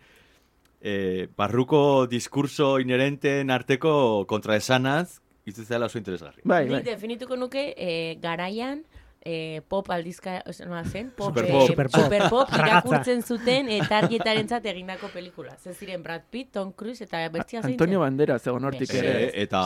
eh, 0.81 1.29
barruko 1.37 2.07
diskurso 2.11 2.79
inherenten 2.81 3.51
arteko 3.51 4.27
kontraesanaz 4.27 5.21
izan 5.47 5.65
zela 5.67 5.87
oso 5.87 5.99
interesgarri. 5.99 6.43
Bai, 6.45 6.69
bai. 6.69 6.83
definituko 6.83 7.37
nuke 7.37 7.75
eh, 7.77 8.19
garaian 8.21 8.85
eh, 9.25 9.61
pop 9.69 9.89
aldizka, 9.91 10.43
nola 10.67 10.83
zen? 10.85 11.11
Pop, 11.17 11.29
Superpop. 11.31 11.63
eh, 11.63 11.67
Superpop. 11.67 12.05
Superpop 12.05 12.49
Ragazza. 12.53 12.67
irakurtzen 12.67 13.23
zuten 13.23 13.69
eta 13.71 13.99
argietarentzat 13.99 14.67
egindako 14.67 15.09
pelikula. 15.15 15.57
Ze 15.63 15.75
ziren 15.75 16.03
Brad 16.03 16.23
Pitt, 16.31 16.53
Tom 16.53 16.73
Cruise 16.73 17.05
eta 17.05 17.23
bertzia 17.29 17.63
zein 17.63 17.75
Antonio 17.75 18.01
egon 18.47 18.65
hortik 18.65 18.89
Beste. 18.89 18.99
ere. 18.99 19.25
Eh, 19.29 19.43
eta, 19.45 19.63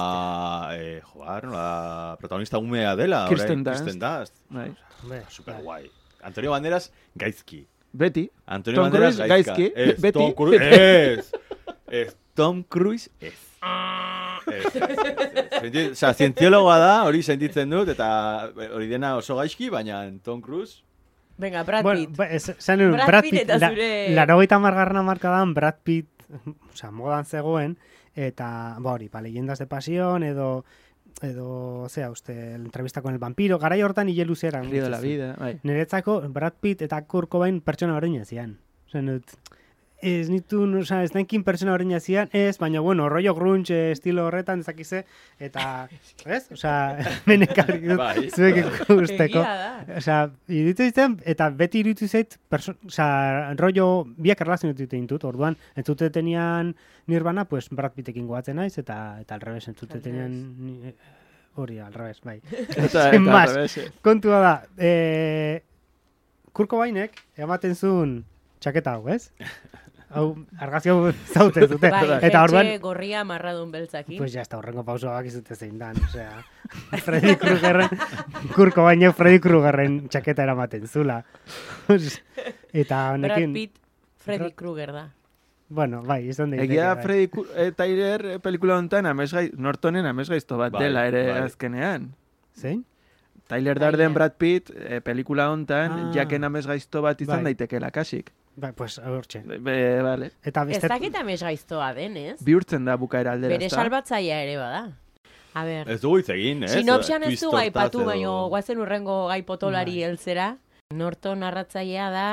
eh, 0.76 1.00
joar, 1.12 1.44
nola, 1.44 2.16
protagonista 2.20 2.58
umea 2.58 2.94
dela. 2.96 3.26
Kirsten 3.28 3.64
Dunst. 3.64 3.84
Kirsten 3.84 4.00
Dunst. 4.00 4.34
Bai. 4.50 4.72
Super 5.28 5.62
guai. 5.62 5.90
Antonio 6.22 6.50
Banderas, 6.50 6.92
gaizki. 7.14 7.66
Beti. 7.92 8.30
Antonio 8.46 8.80
Tom 8.82 8.90
Banderas, 8.90 9.14
Cruise, 9.16 9.28
gaizka. 9.28 9.52
gaizki. 9.54 9.72
Ez, 9.74 10.00
Beti. 10.00 10.18
Tom 10.18 10.32
Cruise, 10.32 10.64
ez. 11.14 11.32
Ez, 11.88 12.16
Tom 12.34 12.62
Cruise, 12.64 13.10
ez. 13.20 13.32
Osea, 15.92 16.12
zientziologoa 16.14 16.76
da, 16.78 16.92
hori 17.08 17.22
sentitzen 17.24 17.70
dut, 17.72 17.88
eta 17.94 18.08
hori 18.72 18.86
dena 18.90 19.14
oso 19.18 19.36
gaizki, 19.38 19.70
baina 19.72 20.04
Tom 20.24 20.40
Cruise, 20.40 20.82
Venga, 21.38 21.64
Brad 21.68 21.82
Bueno, 21.84 22.00
Pitt. 22.00 22.16
ba, 22.16 22.26
ez- 22.32 22.48
esan 22.48 22.78
nuen, 22.80 22.92
Brad 22.94 23.06
Brad 23.10 23.22
Pitt 23.26 23.42
eta 23.42 23.58
la, 23.60 23.68
zure- 23.70 24.14
larogeita 24.16 24.58
margarren 24.58 24.96
amarkadan 25.02 25.52
Brad 25.52 25.82
Pitt, 25.84 26.08
osea, 26.72 26.90
modan 26.90 27.26
zegoen, 27.28 27.74
eta, 28.14 28.76
ba 28.80 28.92
hori, 28.94 29.10
pa, 29.10 29.20
leyendas 29.20 29.58
de 29.58 29.66
pasión, 29.66 30.22
edo, 30.24 30.64
edo, 31.20 31.88
zea, 31.90 32.08
uste, 32.10 32.54
entrevista 32.54 33.02
con 33.02 33.12
el 33.12 33.18
vampiro, 33.18 33.58
garai 33.58 33.82
hortan 33.82 34.08
hile 34.08 34.24
luzeran. 34.24 34.70
Río 34.70 34.84
de 34.84 34.90
la 34.90 35.00
vida. 35.00 35.34
Bai. 35.38 35.58
Niretzako 35.62 36.22
Brad 36.30 36.54
Pitt 36.60 36.80
eta 36.88 37.02
Kurt 37.04 37.28
Cobain 37.28 37.60
pertsona 37.60 37.92
berdina 37.94 38.24
zian. 38.24 38.56
Ozen 38.88 39.06
dut, 39.12 39.36
ez 40.02 40.28
nitu, 40.28 40.60
osea, 40.80 41.02
ez 41.06 41.14
nekin 41.14 41.42
pertsona 41.44 41.72
berdina 41.72 41.98
zian, 42.00 42.28
ez, 42.36 42.58
baina, 42.60 42.80
bueno, 42.84 43.08
rollo 43.08 43.32
grunge 43.34 43.74
eh, 43.74 43.92
estilo 43.94 44.26
horretan 44.26 44.60
ezakize, 44.60 45.04
eta, 45.40 45.88
ez? 46.36 46.42
Osea, 46.52 46.98
menekarrik 47.26 47.86
dut, 47.90 47.98
Bai. 48.00 48.28
zuek 48.30 48.60
ikusteko. 48.62 49.40
Egia 49.40 50.18
da. 50.20 50.30
Iruditu 50.52 51.06
eta 51.24 51.48
beti 51.50 51.80
iruditu 51.80 52.08
zait, 52.08 52.38
osea, 52.52 53.54
rollo 53.56 54.04
biak 54.16 54.40
erlazionatu 54.44 54.86
ditut, 54.86 55.24
orduan, 55.24 55.56
entzute 55.76 56.10
tenian 56.10 56.74
Nirvana, 57.06 57.44
pues 57.46 57.68
Brad 57.70 57.94
Pittekin 57.94 58.26
goatzen 58.26 58.56
naiz, 58.56 58.76
eta, 58.78 59.16
eta 59.20 59.34
al 59.34 59.40
revés, 59.40 59.68
entzute 59.68 60.00
tenian... 60.00 60.32
ni- 60.58 60.94
Hori, 61.56 61.78
al 61.80 61.94
revés, 61.94 62.18
bai. 62.20 62.34
Eta, 62.76 63.06
eta, 63.16 63.44
revés, 63.46 63.78
eh. 63.80 63.86
Kontua 64.04 64.40
da, 64.44 64.50
e, 64.76 65.62
Kurko 66.52 66.76
Bainek, 66.82 67.16
ematen 67.40 67.72
zuen 67.74 68.18
txaketa 68.60 68.98
hau, 68.98 69.06
ez? 69.08 69.30
Hau, 70.10 70.36
argazio 70.62 71.12
zaute 71.34 71.66
zute. 71.66 71.90
Bai, 71.90 72.18
eta 72.22 72.42
orduan, 72.46 72.68
gorria 72.80 73.24
marradun 73.24 73.72
beltzakin. 73.72 74.18
pues 74.18 74.32
ya 74.32 74.42
está, 74.42 74.56
horrengo 74.58 74.84
pausoa 74.84 75.12
bakizute 75.14 75.56
zein 75.56 75.78
dan, 75.78 75.96
osea, 76.04 76.44
Freddy 77.04 77.34
Kruegerren, 77.36 77.88
Kurko 78.54 78.84
Bainek 78.84 79.14
Freddy 79.16 79.40
Kruegerren 79.40 80.08
txaketa 80.08 80.44
eramaten 80.46 80.86
zula. 80.86 81.24
eta 82.72 82.96
Brad 82.96 83.14
honekin, 83.14 83.52
Pitt, 83.52 83.78
Freddy 84.22 84.44
Brad- 84.44 84.54
Krueger 84.54 84.92
da. 84.92 85.04
bueno, 85.68 86.02
bai, 86.02 86.28
izan 86.28 86.50
daiteke. 86.50 86.72
Egia 86.72 86.94
bai. 86.94 87.02
Freddy 87.02 87.30
eh, 87.56 87.72
Tyler 87.76 88.26
eh, 88.26 88.38
pelikula 88.38 88.78
honetan 88.78 89.06
amesgai, 89.10 89.50
Nortonen 89.56 90.06
amesgaizto 90.06 90.56
bat 90.58 90.72
Bai, 90.72 90.84
dela 90.86 91.06
ere 91.10 91.26
bai. 91.32 91.40
azkenean. 91.48 92.12
Zein? 92.54 92.84
Tyler 93.48 93.74
Tyler. 93.74 93.80
Darden 93.80 94.14
Brad 94.14 94.34
Pitt 94.38 94.70
eh, 94.74 95.00
pelikula 95.02 95.50
honetan 95.50 95.90
Ah. 95.92 96.10
jaken 96.14 96.44
amesgaizto 96.44 97.02
bat 97.02 97.20
izan 97.20 97.42
Bai. 97.42 97.52
daitekela 97.52 97.90
kasik. 97.90 98.30
Bai, 98.56 98.72
pues, 98.72 98.98
hortxe. 98.98 99.42
Be, 99.60 100.00
vale. 100.02 100.30
Eta 100.42 100.62
Ez 100.62 100.68
beste... 100.68 100.88
dakit 100.88 101.14
amez 101.20 101.42
gaiztoa 101.42 101.90
denez. 101.94 102.38
Bihurtzen 102.44 102.84
da 102.88 102.96
bukaera 102.96 103.32
aldera, 103.36 103.52
Bere 103.52 103.66
ezta? 103.66 103.82
salbatzaia 103.82 104.38
ere 104.42 104.56
bada. 104.56 104.84
A 105.56 105.64
ber, 105.64 105.88
ez 105.92 106.00
dugu 106.00 106.18
hitz 106.22 106.30
egin, 106.32 106.62
ez? 106.64 106.72
sinopsian 106.72 107.22
ez 107.24 107.38
du 107.40 107.48
hortaz 107.48 107.62
aipatu, 107.66 108.00
edo- 108.00 108.06
baino 108.10 108.32
guazen 108.52 108.78
urrengo 108.80 109.26
gai 109.28 109.42
potolari 109.42 109.98
Bai. 110.00 110.02
heltzera. 110.08 110.48
Norton 110.94 111.40
narratzailea 111.40 112.10
da, 112.10 112.26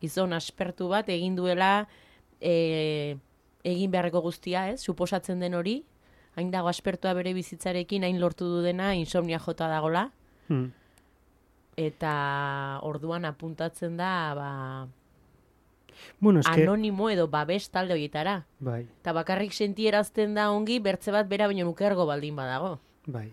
gizon 0.00 0.32
aspertu 0.32 0.88
bat 0.88 1.08
egin 1.08 1.34
duela 1.36 1.86
e, 2.40 3.16
egin 3.62 3.90
beharreko 3.90 4.20
guztia, 4.22 4.68
ez? 4.70 4.80
Suposatzen 4.82 5.38
den 5.42 5.54
hori, 5.54 5.84
hain 6.34 6.50
dago 6.50 6.68
aspertua 6.70 7.12
bere 7.14 7.34
bizitzarekin, 7.34 8.02
hain 8.04 8.18
lortu 8.20 8.46
du 8.48 8.62
dena, 8.62 8.94
insomnia 8.96 9.38
jota 9.38 9.68
dagola, 9.68 10.08
Hmm. 10.48 10.72
eta 11.76 12.78
orduan 12.82 13.24
apuntatzen 13.24 13.96
da, 13.96 14.10
ba, 14.36 14.48
Bueno, 16.20 16.40
eske... 16.40 16.62
anonimo 16.62 17.10
edo 17.10 17.28
babes 17.28 17.70
talde 17.70 17.94
horietara. 17.94 18.46
Bai, 18.60 18.82
Eta 19.00 19.12
bakarrik 19.12 19.52
sentierazten 19.52 20.34
da 20.34 20.50
ongi, 20.50 20.78
bertze 20.78 21.12
bat 21.14 21.28
bera 21.28 21.48
baino 21.50 21.64
nukergo 21.68 22.06
baldin 22.06 22.36
badago. 22.36 22.78
bai. 23.06 23.30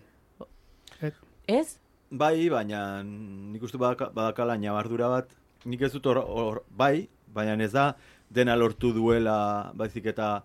Ez? 1.46 1.78
Bai, 2.10 2.48
baina 2.50 3.02
nik 3.02 3.62
uste 3.62 3.78
badaka, 3.78 4.10
badakala 4.14 4.56
nabardura 4.58 5.08
bat, 5.08 5.30
nik 5.64 5.82
ez 5.82 5.92
dut 5.92 6.06
hor, 6.06 6.18
hor 6.18 6.62
bai, 6.70 7.08
baina 7.34 7.56
ez 7.64 7.72
da 7.72 7.94
dena 8.30 8.56
lortu 8.56 8.92
duela, 8.94 9.72
baizik 9.74 10.06
eta 10.12 10.42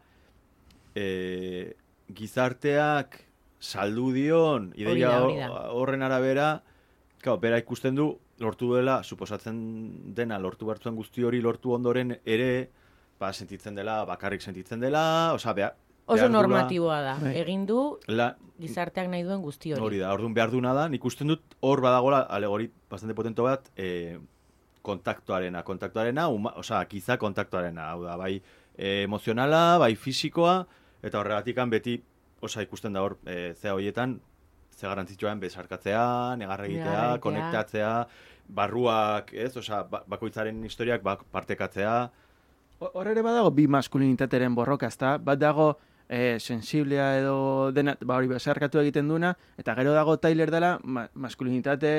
e, 0.96 1.74
gizarteak 2.14 3.20
saldu 3.60 4.12
dion, 4.14 4.72
ideia 4.78 5.20
horren 5.74 6.06
arabera, 6.06 6.62
Claro, 7.26 7.40
bera 7.42 7.58
ikusten 7.58 7.96
du, 7.98 8.04
lortu 8.40 8.68
duela, 8.74 9.02
suposatzen 9.04 9.58
dena, 10.16 10.40
lortu 10.40 10.68
bertuen 10.68 10.96
guzti 10.96 11.24
hori 11.24 11.42
lortu 11.42 11.74
ondoren 11.76 12.18
ere, 12.26 12.70
ba, 13.20 13.32
sentitzen 13.34 13.76
dela, 13.76 14.04
bakarrik 14.06 14.42
sentitzen 14.42 14.84
dela, 14.84 15.34
osea, 15.34 15.54
beha, 15.54 15.74
Oso 16.06 16.28
normatiboa 16.30 17.00
da. 17.02 17.16
Bai. 17.18 17.32
Egin 17.42 17.64
du 17.66 17.80
la, 18.14 18.36
gizarteak 18.62 19.08
nahi 19.10 19.24
duen 19.26 19.42
guzti 19.42 19.72
hori. 19.74 19.82
Hori 19.82 20.02
da, 20.04 20.12
orduan 20.14 20.36
behar 20.38 20.52
duna 20.54 20.74
da, 20.78 20.86
nik 20.92 21.06
usten 21.06 21.32
dut 21.32 21.56
hor 21.66 21.82
badagola 21.82 22.20
alegori 22.38 22.68
bastante 22.92 23.16
potento 23.18 23.48
bat 23.48 23.72
e, 23.76 24.20
kontaktuarena, 24.86 25.64
kontaktuarena, 25.66 26.28
uma, 26.30 26.54
osea, 26.62 26.84
kiza 26.92 27.18
kontaktuarena, 27.22 27.90
hau 27.96 28.04
da, 28.06 28.20
bai 28.22 28.36
e, 28.38 29.02
emozionala, 29.08 29.80
bai 29.82 29.96
fisikoa, 29.98 30.60
eta 31.02 31.20
horregatikan 31.24 31.74
beti, 31.74 31.98
osea, 32.46 32.68
ikusten 32.68 32.94
da 32.94 33.02
hor, 33.02 33.18
e, 33.26 33.56
zea 33.58 33.74
horietan, 33.74 34.20
ze 34.76 34.88
garantzitsuan 34.88 35.40
besarkatzea, 35.40 36.36
negarra 36.38 36.66
egitea, 36.68 37.18
konektatzea, 37.24 37.92
barruak, 38.50 39.34
ez, 39.34 39.56
osea, 39.58 39.84
ba, 39.90 40.04
bakoitzaren 40.08 40.64
historiak 40.68 41.02
bak, 41.04 41.24
partekatzea, 41.32 42.12
Ho- 42.84 42.90
Hor 43.00 43.08
ere 43.08 43.22
badago 43.24 43.52
bi 43.56 43.68
maskulinitateren 43.72 44.54
borroka, 44.54 44.88
ezta? 44.92 45.14
Bat 45.18 45.40
dago 45.40 45.68
eh, 46.10 46.36
sensiblea 46.44 47.06
edo 47.22 47.72
dena, 47.72 47.94
ba 48.04 48.18
hori 48.20 48.28
besarkatu 48.28 48.82
egiten 48.82 49.08
duna, 49.08 49.30
eta 49.58 49.74
gero 49.78 49.94
dago 49.96 50.18
Tyler 50.20 50.52
dela 50.52 50.74
ma, 50.84 51.06
maskulinitate 51.14 51.94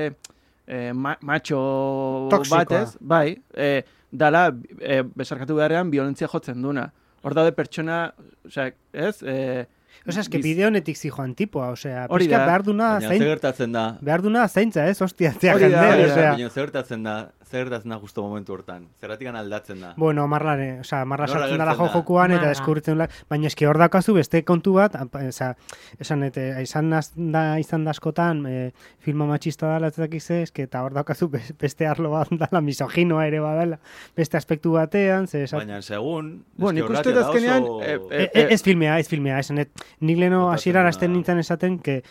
eh, 0.66 0.92
ma, 0.92 1.16
macho 1.22 2.28
Toxikoa. 2.30 2.58
batez, 2.58 2.98
bai, 3.00 3.38
eh, 3.54 3.82
dala 4.12 4.50
eh, 4.80 5.00
besarkatu 5.02 5.56
beharrean 5.56 5.90
violentzia 5.90 6.28
jotzen 6.28 6.60
duna. 6.62 6.90
Hor 7.24 7.34
daude 7.34 7.52
pertsona, 7.56 8.12
osea, 8.44 8.68
ez? 8.92 9.22
Eh, 9.24 9.64
Osea, 10.06 10.22
eske 10.22 10.40
bide 10.42 10.66
honetik 10.66 10.98
zijoan 10.98 11.34
tipoa, 11.38 11.70
osea, 11.74 12.06
pixka 12.12 12.42
behar 12.44 12.64
duna 12.66 12.90
zain, 13.00 13.22
gertatzen 13.22 13.72
da, 13.72 13.86
behar 14.04 14.22
duna 14.22 14.46
zaintza, 14.48 14.84
ez, 14.86 15.00
ostia, 15.02 15.32
zea 15.32 15.56
Hori 15.56 15.70
da, 15.72 15.86
hori 15.92 16.08
da, 16.10 16.16
baina 16.34 16.50
zer 16.50 16.66
gertatzen 16.66 17.06
da, 17.06 17.16
zer 17.46 17.68
da 17.70 17.80
justo 18.00 18.22
momentu 18.22 18.52
hortan, 18.52 18.88
zerratik 19.00 19.28
aldatzen 19.28 19.80
da. 19.80 19.94
Bueno, 19.96 20.26
marlare, 20.26 20.80
osea, 20.80 21.04
marla 21.04 21.26
sartzen 21.28 21.52
dela 21.58 21.66
gertzen 21.72 21.86
da? 21.86 21.92
jokoan 21.92 22.32
eta 22.32 22.48
deskubritzen 22.48 22.94
dela, 22.96 23.08
baina 23.30 23.46
eske 23.46 23.66
hor 23.68 23.78
daukazu 23.78 24.14
beste 24.14 24.42
kontu 24.44 24.72
bat, 24.74 24.96
osea, 25.14 25.52
esan 26.00 26.22
eta 26.26 26.60
izan 26.60 26.90
naz- 26.90 27.12
da 27.16 27.58
izan 27.60 27.84
da 27.84 27.90
askotan 27.94 28.44
e, 28.46 28.72
filma 28.98 29.26
matxista 29.26 29.70
dela 29.74 29.86
ez 29.88 29.96
dakiz 29.96 30.24
ze, 30.26 30.42
eske 30.42 30.62
eta 30.66 30.82
hor 30.82 30.92
daukazu 30.92 31.28
be- 31.28 31.42
beste 31.60 31.86
arlo 31.86 32.10
bat 32.10 32.28
dela 32.30 32.60
misoginoa 32.60 33.26
ere 33.26 33.40
badela, 33.40 33.78
beste 34.16 34.36
aspektu 34.36 34.72
batean, 34.72 35.28
ze 35.28 35.44
esat, 35.44 35.60
Baina 35.60 35.80
segun, 35.82 36.44
Bueno, 36.56 36.80
nik 36.80 36.90
uste 36.90 37.14
azkenean, 37.14 37.62
da 37.62 37.70
oso- 37.70 37.82
eh, 37.84 38.00
E- 38.10 38.30
e- 38.42 38.46
ez 38.54 38.62
filmea, 38.62 38.98
ez 38.98 39.08
filmea, 39.08 39.38
esan 39.38 39.58
et, 39.58 39.70
nik 40.00 40.18
hasierara 40.50 40.84
da. 40.84 40.88
hasten 40.88 41.12
nintzen 41.12 41.38
esaten, 41.38 41.78
que 41.78 42.02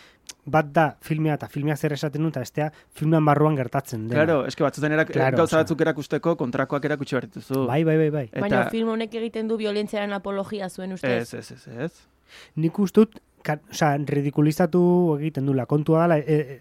bat 0.46 0.68
da 0.72 0.86
filmea 1.02 1.34
eta 1.34 1.48
filmea 1.50 1.74
zer 1.76 1.92
esaten 1.96 2.22
dut, 2.22 2.32
eta 2.36 2.40
bestea 2.44 2.70
filmean 2.94 3.24
barruan 3.26 3.56
gertatzen 3.58 4.04
dena. 4.08 4.22
Claro, 4.24 4.36
eske 4.46 4.62
batzutan 4.62 4.92
erak, 4.94 5.10
Claro, 5.12 5.36
gauza 5.42 5.58
batzuk 5.62 5.80
erakusteko 5.82 6.36
kontrakoak 6.38 6.84
erakutsi 6.86 7.16
behar 7.16 7.26
dituzu. 7.26 7.64
Bai, 7.66 7.82
bai, 7.84 7.96
bai, 7.98 8.10
bai. 8.14 8.24
Eta, 8.30 8.40
Baina 8.44 8.60
film 8.70 8.92
honek 8.94 9.14
egiten 9.18 9.48
du 9.50 9.56
violentziaren 9.58 10.12
apologia 10.14 10.68
zuen 10.70 10.92
ustez. 10.94 11.34
Ez, 11.34 11.34
ez, 11.34 11.50
ez, 11.52 11.66
ez. 11.88 11.92
Nik 12.62 12.78
ustut, 12.78 13.18
ka, 13.42 13.58
osea, 13.70 13.96
ridikulizatu 14.06 15.16
egiten 15.20 15.46
dula, 15.46 15.66
kontua 15.66 16.06
dela, 16.06 16.18
e, 16.18 16.38
e, 16.56 16.60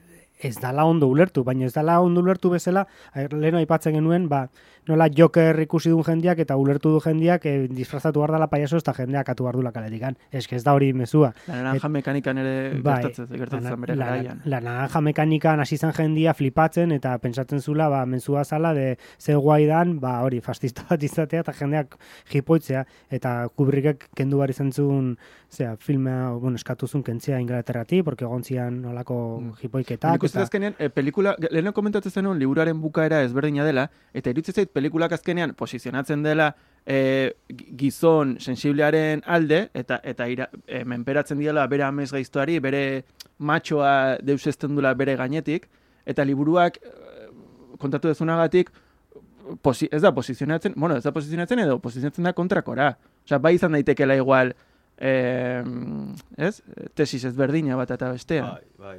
ez 0.49 0.55
dala 0.59 0.83
ondo 0.85 1.07
ulertu, 1.07 1.43
baina 1.47 1.65
ez 1.69 1.73
dala 1.73 1.99
ondo 2.03 2.21
ulertu 2.21 2.49
bezala, 2.51 2.87
a- 3.13 3.27
lehen 3.31 3.55
aipatzen 3.61 3.93
genuen, 3.95 4.27
ba, 4.29 4.47
nola 4.87 5.07
Joker 5.09 5.59
ikusi 5.63 5.89
duen 5.89 6.03
jendiak 6.05 6.39
eta 6.39 6.55
ulertu 6.57 6.91
du 6.93 6.99
jendiak 7.01 7.45
e, 7.45 7.67
disfrazatu 7.67 8.19
behar 8.21 8.31
dela 8.35 8.47
payaso 8.47 8.77
eta 8.77 8.93
jendeak 8.93 9.29
atu 9.29 9.43
behar 9.43 9.55
dula 9.55 9.71
kaletikan. 9.71 10.17
Ez 10.31 10.45
ez 10.51 10.63
da 10.63 10.73
hori 10.73 10.93
mezua. 10.93 11.33
La 11.47 11.55
naranja 11.61 11.89
mekanikan 11.89 12.37
ere 12.37 12.79
Bai, 12.81 13.01
gertatzen, 13.03 13.27
gertatzen 13.37 13.69
zen 13.71 13.81
bere 13.81 13.95
la, 13.95 14.05
garaian. 14.05 14.41
la 14.45 14.59
naranja 14.61 15.01
mekanikan 15.01 15.59
hasi 15.59 15.77
zen 15.77 15.93
jendia 15.93 16.33
flipatzen 16.33 16.91
eta 16.91 17.17
pentsatzen 17.17 17.61
zula 17.61 17.89
ba, 17.89 18.05
menzua 18.05 18.43
zala 18.45 18.73
de 18.73 18.97
ze 19.17 19.35
guai 19.35 19.65
dan, 19.65 19.99
ba, 19.99 20.19
hori, 20.21 20.39
fastista 20.41 20.85
bat 20.89 21.03
izatea 21.03 21.39
eta 21.41 21.53
jendeak 21.53 21.97
jipoitzea 22.31 22.85
eta 23.09 23.47
Kubrickek 23.55 24.09
kendu 24.15 24.37
bar 24.37 24.49
izan 24.49 24.71
zuen 24.71 25.17
zera, 25.49 25.75
filmea, 25.77 26.31
bueno, 26.31 26.57
eskatu 26.57 26.87
zuen 26.87 27.03
kentzea 27.03 27.39
Inglaterrati, 27.39 28.01
porque 28.03 28.25
gontzian 28.25 28.81
nolako 28.81 29.15
Mm. 29.39 29.51
jipoiketak. 29.61 30.11
Nik 30.11 30.23
uste 30.23 30.39
azkenean, 30.39 30.75
e, 30.79 30.89
pelikula, 30.89 31.35
leheno 31.49 31.71
komentatzen 31.73 32.11
zenuen, 32.11 32.37
liburuaren 32.39 32.79
bukaera 32.81 33.21
ezberdina 33.23 33.63
dela, 33.63 33.89
eta 34.13 34.29
iruditzen 34.29 34.53
zait 34.55 34.69
pelikulak 34.75 35.15
azkenean 35.15 35.53
posizionatzen 35.57 36.21
dela 36.25 36.49
e, 36.85 37.33
gi- 37.49 37.71
gizon 37.79 38.35
sensiblearen 38.43 39.23
alde, 39.25 39.69
eta 39.73 40.01
eta 40.03 40.27
ira, 40.29 40.49
e, 40.67 40.83
menperatzen 40.85 41.39
diela 41.41 41.65
bere 41.71 41.87
amez 41.87 42.11
gaiztoari, 42.13 42.59
bere 42.59 42.83
matxoa 43.39 44.17
deusesten 44.23 44.75
dula 44.77 44.93
bere 44.93 45.15
gainetik, 45.19 45.69
eta 46.05 46.25
liburuak 46.27 46.77
e, 46.83 46.93
kontatu 47.81 48.11
dezunagatik, 48.11 48.69
posi, 49.61 49.89
ez 49.91 50.01
da 50.01 50.11
posizionatzen, 50.15 50.73
bueno, 50.77 50.95
ez 50.97 51.03
da 51.05 51.11
posizionatzen 51.15 51.59
edo 51.65 51.79
posizionatzen 51.79 52.25
da 52.29 52.33
kontrakora. 52.33 52.91
Osea, 53.25 53.37
bai 53.41 53.55
izan 53.57 53.75
daitekela 53.77 54.15
igual, 54.17 54.53
e, 54.97 55.11
ez? 56.37 56.59
Tesis 56.97 57.23
ezberdina 57.31 57.75
bat 57.79 57.91
eta 57.97 58.11
bestea. 58.13 58.47
Bai, 58.55 58.63
bai. 58.79 58.97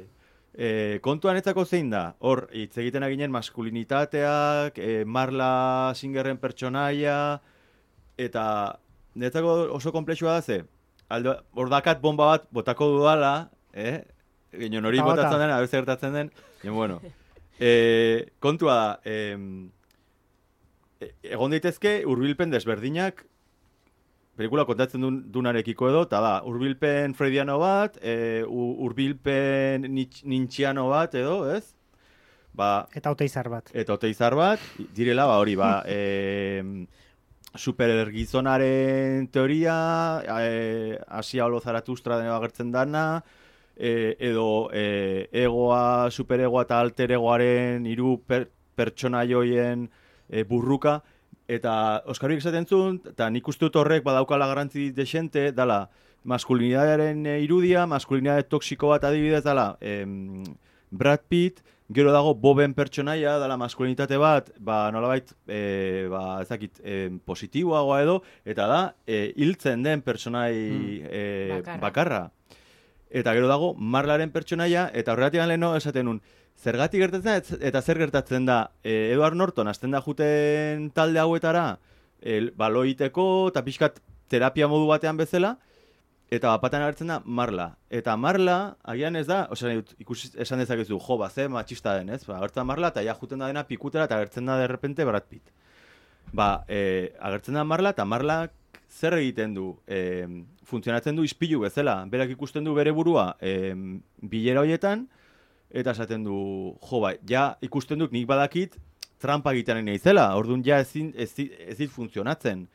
E, 0.57 0.97
kontuan 1.05 1.37
etzako 1.37 1.67
zein 1.69 1.91
da, 1.91 2.15
hor, 2.17 2.47
hitz 2.49 2.73
egiten 2.81 3.05
aginen 3.05 3.29
maskulinitateak, 3.29 4.79
e, 4.81 5.03
Marla 5.05 5.93
Singerren 5.93 6.39
pertsonaia, 6.41 7.17
eta 8.17 8.45
netzako 9.13 9.53
oso 9.75 9.93
komplexua 9.93 10.39
da 10.39 10.41
ze, 10.41 10.63
aldo, 11.13 11.35
hor 11.53 11.69
dakat 11.69 12.01
bomba 12.01 12.31
bat 12.31 12.49
botako 12.49 12.89
dudala, 12.95 13.51
eh? 13.73 14.01
Ginen 14.57 14.89
hori 14.89 14.97
Bota, 14.97 15.11
bota. 15.11 15.21
botatzen 15.21 15.43
den, 15.45 15.53
abez 15.53 15.71
gertatzen 15.75 16.17
den, 16.17 16.33
ginen, 16.63 16.73
bueno. 16.73 16.97
E, 17.61 18.31
kontua 18.41 18.79
da, 18.81 18.99
e, 19.05 19.37
egon 21.37 21.53
daitezke 21.53 21.99
hurbilpen 22.09 22.49
desberdinak 22.49 23.27
pelikula 24.37 24.65
kontatzen 24.69 25.01
dun, 25.01 25.17
dunarekiko 25.33 25.89
edo, 25.89 26.03
eta 26.07 26.21
da, 26.23 26.33
urbilpen 26.47 27.15
freudiano 27.17 27.57
bat, 27.61 27.97
e, 28.01 28.43
urbilpen 28.45 29.87
nintxiano 29.89 30.87
bat 30.91 31.17
edo, 31.17 31.39
ez? 31.55 31.73
Ba, 32.57 32.87
Eta 32.97 33.11
oteizar 33.13 33.49
bat. 33.53 33.69
eta 33.73 33.93
oteizar 33.93 34.35
bat, 34.37 34.61
direla, 34.95 35.27
ba, 35.29 35.37
hori, 35.41 35.57
ba, 35.57 35.71
e, 35.87 36.85
supergizonaren 37.57 39.27
teoria, 39.33 39.75
e, 40.41 40.97
Asia 41.07 41.45
Olo 41.45 41.59
Zaratustra 41.61 42.17
dena 42.21 42.37
agertzen 42.37 42.71
dana, 42.71 43.23
e, 43.75 44.15
edo 44.19 44.69
e, 44.73 45.29
egoa, 45.31 46.09
superegoa 46.11 46.65
eta 46.65 46.81
alteregoaren 46.81 47.85
hiru 47.89 48.17
per, 48.25 48.47
pertsona 48.77 49.23
joien 49.25 49.87
e, 50.29 50.43
burruka, 50.43 51.01
eta 51.47 52.03
Oskarik 52.11 52.41
esaten 52.43 52.67
zuen, 52.67 52.99
eta 53.07 53.29
nik 53.31 53.47
uste 53.47 53.65
dut 53.65 53.79
horrek 53.79 54.03
badaukala 54.05 54.47
garantzi 54.49 54.91
desente, 54.91 55.51
dala, 55.55 55.85
maskulinitatearen 56.27 57.25
e, 57.25 57.39
irudia, 57.45 57.85
maskulinitate 57.87 58.49
toksiko 58.51 58.91
bat 58.91 59.07
adibidez 59.07 59.43
dala, 59.45 59.75
em, 59.79 60.43
Brad 60.91 61.23
Pitt, 61.29 61.63
gero 61.93 62.11
dago 62.11 62.33
Boben 62.35 62.73
pertsonaia, 62.75 63.37
dala 63.39 63.55
maskulinitate 63.59 64.19
bat, 64.19 64.49
ba, 64.59 64.89
nolabait, 64.91 65.31
e, 65.47 66.07
ba, 66.11 66.41
ez 66.41 66.49
dakit, 66.49 66.81
e, 66.83 66.97
positiboagoa 67.25 68.01
edo, 68.03 68.17
eta 68.45 68.67
da, 68.67 68.81
e, 69.07 69.31
hiltzen 69.37 69.85
den 69.87 70.03
pertsonai 70.03 70.51
e, 71.07 71.23
Bakarra. 71.53 71.79
bakarra. 71.85 72.23
Eta 73.07 73.31
gero 73.37 73.47
dago 73.47 73.71
Marlaren 73.79 74.33
pertsonaia, 74.35 74.89
eta 74.91 75.13
horregatik 75.13 75.47
leheno 75.47 75.77
esaten 75.79 76.09
nun, 76.09 76.19
zergatik 76.57 77.01
gertatzen 77.01 77.29
da, 77.29 77.37
et- 77.37 77.63
eta 77.69 77.81
zer 77.81 77.97
gertatzen 77.97 78.45
da, 78.45 78.71
e, 78.83 79.13
Edward 79.13 79.35
Norton, 79.35 79.67
azten 79.67 79.91
da 79.91 80.01
juten 80.01 80.89
talde 80.91 81.19
hauetara, 81.19 81.79
el, 82.21 82.51
baloiteko, 82.57 83.49
eta 83.49 83.63
pixkat 83.63 84.01
terapia 84.27 84.67
modu 84.67 84.87
batean 84.87 85.17
bezala, 85.17 85.57
eta 86.29 86.49
bapatan 86.49 86.81
agertzen 86.81 87.07
da 87.07 87.21
Marla. 87.23 87.77
Eta 87.89 88.17
Marla, 88.17 88.77
agian 88.83 89.15
ez 89.15 89.27
da, 89.27 89.47
osea, 89.51 89.81
ikusi 89.99 90.31
esan 90.35 90.59
dezakezu, 90.59 90.99
jo, 90.99 91.17
ba, 91.17 91.29
ze 91.29 91.47
matxista 91.47 91.95
den, 91.95 92.09
ez? 92.09 92.25
Ba, 92.25 92.37
agertzen 92.37 92.65
Marla, 92.65 92.89
eta 92.89 93.03
ja 93.05 93.15
juten 93.15 93.39
da 93.39 93.47
dena 93.47 93.63
pikutera, 93.63 94.05
eta 94.05 94.17
agertzen 94.17 94.45
da 94.45 94.57
derrepente 94.59 95.05
Brad 95.05 95.29
Pitt. 95.29 95.53
Ba, 96.33 96.65
e, 96.67 97.13
agertzen 97.19 97.53
da 97.55 97.63
Marla, 97.63 97.93
eta 97.95 98.03
Marlak 98.05 98.51
zer 98.89 99.13
egiten 99.13 99.53
du? 99.53 99.77
E, 99.87 100.25
funtzionatzen 100.67 101.15
du 101.15 101.23
ispilu 101.23 101.61
bezala. 101.63 102.01
Berak 102.11 102.33
ikusten 102.35 102.65
du 102.65 102.73
bere 102.75 102.91
burua 102.91 103.35
e, 103.39 103.73
bilera 104.21 104.65
hoietan, 104.65 105.07
eta 105.71 105.91
esaten 105.91 106.23
du, 106.23 106.37
jo, 106.89 107.01
ba, 107.03 107.13
ja 107.27 107.49
ikusten 107.61 107.99
dut 107.99 108.13
nik 108.15 108.27
badakit 108.27 108.77
trampa 109.21 109.53
egiten 109.55 109.83
naizela. 109.85 110.29
Orduan 110.37 110.63
ja 110.65 110.79
ezin, 110.83 111.11
ez, 111.17 111.31
ez 111.37 111.77
dit 111.77 111.91
funtzionatzen. 111.91 112.67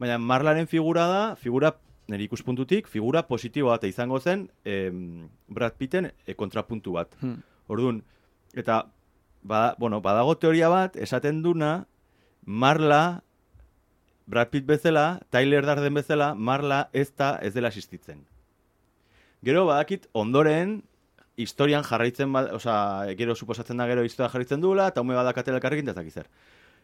Baina 0.00 0.18
Marlaren 0.18 0.66
figura 0.66 1.06
da, 1.08 1.22
figura 1.38 1.74
nire 2.10 2.26
ikuspuntutik, 2.26 2.88
figura 2.90 3.22
positiboa 3.24 3.78
bat 3.78 3.86
izango 3.88 4.18
zen 4.20 4.48
em, 4.64 5.28
Brad 5.48 5.78
Pitten 5.78 6.10
e, 6.10 6.34
kontrapuntu 6.36 6.98
bat. 6.98 7.14
Hmm. 7.22 7.38
Orduan, 7.70 8.02
eta 8.52 8.84
bada, 9.42 9.74
bueno, 9.78 10.02
badago 10.04 10.36
teoria 10.36 10.68
bat, 10.68 10.96
esaten 10.96 11.42
duna, 11.42 11.86
Marla, 12.44 13.22
Brad 14.26 14.50
Pitt 14.52 14.66
bezala, 14.66 15.22
Tyler 15.30 15.64
Darden 15.64 15.94
bezala, 15.96 16.34
Marla 16.34 16.88
ez 16.92 17.10
da 17.16 17.38
ez 17.40 17.54
dela 17.54 17.70
existitzen. 17.72 18.24
Gero 19.44 19.66
badakit 19.68 20.08
ondoren, 20.12 20.82
historian 21.36 21.82
jarraitzen, 21.84 22.32
ba, 22.32 22.44
osea, 22.54 23.14
gero 23.18 23.34
suposatzen 23.34 23.76
da 23.80 23.86
gero 23.90 24.04
historia 24.04 24.30
jarraitzen 24.30 24.60
duela, 24.62 24.88
eta 24.92 25.02
ume 25.02 25.16
badakatela 25.18 25.58
elkarrekin, 25.58 25.88
eta 25.88 26.04
zer. 26.10 26.28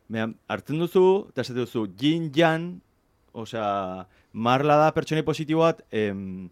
Baina, 0.09 0.33
hartzen 0.49 0.79
duzu, 0.79 1.29
eta 1.31 1.43
esaten 1.43 1.63
duzu, 1.65 1.87
Jin 1.99 2.33
Jan, 2.35 2.81
osea, 3.33 4.07
Marla 4.33 4.77
da 4.77 4.93
pertsonei 4.95 5.23
positibo 5.27 5.63
bat, 5.63 5.85
em, 5.91 6.49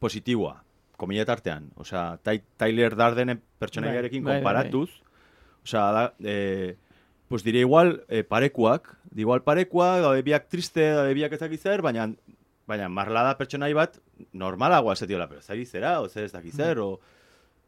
positiboa, 0.00 0.62
komila 0.96 1.24
tartean. 1.24 1.70
Osea, 1.76 2.18
Tai- 2.22 2.42
Tyler 2.56 2.96
Dardenen 2.96 3.40
pertsonaiarekin 3.58 4.24
Bai, 4.24 4.34
bai, 4.34 4.42
bai. 4.42 4.42
konparatuz, 4.42 4.90
osea, 5.64 5.92
da, 5.92 6.14
e, 6.20 6.76
pues 7.28 7.42
dire 7.42 7.60
igual 7.60 8.04
e, 8.08 8.22
parekuak, 8.22 8.96
di 9.10 9.22
igual 9.22 9.42
parekuak, 9.42 10.00
daude 10.00 10.22
biak 10.22 10.48
triste, 10.48 10.92
daude 10.92 11.14
biak 11.14 11.32
ez 11.32 11.40
dakit 11.40 11.60
zer, 11.60 11.82
baina 11.82 12.08
baina 12.66 12.88
marla 12.88 13.22
da 13.22 13.36
pertsonai 13.38 13.72
bat 13.74 13.98
normalagoa 14.32 14.94
ez 14.94 15.06
diola, 15.06 15.28
pero 15.28 15.40
zari 15.40 15.64
zera, 15.66 16.00
o 16.00 16.08
zer 16.08 16.24
ez 16.24 16.32
dakit 16.32 16.54
zer, 16.54 16.78
o... 16.78 17.00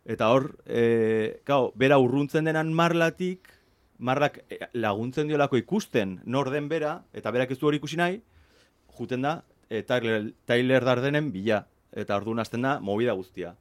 Eta 0.08 0.30
hor, 0.32 0.54
e, 0.64 1.42
gau, 1.44 1.68
bera 1.76 1.98
urruntzen 2.00 2.48
denan 2.48 2.72
marlatik, 2.72 3.50
marlak 3.98 4.38
e, 4.48 4.62
laguntzen 4.72 5.28
diolako 5.28 5.58
ikusten 5.60 6.18
nor 6.24 6.48
den 6.54 6.70
bera, 6.70 7.02
eta 7.12 7.32
berak 7.34 7.52
ez 7.52 7.58
du 7.60 7.68
hori 7.68 7.76
ikusi 7.76 7.98
nahi, 8.00 8.22
juten 8.96 9.26
da 9.26 9.34
e, 9.68 9.82
Tyler, 9.82 10.30
Tyler 10.48 10.86
Dardenen 10.88 11.28
bila, 11.34 11.66
eta 11.92 12.16
orduan 12.16 12.40
hasten 12.40 12.64
da 12.64 12.78
movida 12.80 13.12
guztia. 13.18 13.52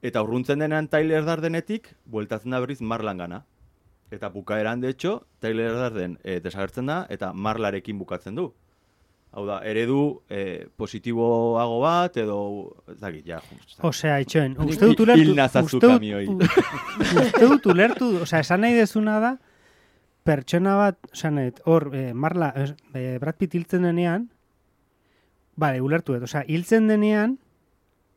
Eta 0.00 0.22
urruntzen 0.24 0.64
denan 0.64 0.88
Tyler 0.88 1.24
Dardenetik, 1.28 1.92
bueltatzen 2.04 2.56
da 2.56 2.60
berriz 2.64 2.80
Marlan 2.80 3.20
gana. 3.20 3.44
Eta 4.10 4.28
bukaeran, 4.30 4.80
de 4.80 4.90
hecho, 4.90 5.26
Tyler 5.40 5.74
Darden 5.74 6.18
e, 6.22 6.38
desagertzen 6.40 6.86
da, 6.86 7.02
eta 7.10 7.32
Marlarekin 7.32 7.98
bukatzen 7.98 8.36
du. 8.38 8.52
Hau 9.36 9.42
da, 9.44 9.58
eredu 9.68 10.22
e, 10.32 10.66
positiboago 10.80 11.74
bat, 11.82 12.14
edo, 12.16 12.36
ez 12.88 12.96
dakit, 13.02 13.26
ja. 13.28 13.36
Osea, 13.84 14.14
itxoen, 14.24 14.54
uste 14.64 14.86
dut 14.88 15.02
ulertu... 15.04 15.20
Uste 15.76 15.90
dut- 15.90 15.90
uste 17.20 17.48
dut 17.50 17.66
ulertu, 17.68 18.08
osea, 18.24 18.40
esan 18.40 18.64
nahi 18.64 18.78
dezuna 18.78 19.18
da, 19.20 19.34
pertsona 20.24 20.78
bat, 20.80 20.96
osea, 21.12 21.34
nahi, 21.36 21.52
hor, 21.68 21.90
eh, 21.92 22.14
Marla, 22.16 22.48
eh, 22.56 22.70
eh, 22.96 23.18
Brad 23.20 23.36
Pitt 23.36 23.58
hiltzen 23.58 23.84
denean, 23.84 24.30
bale, 25.60 25.82
ulertu 25.84 26.16
dut, 26.16 26.24
osea, 26.30 26.46
hiltzen 26.48 26.88
denean, 26.88 27.36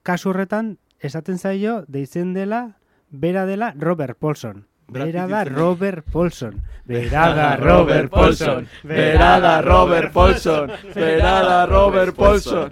kasu 0.07 0.31
horretan, 0.31 0.77
esaten 1.03 1.35
zaio, 1.37 1.81
deitzen 1.91 2.31
dela, 2.33 2.77
bera 3.11 3.43
dela 3.45 3.73
Robert 3.75 4.15
Paulson. 4.23 4.68
Bera 4.91 5.27
da 5.27 5.43
Robert 5.45 6.05
Paulson. 6.11 6.61
Bera 6.85 7.33
da 7.35 7.55
Robert 7.57 8.09
Paulson. 8.09 8.67
Bera 8.83 9.39
da 9.39 9.61
Robert 9.61 10.11
Paulson. 10.13 10.71
Bera 10.95 11.41
da 11.43 11.65
Robert 11.65 12.15
Paulson. 12.15 12.71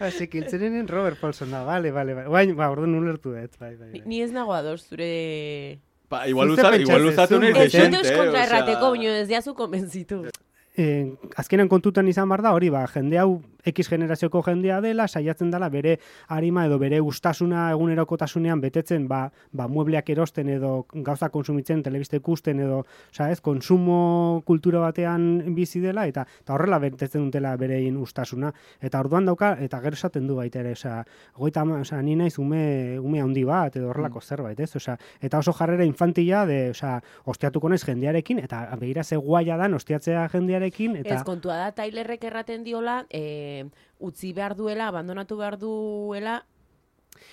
Así 0.00 0.28
que 0.28 0.38
hiltzen 0.38 0.60
denean 0.60 0.86
Robert 0.88 1.18
Paulson 1.18 1.50
da, 1.50 1.64
bale, 1.64 1.90
bale, 1.90 2.14
bale. 2.14 2.28
Baina, 2.30 2.54
ba, 2.54 2.68
orduan 2.70 2.94
ulertu 2.94 3.32
dut, 3.34 3.56
bai, 3.58 3.74
bai, 3.76 3.88
Ni, 3.90 3.98
bai. 4.00 4.08
ni 4.08 4.20
ez 4.22 4.30
nago 4.32 4.54
ados 4.54 4.84
zure... 4.88 5.80
Ba, 6.08 6.22
igual 6.30 6.54
pentsatzen 6.54 6.84
igual 6.86 7.06
uzatu 7.10 7.34
zuen, 7.34 7.42
nahi. 7.42 7.50
Ez 7.50 7.72
dut 7.72 7.72
desente, 7.74 7.98
eus 7.98 8.12
kontra 8.14 8.30
osea- 8.38 8.44
errateko, 8.46 8.90
baino 8.94 9.10
ez 9.18 9.26
diazu 9.28 9.54
konbentzitu. 9.58 10.20
eh, 10.78 11.10
azkenan 11.34 11.66
kontutan 11.68 12.06
izan 12.08 12.28
bar 12.30 12.40
da 12.46 12.52
hori, 12.54 12.70
ba, 12.70 12.84
jende 12.94 13.18
hau 13.18 13.42
X 13.66 13.88
generazioko 13.90 14.42
jendea 14.42 14.80
dela, 14.80 15.08
saiatzen 15.08 15.50
dela 15.50 15.68
bere 15.68 15.98
arima 16.28 16.64
edo 16.66 16.78
bere 16.78 17.00
ustasuna 17.00 17.70
egunerokotasunean 17.72 18.60
betetzen, 18.60 19.08
ba, 19.08 19.30
ba 19.52 19.66
muebleak 19.68 20.10
erosten 20.10 20.48
edo 20.48 20.86
gauza 20.92 21.28
konsumitzen, 21.34 21.82
telebiste 21.82 22.20
ikusten 22.20 22.60
edo, 22.60 22.84
osea, 23.10 23.30
ez, 23.32 23.40
konsumo 23.40 24.42
kultura 24.46 24.80
batean 24.80 25.54
bizi 25.54 25.80
dela 25.80 26.06
eta 26.06 26.26
eta 26.40 26.54
horrela 26.54 26.78
betetzen 26.78 27.26
dutela 27.26 27.56
berein 27.56 27.96
ustasuna 27.96 28.52
eta 28.80 29.00
orduan 29.00 29.26
dauka 29.26 29.56
eta 29.60 29.80
gero 29.80 29.98
esaten 29.98 30.26
du 30.26 30.36
baita 30.38 30.60
ere, 30.60 30.72
osea, 30.72 31.02
ama- 31.58 31.80
osea, 31.80 32.00
ni 32.02 32.14
naiz 32.16 32.38
ume 32.38 32.98
ume 33.00 33.20
handi 33.20 33.44
bat 33.44 33.76
edo 33.76 33.90
horrelako 33.90 34.20
zerbait, 34.20 34.60
ez? 34.60 34.74
Osea, 34.76 34.96
eta 35.20 35.38
oso 35.38 35.52
jarrera 35.52 35.84
infantila 35.84 36.44
de, 36.46 36.70
osea, 36.70 37.00
ostiatuko 37.26 37.68
naiz 37.68 37.82
jendearekin 37.84 38.38
eta 38.38 38.64
begira 38.78 39.04
ze 39.04 39.16
guaia 39.16 39.56
dan 39.56 39.74
ostiatzea 39.74 40.28
jendearekin 40.32 40.96
eta 40.96 41.14
Ez 41.14 41.24
kontua 41.24 41.56
da, 41.56 41.72
Tylerrek 41.72 42.24
erraten 42.24 42.64
diola, 42.64 43.04
e, 43.48 43.64
utzi 43.98 44.32
behar 44.36 44.54
duela, 44.56 44.88
abandonatu 44.92 45.36
behar 45.40 45.56
duela, 45.58 46.38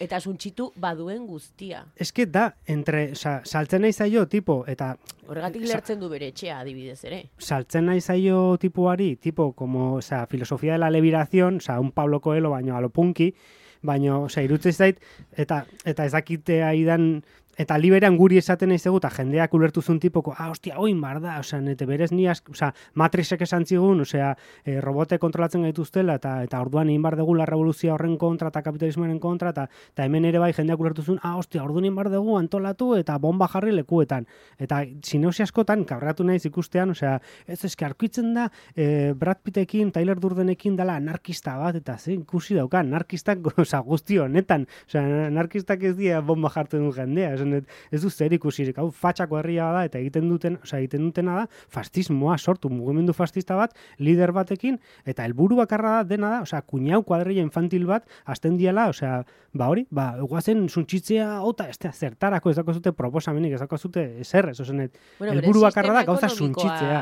eta 0.02 0.18
suntxitu 0.20 0.72
baduen 0.82 1.28
guztia. 1.30 1.84
eske 1.96 2.26
da 2.26 2.56
entre, 2.66 3.12
osea, 3.14 3.42
saltzen 3.46 3.82
nahi 3.86 3.94
zaio 3.94 4.26
tipo 4.28 4.64
eta 4.68 4.96
Horregatik 5.28 5.68
Sa- 5.68 5.74
lertzen 5.76 6.00
du 6.00 6.10
bere 6.10 6.28
etxea, 6.32 6.60
adibidez 6.60 7.04
ere. 7.06 7.20
saltzen 7.38 7.86
nahi 7.86 8.02
zaio 8.02 8.58
tipuari, 8.58 9.16
tipo 9.16 9.54
como, 9.54 9.94
o 9.96 10.02
sea, 10.02 10.26
filosofía 10.28 10.74
de 10.74 10.80
la 10.80 10.90
liberación, 10.90 11.58
o 11.58 11.60
sea, 11.60 11.80
un 11.80 11.92
Pablo 11.92 12.20
Coelho 12.22 12.50
baino 12.50 12.76
a 12.76 12.82
lo 12.82 12.90
punky, 12.90 13.36
baino, 13.82 14.24
o 14.24 14.30
sea, 14.30 14.42
irutzen 14.44 14.74
zait 14.74 15.00
eta 15.38 15.66
eta 15.86 16.06
ez 16.06 16.12
dakite 16.14 16.64
aidan 16.64 17.24
eta 17.58 17.78
liberan 17.78 18.18
guri 18.18 18.38
esaten 18.38 18.70
nahi 18.70 18.80
zegu, 18.80 19.00
eta 19.00 19.10
jendeak 19.14 19.54
ulertu 19.56 19.82
zuen 19.82 20.00
tipoko, 20.00 20.34
ah, 20.38 20.50
ostia, 20.52 20.78
oin 20.82 21.00
bar 21.02 21.22
da, 21.24 21.38
osea, 21.40 21.62
nete 21.64 21.86
berez 21.88 22.12
ni 22.12 22.28
ask, 22.28 22.50
osea, 22.52 22.72
Matrixek 23.00 23.42
esan 23.46 23.66
zigun, 23.66 24.02
osea, 24.04 24.34
e, 24.66 24.80
robote 24.82 25.18
kontrolatzen 25.20 25.64
gaituztela, 25.68 26.18
eta 26.20 26.36
eta 26.44 26.60
orduan 26.62 26.90
egin 26.92 27.04
bar 27.06 27.16
dugu 27.18 27.36
la 27.36 27.48
revoluzioa 27.48 27.96
horren 27.96 28.18
kontra, 28.22 28.52
eta 28.52 28.62
kapitalismoaren 28.66 29.20
kontra, 29.24 29.54
eta, 29.56 29.68
eta 29.94 30.06
hemen 30.06 30.26
ere 30.26 30.42
bai 30.42 30.52
jendeak 30.54 30.84
ulertu 30.84 31.06
zuen, 31.06 31.20
ah, 31.24 31.36
ostia, 31.40 31.64
orduan 31.64 31.88
egin 31.88 31.96
bar 31.96 32.12
dugu 32.12 32.36
antolatu, 32.38 32.94
eta 33.00 33.18
bomba 33.22 33.48
jarri 33.52 33.72
lekuetan. 33.76 34.28
Eta 34.60 34.84
sinausi 35.04 35.44
askotan, 35.44 35.86
kabratu 35.88 36.28
naiz 36.28 36.44
ikustean, 36.46 36.92
osea, 36.96 37.20
ez 37.48 37.62
eske 37.66 37.86
arkitzen 37.88 38.34
da, 38.36 38.50
e, 38.76 39.14
Brad 39.18 39.42
Pittekin, 39.44 39.92
Tyler 39.96 40.20
Durdenekin 40.20 40.76
dela 40.76 40.98
anarkista 41.00 41.56
bat, 41.62 41.80
eta 41.80 41.98
ze 41.98 42.14
ikusi 42.14 42.56
dauka, 42.56 42.84
anarkistak, 42.84 43.40
osea, 43.66 43.80
guzti 43.86 44.20
honetan, 44.20 44.68
osea, 44.90 45.06
anarkistak 45.30 45.84
ez 45.84 45.96
dira 45.98 46.22
bomba 46.26 46.52
jartzen 46.52 46.84
du 46.86 46.92
jendea, 46.96 47.36
esan 47.46 47.60
dut, 47.62 47.70
ez 47.92 48.02
du 48.02 48.10
zer 48.10 48.34
ikusirik, 48.34 48.78
hau 48.82 48.90
fatxako 48.92 49.40
herria 49.40 49.70
da, 49.74 49.84
eta 49.86 50.00
egiten 50.02 50.28
duten, 50.30 50.58
osea, 50.64 50.80
egiten 50.82 51.06
dutena 51.08 51.36
da, 51.42 51.46
fastismoa 51.72 52.38
sortu, 52.38 52.70
mugimendu 52.70 53.14
fastista 53.14 53.56
bat, 53.60 53.76
lider 54.00 54.32
batekin, 54.36 54.80
eta 55.06 55.26
helburu 55.26 55.56
bakarra 55.62 55.98
da, 56.00 56.04
dena 56.16 56.30
da, 56.30 56.42
osea, 56.46 56.62
kuñau 56.62 57.04
kuadrilla 57.06 57.42
infantil 57.46 57.86
bat, 57.90 58.08
azten 58.26 58.58
diala, 58.58 58.90
osea, 58.90 59.24
ba 59.56 59.70
hori, 59.72 59.86
ba, 59.92 60.16
guazen 60.20 60.66
suntxitzea, 60.70 61.42
ota, 61.48 61.70
ez 61.72 61.78
da, 61.80 61.92
zertarako 61.96 62.50
ez 62.52 62.58
dakozute 62.58 62.92
proposamenik, 62.92 63.54
ez 63.56 63.62
dakozute 63.64 64.04
ezer, 64.20 64.50
ez 64.52 64.60
osenet, 64.60 64.98
Bueno, 65.20 65.34
Helburu 65.34 65.62
bakarra 65.62 65.94
da 65.94 66.04
gauza 66.04 66.28
suntsitzea. 66.30 67.02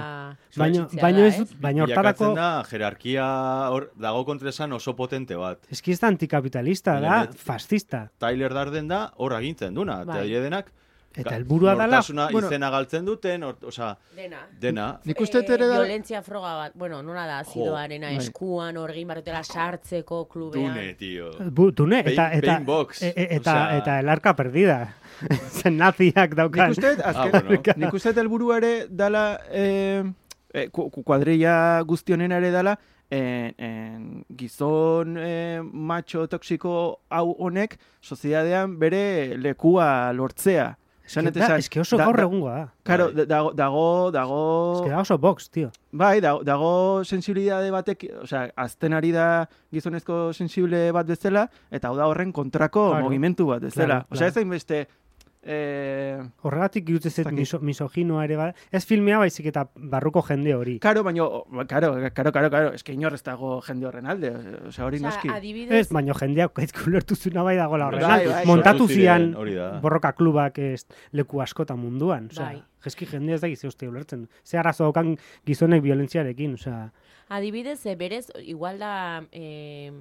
baino, 0.58 0.84
suntsitzea 0.84 1.02
baino 1.02 1.20
da, 1.24 1.28
ez 1.28 1.38
dut, 1.39 1.56
baino 1.62 1.84
hortarako, 1.88 2.34
da, 2.38 2.64
jerarkia 2.70 3.26
hor, 3.74 3.89
dago 4.00 4.24
kontresan 4.26 4.74
oso 4.74 4.96
potente 4.96 5.36
bat. 5.36 5.66
eski 5.72 5.91
ez 5.91 6.00
da 6.00 6.08
antikapitalista, 6.08 7.00
da, 7.00 7.10
Baina 7.24 7.34
fascista. 7.34 8.10
Tyler 8.20 8.54
Darden 8.54 8.88
da 8.88 9.12
hor 9.18 9.34
agintzen 9.34 9.74
duna. 9.74 10.02
Eta 10.04 10.20
Bai. 10.20 10.30
Dire 10.34 10.42
denak, 10.50 10.72
Eta 11.16 11.36
helburua 11.38 11.76
dela, 11.76 11.84
nortasuna 11.86 12.24
bueno- 12.32 12.48
izena 12.50 12.72
galtzen 12.74 13.06
duten, 13.06 13.44
or, 13.46 13.58
osea, 13.70 13.92
Dena. 14.16 14.40
dena. 14.60 15.00
Nik 15.06 15.20
uste 15.22 15.44
ere 15.46 15.68
da... 15.68 15.76
Violentzia 15.78 16.24
froga 16.26 16.56
bat, 16.58 16.72
bueno, 16.74 17.04
nola 17.06 17.28
da, 17.28 17.36
azidoarena 17.44 18.08
bai. 18.08 18.18
eskuan, 18.18 18.78
orgin 18.82 19.08
barretela 19.08 19.44
sartzeko 19.44 20.24
klubean. 20.28 20.74
Dune, 20.74 20.94
tio. 20.96 21.30
Bu, 21.52 21.68
dune, 21.72 22.00
eta, 22.00 22.30
Pain- 22.32 22.40
eta, 22.40 22.56
pain 22.56 22.66
box, 22.66 23.04
e- 23.04 23.14
e- 23.16 23.28
eta, 23.38 23.78
eta 23.78 24.00
el 24.00 24.10
arka 24.10 24.34
perdida. 24.36 24.96
Zen 25.62 25.78
naziak 25.78 26.34
daukan. 26.34 26.70
Nik 26.74 26.80
uste 26.80 26.96
azken, 27.04 27.36
Ah, 27.36 27.44
bueno. 27.46 27.74
nik 27.86 27.94
uste 27.94 28.10
helburua 28.20 28.58
ere 28.58 28.74
dala, 28.90 29.40
eh, 29.52 30.04
eh, 30.52 30.70
ku- 30.72 30.90
ku- 30.90 31.04
kuadrilla 31.04 31.80
guztionena 31.86 32.38
ere 32.42 32.50
dala, 32.50 32.80
en, 33.14 33.53
en, 33.61 34.05
gizon 34.39 35.18
eh, 35.22 35.61
macho 35.61 36.26
toxiko 36.32 36.99
hau 37.14 37.28
honek 37.38 37.78
soziedadean 38.01 38.80
bere 38.82 39.36
lekua 39.38 40.11
lortzea. 40.18 40.72
Esan 41.03 41.28
eta 41.28 41.41
da, 41.41 41.45
esan, 41.49 41.59
eske 41.59 41.82
oso 41.84 41.97
da- 41.99 42.05
gaur 42.07 42.16
da- 42.16 42.24
egungoa 42.24 42.51
da. 42.55 42.68
Karo, 42.88 43.09
Bai. 43.11 43.26
dago, 43.28 43.49
dago, 43.59 43.88
dago, 44.16 44.38
Eske 44.78 44.89
da 44.93 44.99
oso 45.01 45.18
box, 45.20 45.49
tio. 45.51 45.70
bai, 45.91 46.22
dago, 46.24 46.45
dago 46.47 47.03
sensibilidade 47.03 47.72
batek, 47.76 48.05
osea, 48.24 48.45
azten 48.55 48.93
ari 48.95 49.11
da 49.11 49.26
gizonezko 49.76 50.32
sensible 50.34 50.91
bat 50.95 51.05
bezala, 51.11 51.49
eta 51.76 51.89
hau 51.91 51.97
da 51.99 52.07
horren 52.07 52.32
kontrako 52.32 52.86
Claro. 52.93 53.03
mugimendu 53.03 53.47
bat 53.51 53.61
bezala. 53.68 53.86
Claro, 53.86 54.07
Osea, 54.11 54.18
claro. 54.18 54.32
ez 54.32 54.38
hainbeste, 54.38 54.88
eh, 55.46 56.22
Horregatik 56.41 56.89
irutzen 56.89 57.12
zait 57.12 57.32
miso, 57.36 57.60
misoginoa 57.60 58.24
ere 58.26 58.38
bada. 58.39 58.54
Ez 58.72 58.86
filmea 58.86 59.18
baizik 59.20 59.46
eta 59.52 59.66
barruko 59.76 60.22
jende 60.28 60.54
hori. 60.56 60.78
Karo, 60.80 61.04
baino, 61.04 61.44
karo, 61.68 61.94
karo, 62.14 62.32
karo, 62.32 62.50
karo, 62.50 62.74
eske 62.74 62.94
inor 62.94 63.14
ez 63.14 63.24
dago 63.24 63.62
jende 63.68 63.88
horren 63.88 64.08
alde, 64.08 64.32
osea, 64.70 64.86
hori 64.86 64.98
Osea, 65.02 65.10
noski. 65.10 65.30
adibidez, 65.30 65.80
Ez, 65.84 65.89
baino 65.91 66.14
jendeak 66.20 66.54
gaizko 66.56 66.88
ulertu 66.88 67.16
zuna 67.16 67.44
bai 67.44 67.56
dagoela 67.58 67.88
horrela. 67.88 68.08
Bai, 68.08 68.28
bai. 68.28 68.46
Montatu 68.46 68.88
ziren, 68.88 69.34
zian 69.36 69.82
borroka 69.82 70.14
klubak 70.14 70.60
ez 70.60 70.86
leku 71.12 71.41
askotan 71.41 71.80
munduan. 71.80 72.30
Osea, 72.32 72.46
Bai. 72.54 72.64
jeski 72.84 73.06
jende 73.06 73.34
ez 73.34 73.41
da 73.41 73.48
gize 73.48 73.68
uste 73.68 73.88
ulertzen. 73.89 74.28
Ze 74.44 74.58
arazo 74.58 74.84
daukan 74.86 75.18
gizonek 75.46 75.84
violentziarekin, 75.84 76.54
osea. 76.56 76.91
adibidez, 77.30 77.86
e, 77.86 77.96
berez, 77.96 78.28
igual 78.44 78.78
da... 78.80 79.24
E, 79.32 79.91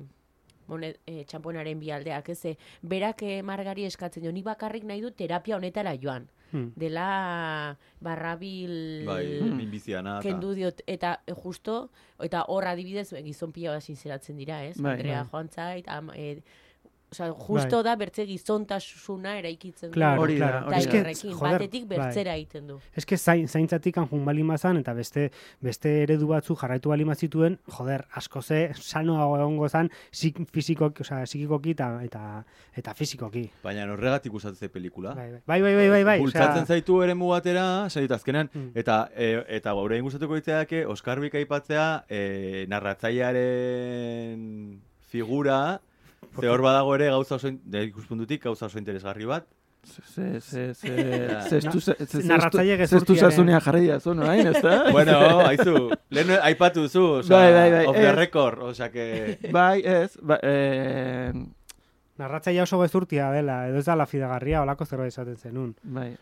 monet, 0.69 0.99
e, 1.07 1.25
txamponaren 1.25 1.79
bi 1.81 1.91
aldeak, 1.91 2.29
ez, 2.29 2.45
e, 2.45 2.57
berak 2.83 3.23
e, 3.23 3.43
margari 3.43 3.85
eskatzen 3.85 4.25
jo, 4.25 4.33
ni 4.33 4.43
bakarrik 4.43 4.85
nahi 4.85 5.01
du 5.01 5.11
terapia 5.11 5.57
honetara 5.57 5.95
joan. 6.01 6.29
Hmm. 6.53 6.71
Dela 6.77 7.77
barrabil 8.01 9.05
Bai, 9.07 9.39
Hmm. 9.41 9.57
minbiziana. 9.57 10.19
kendu 10.21 10.55
diot, 10.55 10.83
eta 10.87 11.21
e, 11.27 11.33
justo, 11.33 11.91
eta 12.21 12.45
hor 12.49 12.67
adibidez, 12.67 13.11
gizon 13.25 13.53
pila 13.53 13.73
bat 13.73 13.83
sinzeratzen 13.83 14.37
dira, 14.37 14.65
ez? 14.65 14.77
Bai, 14.81 14.93
Andrea 14.99 15.23
bai. 15.23 15.31
joan 15.31 15.49
zait, 15.49 15.89
am, 15.89 16.11
e, 16.15 16.43
Osea, 17.13 17.27
justo 17.37 17.83
da 17.85 17.93
bertze 18.01 18.25
gizontasuna 18.25 19.35
eraikitzen 19.39 19.91
du. 19.91 19.95
Claro, 19.99 20.23
Hori 20.23 20.39
da, 20.41 20.63
hori 20.67 20.77
Es 20.79 20.87
da. 20.87 20.91
que, 20.91 20.99
Tylerrekin, 21.03 21.33
joder, 21.37 21.53
batetik 21.59 21.85
bai. 21.91 21.99
bertzera 21.99 22.35
egiten 22.39 22.67
du. 22.71 22.79
Que 23.07 23.17
zain, 23.19 23.47
zaintzatik 23.49 23.99
anjun 24.01 24.25
bali 24.25 24.43
mazan, 24.43 24.77
eta 24.81 24.95
beste, 24.97 25.27
beste 25.61 25.93
eredu 26.07 26.27
batzu 26.31 26.57
jarraitu 26.57 26.89
bali 26.89 27.05
mazituen, 27.05 27.59
joder, 27.77 28.07
asko 28.17 28.41
ze 28.43 28.71
sanoago 28.81 29.37
egongo 29.37 29.69
zan, 29.69 29.91
zik, 30.11 30.39
fizikoki, 30.53 31.03
osea, 31.05 31.25
psikikoki 31.29 31.71
eta, 31.77 31.91
eta, 32.03 32.45
eta 32.75 32.95
fizikoki. 32.95 33.45
Baina 33.63 33.85
horregatik 33.93 34.33
usatzen 34.33 34.57
ze 34.57 34.69
pelikula. 34.73 35.13
Bai, 35.15 35.31
bai, 35.31 35.41
bai, 35.47 35.61
bai, 35.63 35.75
bai, 35.77 35.89
bai, 35.91 36.05
bai, 36.05 36.19
Bultzatzen 36.21 36.67
zaitu 36.67 37.03
ere 37.03 37.15
batera, 37.15 37.89
zait 37.91 38.11
azkenan, 38.11 38.49
Mm. 38.55 38.71
eta 38.75 39.11
e, 39.15 39.45
eta 39.49 39.73
gaur 39.73 39.93
egin 39.93 40.05
gustatuko 40.05 40.35
ditzeake 40.35 40.87
Oskar 40.87 41.21
Bik 41.21 41.35
aipatzea 41.35 42.05
e, 42.09 42.67
narratzailearen 42.69 44.81
figura, 45.13 45.81
ze 46.41 46.49
hor 46.49 46.63
badago 46.63 46.95
ere 46.95 47.09
gauza 47.11 47.35
oso, 47.37 47.51
de 47.65 47.85
ikuspuntutik 47.85 48.43
gauza 48.45 48.67
oso 48.67 48.79
interesgarri 48.79 49.25
bat. 49.27 49.47
Ze, 49.83 50.41
ze, 50.41 50.75
ze, 50.75 50.95
zestu, 51.51 51.81
ze, 51.87 51.95
ze, 51.99 52.07
zestu, 52.07 52.27
Narratzaile 52.29 52.77
zestu 52.87 52.97
gezurtiaren- 53.15 53.31
sasunea 53.31 53.61
jarri 53.61 53.87
da 53.89 53.99
zuen, 54.01 54.19
orain, 54.23 54.47
ez 54.47 54.63
da? 54.63 54.77
bueno, 54.97 55.17
haizu, 55.49 55.91
lehen 56.11 56.31
aipatu 56.43 56.87
zu, 56.89 57.03
osea, 57.19 57.37
Bai, 57.37 57.53
bai, 57.53 57.71
bai, 57.73 57.87
off 57.87 57.97
the 57.97 58.13
record, 58.13 58.63
osea 58.63 58.91
que... 58.93 59.39
Bai, 59.51 59.83
ez, 59.85 60.17
ba, 60.23 60.39
eh, 60.43 61.33
Narratzaia 62.19 62.63
oso 62.63 62.79
gezurtia 62.83 63.31
dela, 63.33 63.67
edo 63.69 63.79
ez 63.81 63.87
da 63.89 63.97
la 63.97 64.07
fidagarria, 64.07 64.61
olako 64.63 64.85
zerbait 64.87 65.09
esaten 65.11 65.37
zenun. 65.37 65.75
bai, 65.83 66.13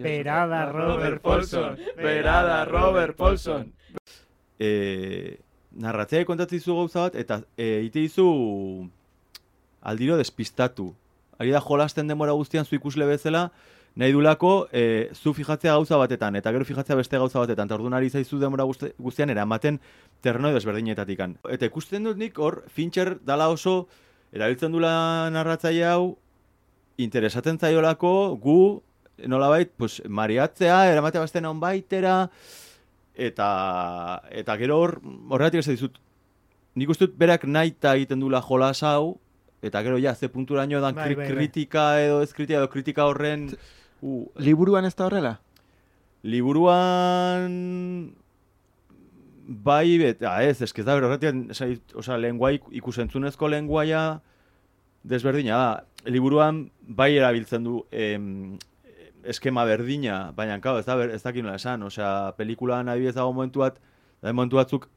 berada 0.00 0.64
Robert 0.72 1.20
Paulson, 1.20 1.76
berada 1.96 2.64
Robert 2.64 3.16
Paulson. 3.16 3.72
e, 4.58 5.36
narratzaile 5.76 6.24
kontatzen 6.24 6.56
dizu 6.58 6.76
gauza 6.78 7.00
bat, 7.08 7.16
eta 7.16 7.42
e, 7.58 7.82
ite 7.84 7.98
dizu 8.06 8.88
aldiro 9.84 10.16
despistatu. 10.18 10.94
Ari 11.38 11.52
da 11.54 11.60
jolasten 11.60 12.08
denbora 12.08 12.34
guztian 12.34 12.64
zu 12.64 12.76
ikusle 12.76 13.06
bezala, 13.06 13.50
nahi 13.94 14.12
dulako 14.12 14.68
e, 14.72 15.10
zu 15.14 15.34
fijatzea 15.34 15.74
gauza 15.76 15.98
batetan, 16.00 16.36
eta 16.36 16.50
gero 16.54 16.66
fijatzea 16.66 16.96
beste 16.98 17.18
gauza 17.18 17.38
batetan, 17.38 17.68
eta 17.68 17.76
orduan 17.76 17.94
ari 17.94 18.10
zaizu 18.10 18.40
denbora 18.42 18.66
guzti- 18.66 18.92
guztian 18.98 19.30
eramaten 19.30 19.78
terreno 20.22 20.50
desberdinetatikan. 20.54 21.38
Eta 21.50 21.66
ikusten 21.70 22.04
dut 22.08 22.18
nik 22.18 22.38
hor, 22.38 22.64
Fincher 22.74 23.18
dala 23.22 23.48
oso, 23.52 23.86
erabiltzen 24.34 24.74
dula 24.74 25.30
narratzaile 25.30 25.86
hau, 25.86 26.16
interesatzen 26.98 27.58
zaiolako 27.58 28.36
gu, 28.42 28.82
nolabait, 29.30 29.70
pues, 29.76 30.00
mariatzea, 30.08 30.90
eramatea 30.90 31.22
bazten 31.22 31.46
hon 31.46 31.60
baitera, 31.62 32.30
eta, 33.14 34.22
eta 34.30 34.56
gero 34.58 34.78
hor, 34.80 34.96
horregatik 35.30 35.62
ez 35.62 35.68
dizut, 35.76 36.00
nik 36.74 36.90
uste 36.90 37.06
dut 37.06 37.18
berak 37.18 37.46
nahi 37.46 37.70
eta 37.76 37.94
egiten 37.94 38.22
dula 38.22 38.42
jolas 38.42 38.82
hau, 38.82 39.20
eta 39.64 39.80
gero 39.82 39.96
ja, 39.98 40.14
ze 40.14 40.28
punturaino 40.28 40.80
dan 40.84 40.94
Bai, 40.94 41.14
bai, 41.14 41.16
bai. 41.24 41.28
kritika 41.34 41.86
edo 42.02 42.20
ez 42.22 42.32
kritika 42.36 42.58
edo 42.60 42.68
kritika 42.70 43.06
horren, 43.08 43.48
uh, 44.02 44.26
Liburuan 44.36 44.84
ez 44.84 44.94
da 44.94 45.06
horrela? 45.08 45.38
liburuan 46.24 48.14
bai, 49.46 50.00
eta 50.04 50.38
ez, 50.44 50.60
ez 50.62 50.84
da 50.86 50.94
horretian, 50.96 51.46
osea, 51.52 52.16
lengua 52.18 52.52
ikusentzunezko 52.56 53.48
lenguaia 53.52 54.20
desberdina 55.04 55.58
da. 55.60 55.72
Liburuan 56.08 56.70
bai 56.80 57.10
erabiltzen 57.16 57.64
du 57.64 57.82
em, 57.92 58.56
eskema 59.24 59.64
berdina, 59.68 60.32
baina 60.36 60.58
kau, 60.64 60.78
ez 60.80 60.86
da, 60.88 60.96
ber- 60.96 61.12
ez 61.12 61.22
dakit 61.24 61.44
nola 61.44 61.56
esan, 61.60 61.82
osea, 61.84 62.32
pelikulan 62.38 62.88
adibidez 62.92 63.14
dago 63.16 63.32
momentu 63.32 63.60
bat, 63.64 63.76
da 64.22 64.32
momentu 64.32 64.56
batzuk 64.60 64.88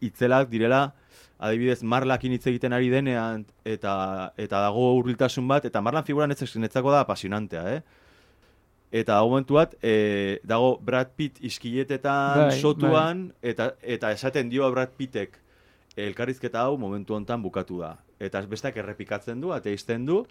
itzelak 0.00 0.48
direla, 0.52 0.94
adibidez 1.40 1.80
Marlakin 1.82 2.34
hitz 2.36 2.44
egiten 2.50 2.74
ari 2.76 2.90
denean 2.92 3.46
eta 3.64 3.94
eta 4.36 4.60
dago 4.66 4.90
hurbiltasun 4.98 5.48
bat 5.48 5.64
eta 5.64 5.80
Marlan 5.80 6.04
figuran 6.04 6.32
ez 6.32 6.56
netzako 6.56 6.92
da 6.92 7.00
apasionantea, 7.06 7.64
eh? 7.76 7.82
Eta 8.90 9.20
momentu 9.22 9.54
bat, 9.54 9.76
e, 9.86 10.40
dago 10.42 10.74
Brad 10.82 11.12
Pitt 11.16 11.38
iskiletetan 11.46 12.48
Bai, 12.48 12.58
sotuan 12.58 13.28
eta 13.40 13.72
eta 13.80 14.10
esaten 14.12 14.50
dio 14.50 14.68
Brad 14.74 14.96
Pittek 14.98 15.38
elkarrizketa 15.96 16.66
hau 16.66 16.76
momentu 16.78 17.14
hontan 17.14 17.42
bukatu 17.42 17.80
da. 17.80 17.96
Eta 18.20 18.42
besteak 18.46 18.76
errepikatzen 18.82 19.40
du, 19.40 19.52
ateizten 19.54 20.04
du. 20.06 20.24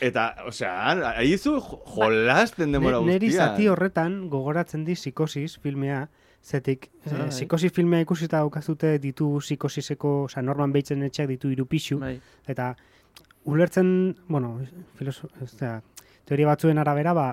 Eta, 0.00 0.28
osea, 0.46 0.72
aizu 1.16 1.56
jolasten 1.60 2.72
denbora 2.72 3.00
Ne- 3.00 3.02
guztia. 3.02 3.18
Neri 3.18 3.30
zati 3.32 3.68
horretan 3.68 4.28
gogoratzen 4.28 4.84
di 4.84 4.94
psikosis 4.94 5.58
filmea, 5.58 6.08
zetik, 6.46 6.90
Bai. 7.04 7.20
eh, 7.26 7.28
psikosis 7.32 7.72
filmea 7.74 8.04
ikusita 8.04 8.38
daukazute 8.38 8.98
ditu 9.02 9.38
psikosiseko, 9.42 10.12
oza, 10.28 10.42
Norman 10.42 10.72
Batesen 10.72 11.02
etxeak 11.02 11.28
ditu 11.34 11.50
hiru 11.50 11.66
pixu, 11.66 11.98
Bai. 11.98 12.14
eta 12.46 12.74
ulertzen, 13.44 14.16
bueno, 14.28 14.60
filoso, 14.98 15.28
osea, 15.42 15.80
teoria 16.24 16.46
batzuen 16.52 16.78
arabera, 16.78 17.12
ba, 17.14 17.26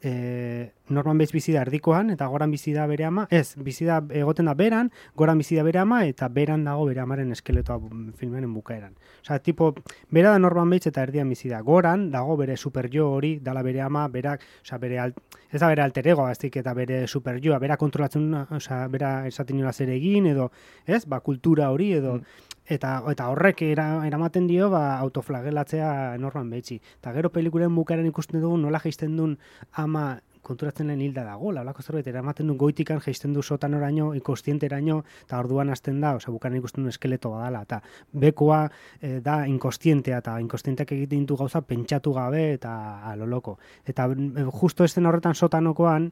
e, 0.00 0.72
Norman 0.88 1.18
Bates 1.18 1.32
bizi 1.32 1.52
da 1.52 1.62
erdikoan, 1.66 2.10
eta 2.10 2.26
goran 2.30 2.50
bizi 2.50 2.72
da 2.72 2.86
bere 2.86 3.04
ama, 3.04 3.26
ez, 3.30 3.56
bizi 3.58 3.84
da 3.84 4.00
egoten 4.14 4.46
da 4.46 4.54
beran, 4.54 4.90
goran 5.16 5.38
bizi 5.38 5.56
da 5.56 5.64
bere 5.66 5.80
ama, 5.80 6.04
eta 6.06 6.28
beran 6.28 6.64
dago 6.64 6.84
bere 6.86 7.00
amaren 7.02 7.32
eskeletoa 7.32 7.76
bu- 7.82 8.12
filmenen 8.16 8.52
bukaeran. 8.54 8.94
Osea, 9.22 9.38
tipo, 9.40 9.74
bera 10.10 10.30
da 10.30 10.38
Norman 10.38 10.70
Bates 10.70 10.86
eta 10.92 11.02
erdian 11.02 11.28
bizi 11.28 11.48
da. 11.48 11.60
Goran 11.60 12.10
dago 12.10 12.36
bere 12.36 12.56
superjo 12.56 13.10
hori, 13.10 13.38
dala 13.42 13.62
bere 13.62 13.80
ama, 13.82 14.06
berak, 14.08 14.42
osea, 14.62 14.78
bere 14.78 14.98
al, 14.98 15.14
ez 15.50 15.60
da 15.60 15.68
bere 15.68 15.82
alter 15.82 16.06
ego, 16.08 16.26
aztik, 16.26 16.56
eta 16.56 16.74
bere 16.74 17.06
superjoa, 17.06 17.58
bera 17.58 17.76
kontrolatzen, 17.76 18.32
osea, 18.60 18.86
bera 18.88 19.26
esaten 19.26 19.58
nola 19.58 19.72
zer 19.72 19.90
egin, 19.90 20.26
edo, 20.26 20.50
ez, 20.86 21.04
ba, 21.06 21.20
kultura 21.20 21.70
hori, 21.70 21.92
edo, 21.98 22.20
eta 22.66 23.02
eta 23.10 23.28
horrek 23.30 23.62
era, 23.62 24.06
eramaten 24.06 24.46
dio 24.46 24.68
ba, 24.70 24.98
autoflagelatzea 24.98 26.16
Norman 26.18 26.50
Batesi. 26.50 26.80
Eta 27.00 27.12
gero 27.14 27.30
pelikulen 27.30 27.74
bukaren 27.74 28.06
ikusten 28.06 28.40
dugu 28.42 28.56
nola 28.58 28.80
jaisten 28.82 29.16
duen 29.16 29.36
ama 29.72 30.18
konturatzen 30.46 30.90
lehen 30.90 31.02
hilda 31.02 31.24
dago, 31.26 31.52
laulako 31.54 31.82
zerbait, 31.82 32.06
eramaten 32.06 32.46
du 32.50 32.56
goitikan 32.60 33.00
jaisten 33.04 33.34
du 33.34 33.42
sotanoraino, 33.42 34.12
inkostienteraino, 34.18 35.00
eta 35.26 35.40
orduan 35.42 35.72
hasten 35.74 36.00
da, 36.04 36.14
osea, 36.20 36.32
bukaren 36.34 36.60
ikusten 36.60 36.86
du 36.86 36.92
eskeleto 36.92 37.32
badala, 37.34 37.64
eta 37.66 37.80
bekoa 38.26 38.62
eh, 39.00 39.18
da 39.24 39.40
inkostientea, 39.50 40.22
eta 40.24 40.38
inkostienteak 40.44 40.94
egiten 40.98 41.26
ditu 41.26 41.38
gauza 41.42 41.62
pentsatu 41.66 42.14
gabe, 42.16 42.46
eta 42.54 42.76
aloloko. 43.10 43.58
Eta 43.86 44.08
eh, 44.12 44.46
justo 44.60 44.86
esten 44.86 45.06
horretan 45.10 45.34
sotanokoan, 45.34 46.10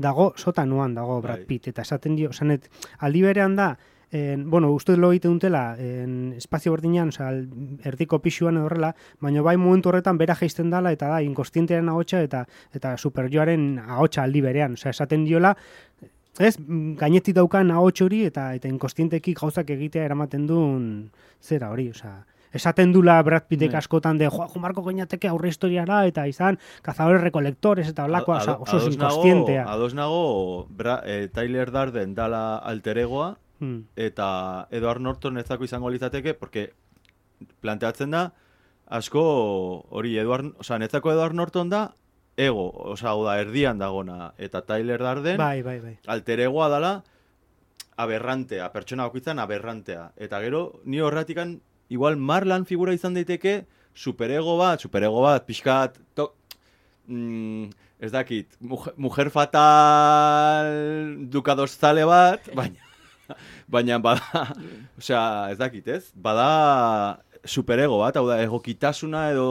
dago, 0.00 0.32
sotanoan 0.36 0.94
dago 0.94 1.20
Brad 1.22 1.44
Bai. 1.44 1.46
Pitt, 1.46 1.70
eta 1.72 1.86
esaten 1.86 2.16
dio, 2.18 2.34
esanet, 2.34 2.70
aldi 3.06 3.22
berean 3.22 3.56
da, 3.56 3.74
en, 4.12 4.48
bueno, 4.50 4.70
uste 4.72 4.96
lo 4.96 5.12
egiten 5.12 5.32
dutela, 5.34 5.76
en, 5.78 6.32
espazio 6.36 6.72
berdinean, 6.72 7.10
al- 7.18 7.48
erdiko 7.84 8.18
pixuan 8.20 8.56
horrela, 8.58 8.94
baina 9.20 9.42
bai 9.42 9.56
momentu 9.56 9.88
horretan 9.90 10.18
bera 10.18 10.34
jaisten 10.34 10.70
dala, 10.70 10.90
eta 10.92 11.08
da, 11.08 11.22
inkostientearen 11.22 11.88
ahotsa 11.88 12.22
eta 12.22 12.46
eta 12.74 12.96
superjoaren 12.96 13.78
ahotsa 13.86 14.22
aldi 14.24 14.40
berean, 14.40 14.74
osea, 14.74 14.90
esaten 14.90 15.24
diola, 15.24 15.56
ez, 16.38 16.58
mm, 16.58 16.96
gainetik 16.98 17.34
daukan 17.36 17.70
ahots 17.70 18.02
hori, 18.02 18.24
eta 18.24 18.54
eta 18.54 18.68
inkostientekik 18.68 19.38
gauzak 19.40 19.70
egitea 19.70 20.04
eramaten 20.04 20.46
duen 20.46 21.10
zera 21.42 21.70
hori, 21.70 21.90
osea, 21.90 22.24
esaten 22.52 22.90
dula 22.92 23.22
Brad 23.22 23.44
Pittek 23.46 23.70
Bai. 23.70 23.78
askotan 23.78 24.18
de, 24.18 24.26
joa, 24.28 24.48
Marco 24.58 24.82
Goñateke 24.82 25.28
aurre 25.28 25.48
historiara, 25.48 26.04
eta 26.06 26.26
izan, 26.26 26.58
cazadores 26.82 27.22
recolectores, 27.22 27.88
eta 27.88 28.08
Ado- 28.42 28.62
oso 28.62 28.76
ados 28.76 28.96
nago-. 28.98 29.22
Ados 29.68 29.94
nago, 29.94 30.66
bra, 30.68 31.00
eh, 31.06 31.28
Tyler 31.32 31.70
Darden 31.70 32.14
dala 32.16 32.56
alteregoa, 32.56 33.38
Hmm. 33.60 33.82
eta 33.96 34.66
Edward 34.70 35.02
Norton 35.04 35.36
ezako 35.36 35.64
izango 35.64 35.90
litzateke, 35.92 36.32
porque 36.34 36.72
planteatzen 37.60 38.10
da, 38.10 38.32
asko 38.88 39.22
hori 39.90 40.16
Edward, 40.18 40.54
osea, 40.58 40.78
netzako 40.80 41.12
Edward 41.12 41.36
Norton 41.36 41.68
da, 41.68 41.82
ego, 42.40 42.70
osea, 42.94 43.10
hau 43.12 43.24
da, 43.26 43.36
erdian 43.40 43.78
dagona, 43.78 44.32
eta 44.38 44.62
Tyler 44.64 44.98
Darden, 45.04 45.36
Bai, 45.36 45.60
bai, 45.62 45.78
bai. 45.80 45.98
alteregoa 46.08 46.68
dala, 46.72 46.94
aberrantea, 48.00 48.70
pertsona 48.72 49.04
bakoitzan 49.04 49.38
aberrantea. 49.38 50.12
Eta 50.16 50.40
gero, 50.40 50.80
ni 50.84 51.00
horratikan, 51.04 51.58
igual 51.92 52.16
Marlan 52.16 52.64
figura 52.64 52.94
izan 52.96 53.12
daiteke, 53.14 53.66
superego 53.92 54.56
bat, 54.56 54.80
superego 54.80 55.20
bat, 55.20 55.44
pixkat, 55.44 55.98
to, 56.16 56.30
mm, 57.06 57.68
ez 58.00 58.10
dakit, 58.14 58.56
mujer, 58.60 58.94
mujer 58.96 59.28
fatal 59.30 60.70
dukadozale 61.28 62.06
bat, 62.08 62.48
baina, 62.56 62.80
baina 63.68 63.98
bada, 63.98 64.46
osea, 64.98 65.50
ez 65.52 65.58
dakit, 65.58 65.88
ez? 65.88 66.10
Bada 66.14 67.20
superego 67.44 67.98
bat, 68.02 68.16
hau 68.16 68.26
da, 68.28 68.40
egokitasuna 68.44 69.30
edo 69.32 69.50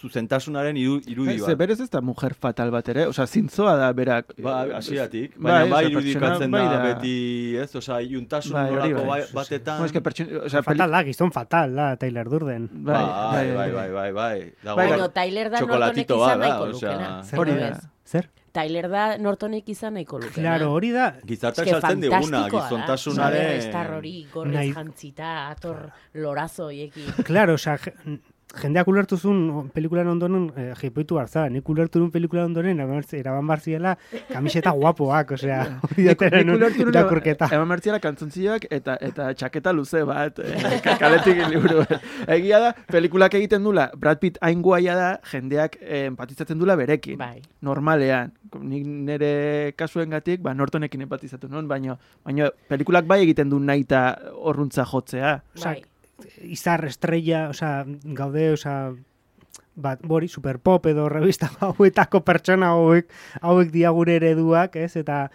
zuzentasunaren 0.00 0.78
iru, 0.80 0.94
irudi 1.12 1.34
Ze 1.36 1.50
bat. 1.50 1.58
berez 1.60 1.74
ez 1.84 1.90
da 1.92 2.00
mujer 2.00 2.32
fatal 2.32 2.70
bat 2.72 2.86
ere, 2.88 3.02
osea, 3.10 3.26
zintzoa 3.28 3.74
da 3.76 3.90
berak. 3.92 4.30
Ba, 4.40 4.62
hasiatik, 4.78 5.34
Bai, 5.36 5.52
baina 5.52 5.66
bai, 5.74 5.82
osea, 5.84 5.90
irudikatzen 5.90 6.38
pertsona, 6.54 6.62
da, 6.72 6.78
bai 6.78 6.78
da. 6.78 6.94
beti, 6.94 7.56
ez, 7.60 7.68
osea, 7.76 7.98
iuntasun 8.08 8.54
Bai, 8.56 8.64
nolako 8.70 8.94
bai, 8.94 9.04
bai- 9.10 9.28
batetan. 9.36 9.76
Bueno, 9.76 9.86
es 9.90 9.92
que 9.92 10.00
pertsona, 10.00 10.40
osea, 10.46 10.62
peli- 10.62 10.78
Fatal 10.80 10.90
da, 10.96 11.02
gizon 11.04 11.32
fatal 11.36 11.74
da, 11.76 11.90
Taylor 12.00 12.30
Durden. 12.32 12.68
Bai, 12.72 13.04
bai, 13.04 13.54
bai, 13.58 13.70
bai, 13.76 13.90
bai, 13.98 14.12
bai. 14.12 14.38
Dago, 14.64 14.76
Bai, 14.80 14.88
Baina 14.88 15.08
Tyler 15.20 15.50
da 15.50 15.60
Nortonek 15.60 15.68
txokolatito 15.68 16.16
izan 16.16 16.26
bat 16.26 16.38
da, 16.40 16.48
nahiko 16.48 16.76
osea, 16.78 16.92
lukena. 16.96 17.40
Hori 17.44 17.58
da. 17.60 17.70
Zer? 18.10 18.30
Tyler 18.52 18.88
da 18.90 19.16
Nortonek 19.18 19.68
izan 19.68 19.94
nahiko 19.94 20.18
lukena. 20.18 20.34
Claro, 20.56 20.72
hori 20.74 20.90
da, 20.90 21.12
Gizartak 21.26 21.68
saltzen 21.68 22.00
diguna, 22.02 22.44
gizontasunaren... 22.50 23.52
Estar 23.58 23.92
hori 23.94 24.26
gorriz 24.32 24.54
Nahi- 24.56 24.72
jantzita, 24.74 25.34
ator 25.50 25.90
lorazo 26.14 26.66
hoiekin. 26.70 27.12
claro, 27.24 27.56
je- 27.56 28.18
jendeak 28.58 28.88
ulertu 28.90 29.16
zuen 29.16 29.68
pelikulan 29.74 30.08
ondoren 30.10 30.48
eh, 30.58 30.72
jipoitu 30.80 31.16
barza. 31.18 31.46
Nik 31.52 31.68
ulertu 31.68 32.00
nuen 32.00 32.10
pelikulan 32.10 32.50
ondoren 32.50 32.78
eraban 32.78 33.04
eraban 33.12 33.46
barziela 33.46 33.96
kamiseta 34.32 34.70
guapoak, 34.70 35.32
osea, 35.36 35.62
nun 36.46 36.64
irakurketa. 36.64 37.50
Eman 37.54 37.68
mertziala 37.68 38.00
kantzontziak 38.02 38.66
eta 38.70 38.96
eta 39.00 39.30
txaketa 39.34 39.72
luze 39.72 40.02
bat, 40.08 40.38
eh, 40.38 40.80
kaletik 41.02 41.42
liburu. 41.48 41.84
Egia 42.26 42.60
da, 42.60 42.72
pelikulak 42.90 43.34
egiten 43.38 43.64
dula, 43.64 43.90
Brad 43.96 44.20
Pitt 44.22 44.40
hain 44.42 44.62
guaia 44.62 44.96
da, 44.98 45.10
jendeak 45.32 45.78
eh, 45.80 46.06
empatizatzen 46.10 46.58
dula 46.58 46.76
berekin. 46.80 47.18
Bai. 47.20 47.42
Normalean. 47.62 48.34
Nik 48.60 48.86
nire 48.86 49.32
kasuengatik, 49.78 50.42
ba, 50.42 50.54
Nortonekin 50.58 51.06
empatizatu 51.06 51.48
nuen, 51.50 51.68
baina, 51.70 51.96
baina 52.26 52.50
pelikulak 52.70 53.06
bai 53.06 53.22
egiten 53.24 53.52
du 53.52 53.62
nahi 53.62 53.86
eta 53.86 54.04
horruntza 54.34 54.84
jotzea. 54.88 55.38
Bai. 55.62 55.78
Izar 56.42 56.84
estrella, 56.88 57.48
osea, 57.50 57.84
gaude, 58.16 58.52
osea, 58.54 58.92
bat, 59.80 60.02
bori, 60.06 60.28
superpop 60.28 60.86
edo 60.90 61.08
revista 61.08 61.50
hauetako 61.64 62.22
pertsona 62.26 62.74
hauek, 62.74 63.10
hauek 63.40 63.70
dia 63.74 63.92
gure 63.96 64.18
ereduak, 64.20 64.76
ez, 64.76 64.94
eta 65.00 65.28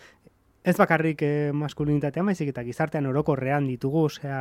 ez 0.66 0.76
bakarrik 0.78 1.22
eh, 1.22 1.52
maskulinitatea, 1.54 2.24
maizik 2.26 2.50
eta 2.50 2.64
gizartean 2.66 3.06
orokorrean 3.06 3.68
ditugu, 3.70 4.08
osea, 4.10 4.40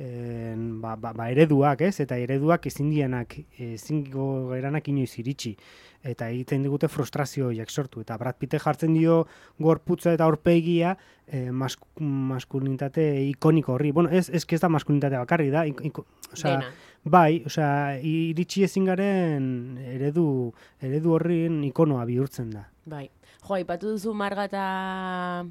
en, 0.00 0.80
ba, 0.80 0.94
ba, 0.96 1.12
ba, 1.12 1.28
ereduak, 1.30 1.84
ez, 1.84 1.98
eta 2.04 2.16
ereduak 2.16 2.66
ezin 2.70 2.88
dienak, 2.90 3.36
ezin 3.68 4.00
geranak 4.08 4.88
inoiz 4.88 5.12
iritsi, 5.20 5.52
eta 6.08 6.30
egiten 6.32 6.64
digute 6.64 6.88
frustrazio 6.88 7.50
horiek 7.50 7.68
sortu, 7.68 8.00
eta 8.00 8.16
Brad 8.16 8.38
Pittek 8.40 8.64
jartzen 8.64 8.96
dio 8.96 9.20
gorputza 9.60 10.14
eta 10.16 10.24
aurpegia 10.24 10.94
eh, 11.26 11.50
mask, 11.52 11.84
maskulinitate 12.00 13.04
ikoniko 13.28 13.76
horri. 13.76 13.92
Bueno, 13.92 14.08
ez, 14.08 14.30
ez, 14.30 14.44
ez 14.48 14.60
da 14.62 14.72
maskulinitate 14.72 15.20
bakarri 15.20 15.50
da, 15.52 15.66
osea. 16.32 16.62
Bai, 17.08 17.42
osea, 17.46 18.00
iritsi 18.04 18.64
ezin 18.66 18.88
garen 18.88 19.78
eredu, 19.84 20.26
eredu 20.82 21.14
horrien 21.14 21.62
ikonoa 21.68 22.08
bihurtzen 22.08 22.50
da. 22.56 22.66
Bai. 22.88 23.06
Jo, 23.46 23.54
aipatu 23.60 23.94
duzu 23.96 24.14
Marga 24.14 24.48
eta... 24.50 25.46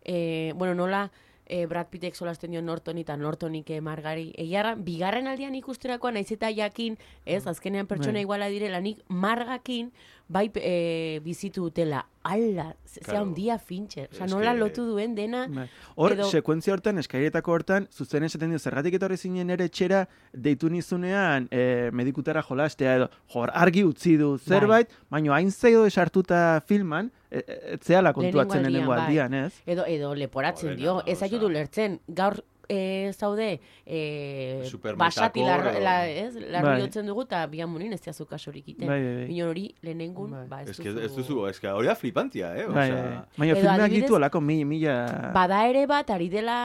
E, 0.00 0.52
bueno, 0.56 0.74
nola 0.74 1.10
e, 1.50 1.66
Brad 1.66 1.90
Pittek 1.90 2.14
solasten 2.14 2.54
dio 2.54 2.62
Nortoni 2.62 3.02
eta 3.04 3.16
Nortonik 3.18 3.68
e, 3.70 3.80
Margari. 3.84 4.30
Egia, 4.38 4.74
bigarren 4.78 5.28
aldian 5.28 5.56
ikusterakoan 5.58 6.16
naiz 6.16 6.30
eta 6.32 6.48
jakin, 6.54 6.96
ez, 7.26 7.42
azkenean 7.50 7.90
pertsona 7.90 8.20
Bai. 8.20 8.24
iguala 8.24 8.48
direla, 8.52 8.80
nik 8.80 9.02
Margakin 9.08 9.90
bai 10.30 10.44
e, 10.54 11.20
bizitu 11.24 11.64
dutela, 11.64 12.04
ala, 12.22 12.76
ze 12.86 13.00
Claro. 13.00 13.24
handia 13.24 13.56
Fincher. 13.58 14.08
Osea, 14.12 14.26
Es 14.26 14.30
nola 14.32 14.52
lotu 14.54 14.84
duen 14.86 15.16
dena, 15.16 15.48
Bai. 15.50 15.64
Hor, 15.96 16.12
Edo- 16.14 16.28
sekuentzia 16.30 16.72
hortan, 16.76 16.98
eskairetako 17.02 17.52
hortan, 17.56 17.88
zuzen 17.90 18.22
esaten 18.28 18.50
dio, 18.54 18.58
zergatik 18.62 18.94
etorri 18.94 19.16
zinen 19.18 19.50
ere 19.50 19.64
etxera, 19.66 20.04
deitu 20.32 20.70
nizunean 20.70 21.48
e, 21.50 21.90
medikutara 21.92 22.42
jolastea 22.46 22.94
edo, 23.00 23.08
jor, 23.34 23.50
argi 23.54 23.82
utzi 23.84 24.16
du 24.20 24.36
zerbait, 24.38 24.88
baino 25.10 25.34
hain 25.34 25.50
zeido 25.50 25.82
esartuta 25.86 26.60
filman, 26.66 27.10
e, 27.30 27.42
etzeala 27.74 28.12
kontuatzen 28.12 28.62
Lehenengo 28.62 28.92
aldian, 28.92 29.34
aldian, 29.34 29.46
ez? 29.50 29.62
edo 29.66 29.84
edo 29.86 30.14
leporatzen 30.14 30.70
Joder, 30.70 30.78
dio, 30.78 31.02
ez 31.06 31.20
ajudu 31.26 31.48
lertzen, 31.48 31.98
gaur 32.06 32.38
e, 32.70 33.10
zaude 33.12 33.48
e, 33.84 34.62
basati 34.96 35.42
lar, 35.42 35.64
la, 35.82 35.94
ez, 36.08 36.36
larri 36.36 36.86
Bai. 36.86 37.02
dugu 37.08 37.24
eta 37.26 37.40
bian 37.50 37.68
munin 37.72 37.92
ez 37.96 38.00
diazu 38.04 38.26
kasurik 38.30 38.68
iten. 38.72 38.86
Bai, 38.88 39.00
bai, 39.02 39.26
bai. 39.26 39.40
Hori 39.42 39.64
lehenengun, 39.82 40.30
Bai. 40.30 40.46
ba 40.48 40.62
ez, 40.62 40.76
que 40.78 40.88
ez 40.88 41.10
duzu, 41.16 41.46
ez 41.50 41.58
que 41.60 41.68
hori 41.68 41.88
da 41.90 41.94
flipantia, 41.98 42.52
eh? 42.56 42.66
Bai, 42.66 42.90
Osea, 42.90 43.02
bai. 43.36 43.48
Baina 43.54 43.74
adibidez- 43.74 44.02
ditu 44.06 44.16
alako 44.16 44.40
mi, 44.40 44.60
mila... 44.64 44.96
Bada 45.34 45.64
ere 45.68 45.86
bat, 45.90 46.10
ari 46.10 46.28
dela 46.28 46.58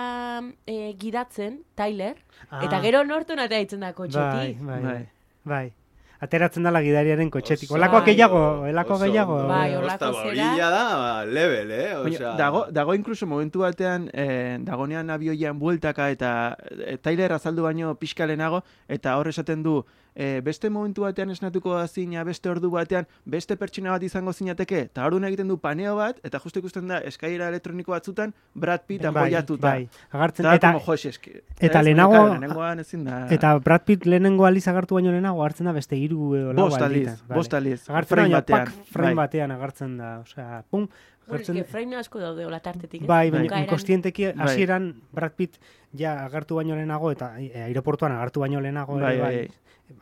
e, 0.67 0.93
gidatzen, 0.99 1.63
Tyler, 1.75 2.15
eta 2.61 2.77
Ah. 2.77 2.81
gero 2.83 3.03
norton 3.03 3.39
atea 3.39 3.59
ditzen 3.59 3.79
da 3.81 3.93
kotxetik. 3.93 4.61
bai, 4.61 4.81
Bai. 4.81 4.81
bai. 4.83 5.07
bai. 5.43 5.73
Ateratzen 6.23 6.63
dela 6.63 6.79
gidariaren 6.81 7.29
kotxetik. 7.31 7.71
Ondo, 7.75 8.01
gehiago, 8.05 8.41
elako 8.69 8.97
gehiago. 9.01 9.39
Bai, 9.49 9.73
eh, 9.73 9.77
olako 9.79 10.11
zera. 10.23 10.69
da 10.71 11.25
level, 11.25 11.71
eh? 11.71 11.95
Osea, 11.97 12.35
dago, 12.39 12.65
dago 12.71 12.95
inkluso 12.95 13.27
momentu 13.27 13.65
batean, 13.65 14.09
eh, 14.13 14.57
dagonean 14.61 15.09
abioian 15.09 15.59
bueltaka 15.59 16.09
eta 16.09 16.57
e, 16.71 16.97
Tyler 16.97 17.33
azaldu 17.33 17.63
baino 17.63 17.95
pixka 17.95 18.25
lehenago, 18.25 18.63
eta 18.87 19.17
hor 19.17 19.27
esaten 19.27 19.63
du, 19.63 19.83
eh, 20.15 20.41
beste 20.43 20.69
momentu 20.69 21.01
batean 21.03 21.29
esnatuko 21.29 21.75
da 21.75 21.87
zina, 21.87 22.23
beste 22.23 22.49
ordu 22.49 22.69
batean, 22.71 23.05
beste 23.25 23.57
pertsona 23.57 23.91
bat 23.91 24.03
izango 24.03 24.31
zinateke, 24.33 24.79
eta 24.87 25.05
orduan 25.05 25.25
egiten 25.25 25.47
du 25.47 25.57
paneo 25.59 25.95
bat, 25.97 26.19
eta 26.23 26.39
justu 26.39 26.59
ikusten 26.59 26.87
da, 26.87 26.99
eskaira 26.99 27.49
elektroniko 27.49 27.91
batzutan, 27.91 28.33
Brad 28.53 28.85
Pitt 28.87 29.01
bai, 29.03 29.09
apoiatuta. 29.09 29.67
bai. 29.67 29.89
Agartzen, 30.11 30.45
Eta, 30.45 30.55
eta, 30.55 30.71
como, 30.73 30.85
jo, 30.85 31.09
eski, 31.09 31.31
eta 31.59 31.79
ez, 31.79 31.85
lehenago- 31.85 32.79
ezin 32.79 33.03
da... 33.05 33.27
eta 33.29 33.57
Brad 33.59 33.81
Pitt 33.85 34.05
lehenengo 34.05 34.45
aliz 34.45 34.67
agartu 34.67 34.95
baino 34.95 35.11
lehenago 35.11 35.43
hartzen 35.43 35.65
da 35.65 35.71
beste 35.73 35.95
hiru 35.97 36.35
edo 36.35 36.53
lau 36.53 36.69
bost 36.69 36.81
alditan, 36.81 37.17
vale. 37.27 37.35
bost 37.37 37.53
aldiz, 37.53 37.89
Agartzen 37.89 38.15
frame 38.17 38.33
batean. 38.33 38.65
pak 38.65 38.73
frame 38.91 39.13
bai. 39.15 39.25
batean 39.25 39.51
agartzen 39.51 39.97
da. 39.97 40.19
Osea, 40.19 40.63
pum, 40.69 40.87
Bueno, 41.27 41.39
agertzen- 41.41 41.57
eske 41.57 41.71
frame 41.71 41.95
asko 41.97 42.19
daude 42.19 42.45
ola 42.45 42.59
tartetik, 42.59 43.01
ez? 43.01 43.07
Bai, 43.07 43.31
baina 43.31 43.45
Bukaeran- 43.47 43.63
inkostienteki 43.63 44.25
Bai. 44.27 44.33
hasieran 44.45 45.01
Brad 45.11 45.31
Pitt 45.35 45.55
ja 45.97 46.23
agartu 46.23 46.55
baino 46.55 46.75
lehenago 46.75 47.09
eta 47.11 47.33
e, 47.41 47.63
aireportuan 47.63 48.11
agartu 48.11 48.41
baino 48.41 48.61
lehenago 48.61 48.99
Bai, 48.99 49.13
ere 49.15 49.21
bai, 49.23 49.35
bai, 49.37 49.49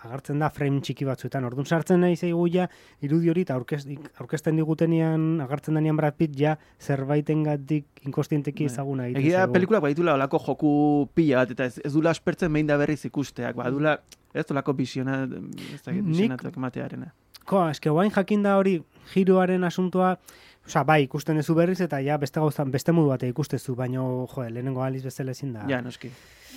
agartzen 0.03 0.39
da 0.39 0.49
frame 0.53 0.81
txiki 0.81 1.05
batzuetan. 1.07 1.45
Orduan 1.47 1.65
sartzen 1.65 2.01
nahi 2.03 2.15
zaigu 2.15 2.45
ja 2.51 2.67
irudi 3.01 3.29
hori 3.31 3.43
eta 3.47 3.55
aurkez, 3.57 3.83
aurkezten 4.19 4.55
digutenian 4.59 5.41
agartzen 5.43 5.75
denean 5.79 5.97
Brad 5.99 6.17
Pitt 6.19 6.37
ja 6.39 6.55
zerbaitengatik 6.79 8.05
inkostienteki 8.07 8.67
Bai. 8.67 8.71
ezaguna 8.71 9.07
egiten 9.07 9.25
Egia 9.25 9.43
zaigu. 9.43 9.53
pelikulak 9.53 9.83
baditula 9.87 10.15
olako 10.19 10.39
joku 10.47 10.73
pila 11.15 11.43
bat, 11.43 11.51
eta 11.51 11.65
ez, 11.65 11.79
ez 11.83 11.93
dula 11.93 12.13
aspertzen 12.15 12.53
behin 12.53 12.67
da 12.67 12.77
berriz 12.77 13.01
ikusteak, 13.05 13.55
badula, 13.55 13.97
ez 14.33 14.45
olako 14.51 14.73
visiona, 14.73 15.23
ez 15.23 15.81
visionatuak 15.87 16.57
ematearena. 16.57 17.13
Ko, 17.45 17.65
eske 17.67 17.91
guain 17.91 18.11
jakin 18.11 18.43
da 18.43 18.55
hori 18.57 18.77
giroaren 19.13 19.63
asuntua, 19.67 20.15
Osa, 20.65 20.83
bai, 20.87 21.03
ikusten 21.03 21.35
duzu 21.37 21.55
berriz 21.57 21.81
eta 21.83 21.99
ja 22.01 22.15
beste 22.17 22.39
gauzan, 22.39 22.71
beste 22.71 22.93
modu 22.95 23.09
bate 23.11 23.27
ikustezu, 23.27 23.75
baino, 23.75 24.27
jo, 24.31 24.43
lehenengo 24.49 24.81
aliz 24.83 25.03
bezala 25.03 25.31
ezin 25.35 25.51
da. 25.53 25.65
Ja, 25.67 25.81
noski. 25.83 26.09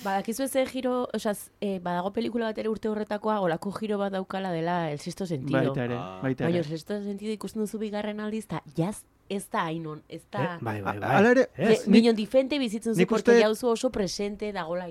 Badakizu 0.03 0.43
ez 0.43 0.69
giro, 0.71 1.09
osea, 1.13 1.33
z- 1.33 1.49
eh, 1.59 1.79
badago 1.83 2.11
pelikula 2.13 2.45
bat 2.45 2.57
ere 2.61 2.69
urte 2.69 2.87
horretakoa, 2.87 3.39
olako 3.41 3.71
giro 3.79 3.97
bat 3.97 4.13
daukala 4.13 4.51
dela 4.53 4.91
El 4.91 4.99
Sexto 4.99 5.25
Sentido. 5.25 5.57
Baita 5.59 5.83
ere, 5.83 5.95
Ah. 5.97 6.19
baita 6.21 6.43
Baina 6.45 6.59
ere. 6.59 6.65
El 6.65 6.71
Sexto 6.71 7.01
Sentido 7.03 7.31
ikusten 7.33 7.61
duzu 7.63 7.79
bigarren 7.79 8.19
aldiz, 8.19 8.45
eta 8.45 8.61
jaz 8.77 9.03
ez 9.29 9.49
da 9.49 9.65
hainon, 9.65 10.03
ez 10.07 10.21
Eh, 10.21 10.25
da... 10.31 10.57
bai, 10.61 10.81
bai, 10.81 10.95
A- 10.97 10.99
bai. 11.01 11.15
Hala 11.17 11.31
ere, 11.31 11.49
Ez, 11.57 11.81
Eh, 11.85 11.89
Minon 11.89 12.15
difente 12.15 12.59
bizitzen 12.59 12.95
zu, 12.95 13.05
porque 13.07 13.31
uste- 13.31 13.41
jauzu 13.41 13.67
oso 13.67 13.89
presente 13.91 14.53
dagola 14.53 14.87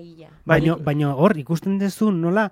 Nik- 0.75 0.83
baino 0.83 1.15
hor 1.17 1.35
ikusten 1.37 1.79
duzu 1.79 2.11
nola 2.11 2.51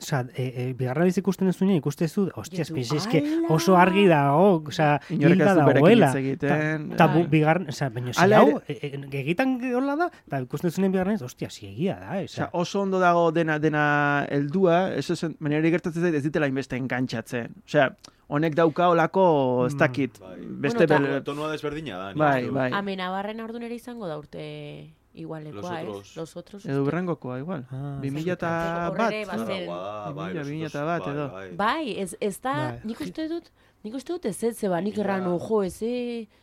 Osa, 0.00 0.26
e, 0.34 0.44
e, 0.56 0.72
bigarra 0.72 1.04
biz 1.04 1.18
ikusten 1.20 1.46
duzunean 1.50 1.76
ikusten 1.76 2.08
duzu, 2.08 2.30
ostia, 2.40 2.64
Jezu, 2.64 2.74
espiz, 2.76 2.92
eske 2.96 3.18
ala! 3.20 3.48
oso 3.54 3.76
argi 3.76 4.06
dago, 4.08 4.62
Inork 5.10 5.34
hilda 5.34 5.50
ez 5.50 5.56
du 5.76 5.88
hitz 5.90 6.14
egiten. 6.20 6.86
Ta, 6.96 7.06
bu, 7.12 7.20
Bai. 7.20 7.28
bigarren, 7.28 7.68
osea, 7.68 7.90
baina 7.90 8.12
Hala 8.16 8.38
hau, 8.40 8.48
ere- 8.66 8.78
e, 8.80 8.90
e, 8.96 9.20
egitan 9.20 9.58
hola 9.76 9.96
da, 9.96 10.06
eta 10.26 10.40
ikusten 10.40 10.70
duzunean 10.70 10.92
bigarren 10.92 11.14
ez, 11.18 11.22
ostia, 11.22 11.48
egia 11.48 11.98
da, 12.00 12.20
eh, 12.20 12.24
Osea, 12.24 12.46
osea. 12.46 12.50
oso 12.52 12.80
ondo 12.80 12.98
dago 12.98 13.30
dena 13.32 13.58
dena 13.58 14.26
heldua, 14.30 14.94
eso 14.94 15.16
zen, 15.16 15.36
baina 15.38 15.58
hori 15.60 15.70
gertatzen 15.70 16.02
zait 16.02 16.14
ez 16.14 16.22
ditela 16.24 16.46
inbeste 16.48 16.76
enkantxatzen. 16.76 17.54
Osea, 17.66 17.90
honek 18.28 18.54
dauka 18.54 18.88
olako, 18.88 19.66
ez 19.66 19.74
Mm. 19.74 19.78
dakit, 19.78 20.18
Bai. 20.20 20.38
beste 20.40 20.86
Bueno, 20.86 21.06
bel- 21.08 21.24
Tonua 21.24 21.50
desberdina 21.52 21.98
da. 21.98 22.14
Bai, 22.14 22.48
bai. 22.48 22.72
Amena 22.72 23.10
barren 23.10 23.40
ordun 23.40 23.62
ere 23.62 23.74
izango 23.74 24.06
da 24.08 24.16
urte 24.18 24.94
igualekoa, 25.14 25.82
Los 25.82 25.96
otros. 25.96 26.10
ez? 26.10 26.16
Los 26.16 26.36
otros. 26.36 26.66
Edo 26.66 26.84
berrengokoa, 26.84 27.38
igual. 27.38 27.66
Ah, 27.70 27.98
2000 28.00 28.32
eta 28.32 28.88
Horre 28.90 28.98
bat. 28.98 29.12
ere 29.12 29.24
no? 29.26 29.32
bazen. 29.32 29.66
Guau, 29.66 30.14
bai, 30.14 30.34
2000, 30.34 30.34
los 30.34 30.46
2000 30.46 30.66
otros, 30.66 30.84
bat 30.86 31.02
bai, 31.04 31.14
edo. 31.14 31.30
bai. 31.32 31.56
Bai, 31.56 32.00
ez, 32.00 32.16
ez 32.20 32.40
da, 32.40 32.52
Bai. 32.54 32.80
nik 32.84 33.00
uste 33.00 33.28
dut, 33.28 33.50
nik 33.82 33.94
uste 33.94 34.12
dut 34.12 34.24
ez 34.26 34.42
ez 34.44 34.62
nik 34.62 34.94
Ja. 34.96 35.00
erranu, 35.02 35.38
jo, 35.38 35.62
ez 35.62 35.78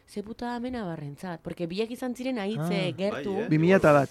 ze, 0.07 0.23
puta 0.23 0.55
amena 0.55 0.83
barrentzat. 0.85 1.41
Porque 1.41 1.67
biak 1.67 1.91
izan 1.91 2.15
ziren 2.15 2.39
ahitze 2.39 2.89
Ah. 2.89 2.93
gertu. 2.97 3.33
Bai, 3.33 3.43
eh? 3.43 3.47
2000 3.49 3.75
eta 3.75 3.91
bat. 3.93 4.09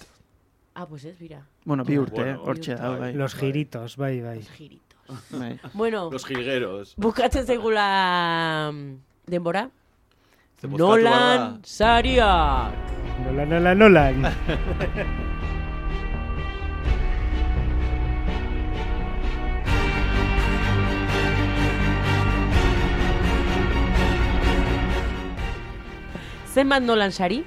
Ah, 0.75 0.85
pues 0.85 1.05
ez, 1.05 1.17
bira. 1.17 1.45
Bueno, 1.65 1.83
bi 1.83 1.97
urte, 1.97 2.15
Bueno, 2.21 2.31
eh, 2.31 2.39
hortxe 2.45 2.75
da, 2.75 2.89
bai. 2.97 3.13
Los 3.13 3.33
giritos, 3.35 3.97
bai, 3.97 4.21
bai. 4.21 4.37
Los 4.37 4.49
giritos. 4.51 4.87
bai. 5.31 5.59
Bueno, 5.73 6.09
Los 6.11 6.25
jilgueros. 6.25 6.93
bukatzen 6.97 7.45
zaigula 7.45 8.71
mm, 8.73 8.93
denbora. 9.25 9.69
Ze 10.59 10.67
bozkatu 10.67 12.96
Nolan. 13.23 13.49
Nola, 13.49 13.73
nola, 13.73 14.11
nola. 14.11 14.31
Zenbat 26.53 26.81
Nolan 26.81 27.11
sari? 27.11 27.45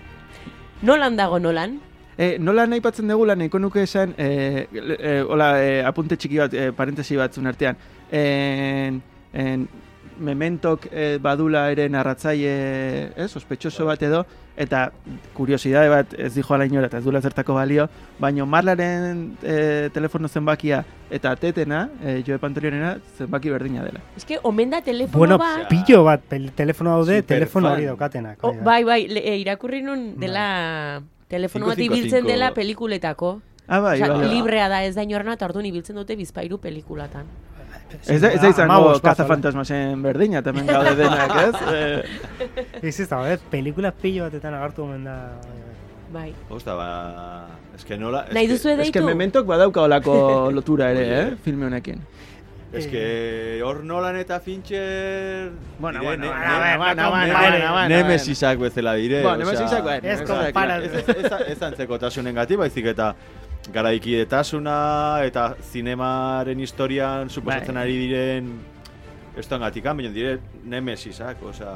Nolan 0.83 1.16
dago 1.16 1.39
Nolan? 1.39 1.81
E, 2.21 2.37
nola 2.39 2.66
nahi 2.66 2.83
patzen 2.85 3.09
dugula, 3.09 3.35
nahiko 3.35 3.59
nuke 3.59 3.83
esan, 3.83 4.12
e, 4.18 4.66
e, 4.71 5.12
hola, 5.25 5.55
e, 5.59 5.81
apunte 5.89 6.18
txiki 6.21 6.37
bat, 6.37 6.53
e, 6.53 6.68
parentesi 6.77 7.16
batzun 7.16 7.49
artean. 7.49 7.79
En, 8.12 9.01
en, 9.33 9.64
mementok 10.21 10.87
e, 10.93 11.18
badula 11.23 11.64
ere 11.73 11.89
narratzaile, 11.89 13.12
ez, 13.16 13.31
ospetxoso 13.37 13.87
bat 13.89 14.03
edo, 14.07 14.23
eta 14.61 14.91
kuriosidade 15.35 15.89
bat 15.89 16.14
ez 16.18 16.35
dijo 16.35 16.55
ala 16.55 16.66
inora, 16.68 16.91
eta 16.91 17.01
ez 17.01 17.05
duela 17.05 17.23
zertako 17.25 17.57
balio, 17.57 17.89
baino 18.21 18.47
Marlaren 18.47 19.23
e, 19.43 19.89
telefono 19.95 20.29
zenbakia 20.29 20.83
eta 21.11 21.35
tetena, 21.41 21.87
e, 22.05 22.21
Joe 22.27 22.39
Pantoriorena, 22.39 22.97
zenbaki 23.16 23.51
berdina 23.51 23.85
dela. 23.85 24.03
Ez 24.16 24.27
que, 24.29 24.39
omen 24.43 24.71
da 24.71 24.83
telefono 24.83 25.18
Bueno, 25.18 25.39
bat. 25.39 25.68
pillo 25.68 26.05
bat, 26.05 26.29
telefono 26.55 26.99
daude, 26.99 27.23
telefono 27.23 27.73
hori 27.73 27.89
daukatenak. 27.89 28.45
O, 28.45 28.53
bai, 28.53 28.85
bai, 28.85 28.85
bai, 28.85 29.01
le, 29.09 29.25
e, 29.25 29.39
irakurri 29.41 29.83
nun 29.83 30.12
dela 30.21 31.01
telefono 31.29 31.71
bat 31.71 31.79
555. 31.79 31.97
ibiltzen 31.97 32.27
dela 32.27 32.53
pelikuletako. 32.55 33.41
Ah, 33.71 33.79
bai, 33.79 34.01
Osea, 34.01 34.12
bai, 34.12 34.27
bai. 34.27 34.35
librea 34.35 34.68
da 34.68 34.83
ez 34.85 34.97
da 34.97 35.05
inorna, 35.07 35.37
eta 35.39 35.47
orduan 35.47 35.66
ibiltzen 35.68 35.97
dute 35.97 36.16
bizpairu 36.18 36.59
pelikulatan. 36.59 37.29
Ez 38.07 38.22
ez 38.22 38.41
da 38.41 38.49
izango 38.49 38.72
Hamabost 38.72 39.03
bat, 39.03 39.11
kaza 39.11 39.24
hola. 39.24 39.34
fantasmasen 39.34 40.03
berdina, 40.03 40.43
tamen 40.43 40.66
gaude 40.66 40.95
denak, 40.95 41.32
ez? 41.43 41.55
Ez 42.82 43.01
ez 43.01 43.09
da, 43.09 43.36
pelikula 43.51 43.91
pillo 43.93 44.24
batetan 44.24 44.55
agartu 44.55 44.82
omen 44.84 45.05
da. 45.05 45.16
bai, 45.43 45.59
bai. 46.12 46.22
Bai. 46.22 46.34
Osta, 46.51 46.74
ba... 46.74 47.47
Ez 47.76 47.84
que 47.84 47.97
nola... 47.99 48.24
ez 48.28 48.34
Nahi 48.34 48.47
que- 48.47 48.53
duzu 48.53 48.68
Ez 48.80 48.91
que 48.91 49.01
mementok 49.01 49.47
badauka 49.47 49.82
olako 49.82 50.51
lotura 50.57 50.91
ere, 50.91 51.05
eh? 51.20 51.36
Filme 51.45 51.66
honekin. 51.66 52.01
Ez 52.72 52.86
que 52.86 53.61
hor 53.64 53.82
Nolan 53.84 54.16
eta 54.16 54.38
Fincher... 54.41 55.51
Bueno, 55.78 56.01
dire, 56.01 56.16
bueno, 56.16 56.24
ne- 56.24 56.30
bueno, 56.30 56.64
ne- 56.64 56.76
bueno, 56.78 57.11
bueno, 57.11 57.26
ne- 57.26 57.32
bueno, 57.32 57.51
ne- 57.51 57.59
bueno, 57.59 57.72
bueno, 57.72 57.88
Nemesisak 57.88 58.59
bezala 58.59 58.95
dire. 58.95 59.22
Bueno, 59.22 59.38
Nemesisak, 59.38 59.82
bueno, 59.82 59.97
Ez 60.09 60.20
Nemesisak, 60.20 60.55
konpara- 60.55 60.82
Ez, 60.84 61.49
ez 61.57 61.62
antzekotasunen 61.62 62.34
gati, 62.34 62.57
baizik 62.57 62.86
eta 62.86 63.14
garaikidetasuna 63.73 64.77
eta 65.27 65.55
zinemaren 65.73 66.61
historian 66.61 67.31
suposatzen 67.31 67.75
Bai. 67.75 67.85
ari 67.85 67.99
diren 68.07 68.51
estoan 69.39 69.62
gatikan, 69.62 69.97
baina 69.97 70.12
dire 70.14 70.39
nemesisak, 70.64 71.43
osea... 71.43 71.75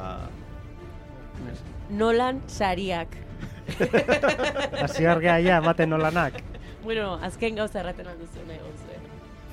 Nolan 1.89 2.41
sariak. 2.47 3.15
Hasi 4.81 5.05
argea 5.05 5.39
ja, 5.43 5.57
ematen 5.57 5.89
nolanak. 5.89 6.39
Bueno, 6.83 7.15
azken 7.25 7.57
gauza 7.57 7.81
erraten 7.81 8.07
alduzu 8.07 8.45
nahi 8.47 8.59
gauzue. 8.61 9.01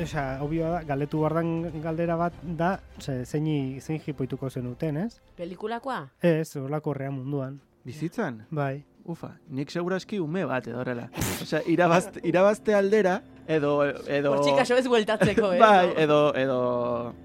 Osea, 0.02 0.38
obvio 0.44 0.70
da, 0.72 0.82
galetu 0.88 1.20
bardan 1.22 1.82
galdera 1.82 2.16
bat 2.20 2.38
da, 2.42 2.74
ze, 3.00 3.22
zeini, 3.24 3.80
zein 3.80 4.00
jipoituko 4.00 4.50
zenuten, 4.50 4.96
ez? 5.04 5.20
Pelikulakoa? 5.36 6.00
Ez, 6.22 6.56
horlako 6.56 6.94
rea 6.96 7.10
munduan. 7.12 7.60
Bizitzan? 7.84 8.44
Bai. 8.50 8.84
Ufa, 9.04 9.32
nik 9.50 9.70
seguraski 9.70 10.20
ume 10.22 10.44
bat 10.46 10.66
edo 10.70 10.78
horrela. 10.78 11.08
Osea, 11.42 11.62
irabazte, 11.66 12.20
irabazte 12.24 12.74
aldera, 12.74 13.20
Edo, 13.50 13.82
edo... 14.06 14.30
Hortxikaso 14.36 14.76
ez 14.78 14.86
bueltatzeko, 14.86 15.48
eh? 15.56 15.58
Bai, 15.58 15.88
edo, 15.98 16.30
edo 16.38 16.58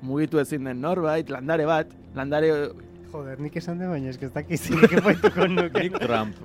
mugitu 0.01 0.39
ezin 0.41 0.65
den 0.65 0.81
norbait, 0.81 1.29
landare 1.29 1.67
bat, 1.69 1.91
landare... 2.17 2.49
Joder, 3.11 3.37
nik 3.39 3.55
esan 3.61 3.77
de 3.79 3.85
baina, 3.87 4.09
ez 4.09 4.17
dakiz 4.33 4.63
nik 4.73 4.95
epoituko 4.97 5.45
nuke. 5.47 5.83
Nick 5.85 5.99
Trump. 6.01 6.35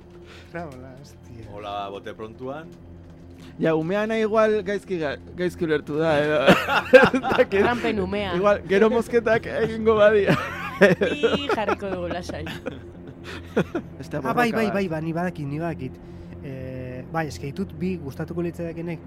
Hola, 0.53 0.93
hostia. 1.01 1.47
Hola, 1.51 1.73
bote 1.89 2.13
prontuan. 2.13 2.69
Ja, 3.59 3.73
umeana 3.75 4.15
igual 4.21 4.59
gaizki, 4.65 4.99
ga- 5.01 5.17
gaizki 5.41 5.65
ulertu 5.65 5.97
da, 5.97 6.13
edo... 6.21 6.39
Dakit. 7.33 7.59
Trampen 7.59 7.99
umea. 8.05 8.35
Igual, 8.37 8.61
gero 8.69 8.91
mosketak 8.93 9.49
egingo 9.65 9.97
badia. 9.97 10.37
Bi 10.79 11.49
jarriko 11.49 11.89
dugu 11.97 12.13
lasai. 12.13 12.45
Beste 13.97 14.19
Ah, 14.23 14.33
bai, 14.33 14.51
bai, 14.51 14.69
bai, 14.71 14.87
ba, 14.87 15.01
ni 15.01 15.13
badakit, 15.13 15.47
ni 15.47 15.59
badakit. 15.59 15.93
Eh, 16.43 17.05
bai, 17.11 17.27
eske 17.27 17.47
ditut 17.51 17.73
bi 17.79 17.95
gustatuko 18.01 18.43
litzaidakenek. 18.43 18.99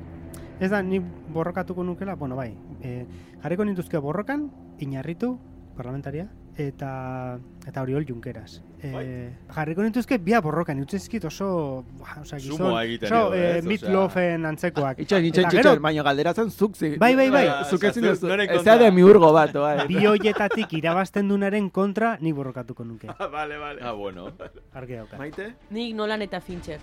Ez 0.61 0.71
da, 0.73 0.81
ni 0.83 1.01
borrokatuko 1.01 1.85
nukela, 1.85 2.17
bueno, 2.17 2.37
bai. 2.37 2.55
Eh, 2.81 3.05
jarriko 3.43 3.64
nintuzke 3.64 4.01
borrokan, 4.01 4.49
inarritu, 4.81 5.37
parlamentaria, 5.77 6.31
eta 6.57 7.39
eta 7.67 7.83
Oriol 7.83 8.07
Junqueras. 8.07 8.63
Eh, 8.83 9.33
jarriko 9.51 9.83
nintuzke 9.83 10.19
bia 10.23 10.39
borrokan, 10.41 10.79
utzi 10.85 11.01
zizkit 11.01 11.25
oso, 11.27 11.85
ba, 11.99 12.21
osea, 12.21 12.39
gizon, 12.39 12.59
Sumoa 12.61 12.85
egiten 12.85 13.11
oso, 13.11 13.33
dio, 13.33 13.41
eh, 13.41 13.59
ez? 13.59 13.65
Meatloafen 13.67 14.47
antzekoak. 14.47 15.01
Eta 15.03 15.19
itxoin, 15.19 15.49
gero, 15.51 15.73
baina 15.83 16.05
galderatzen 16.07 16.51
zuk 16.51 16.77
zi. 16.77 16.93
Bai, 17.03 17.15
bai, 17.19 17.29
bai. 17.35 17.45
Zuk 17.67 17.83
ezin 17.91 18.07
Osea, 18.07 18.15
duzu. 18.15 18.31
Ez 18.47 18.63
da 18.65 18.77
de 18.79 18.91
miurgo 18.95 19.33
bat, 19.35 19.53
bai. 19.53 19.89
bi 19.89 20.05
hoietatik 20.07 20.77
irabazten 20.79 21.29
dunaren 21.29 21.71
kontra, 21.71 22.17
ni 22.21 22.33
borrokatuko 22.33 22.85
nuke. 22.85 23.11
Vale, 23.37 23.59
vale. 23.59 23.83
Ah, 23.83 23.93
bueno. 23.93 24.31
Argi 24.73 24.95
daukat. 24.95 25.19
Maite? 25.19 25.51
Nik 25.71 25.95
Nolan 25.97 26.23
eta 26.23 26.41
Fincher. 26.41 26.81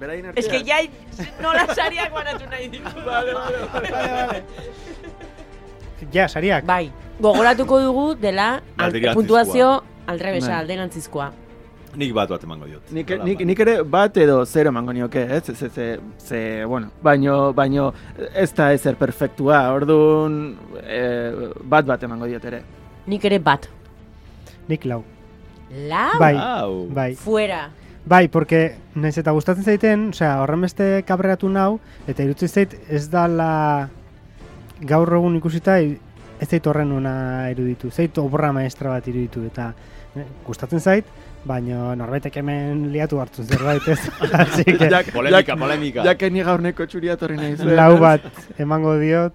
Berain 0.00 0.26
artean? 0.26 0.44
Ez 0.44 0.50
que 0.50 0.64
ja 0.66 0.82
nola 1.40 1.66
sariak 1.72 2.12
banatu 2.12 2.50
nahi 2.50 2.68
ditu. 2.68 3.06
Vale, 3.06 3.32
vale. 3.32 3.64
Vale, 3.72 4.12
vale. 4.12 5.34
Ja, 6.12 6.28
sariak. 6.28 6.66
Bai, 6.66 6.90
gogoratuko 7.20 7.80
dugu 7.80 8.14
dela 8.20 8.62
al, 8.76 8.92
puntuazio 9.14 9.82
aldrebesa, 10.06 10.52
Bai. 10.52 10.60
alderantzizkoa. 10.60 11.32
Nik 11.96 12.12
bat 12.12 12.28
bat 12.28 12.42
emango 12.44 12.66
diot. 12.68 12.90
Nik, 12.92 13.10
nik, 13.24 13.40
nik 13.48 13.60
ere 13.64 13.78
bat 13.82 14.16
edo 14.20 14.42
zero 14.44 14.68
emango 14.68 14.92
nioke, 14.92 15.22
ez? 15.38 15.44
Ze, 15.56 15.70
ze, 15.70 15.86
ze, 16.20 16.40
bueno, 16.68 16.90
baino, 17.02 17.54
baino 17.56 17.92
ez 18.34 18.50
da 18.54 18.72
ezer 18.76 18.98
perfektua, 19.00 19.62
orduan 19.72 20.58
eh, 20.82 21.32
bat 21.64 21.86
bat 21.88 22.02
emango 22.04 22.28
diot 22.28 22.44
ere. 22.44 22.60
Nik 23.06 23.24
ere 23.24 23.38
bat. 23.40 23.68
Nik 24.68 24.84
lau. 24.84 25.02
Lau? 25.88 26.18
Bai, 26.20 26.34
Au. 26.36 26.86
bai. 26.92 27.14
Fuera. 27.16 27.70
Bai, 28.06 28.28
porque 28.28 28.76
naiz 28.94 29.16
eta 29.18 29.32
gustatzen 29.34 29.64
zaiten, 29.64 30.10
osea, 30.12 30.36
horren 30.42 30.60
beste 30.62 31.02
kabreatu 31.08 31.48
nau, 31.50 31.80
eta 32.06 32.22
irutzen 32.22 32.48
zait 32.52 32.76
ez 32.86 33.08
dala 33.10 33.88
gaur 34.80 35.12
egun 35.16 35.36
ikusita 35.38 35.78
ez 35.80 36.48
zait 36.50 36.66
horren 36.66 36.92
una 36.92 37.48
iruditu. 37.50 37.90
Zait 37.90 38.18
obra 38.18 38.52
maestra 38.52 38.90
bat 38.90 39.06
iruditu, 39.08 39.44
eta 39.48 39.70
eh, 40.16 40.24
gustatzen 40.46 40.80
zait, 40.80 41.04
baina 41.46 41.94
norbaitek 41.96 42.36
hemen 42.42 42.90
liatu 42.92 43.20
hartu 43.22 43.44
zerbait, 43.44 43.82
ez? 43.88 44.00
Así 44.32 44.64
que, 44.64 44.90
Jak- 44.90 45.12
Polemika, 45.16 45.52
jak- 45.52 45.58
polemika. 45.58 46.04
Jakeni 46.04 46.42
gaurneko 46.42 46.86
txuria 46.86 47.16
torri 47.16 47.36
nahi 47.36 47.56
zuen. 47.56 47.76
lau 47.76 47.96
bat 48.02 48.20
emango 48.58 48.98
diot, 49.00 49.34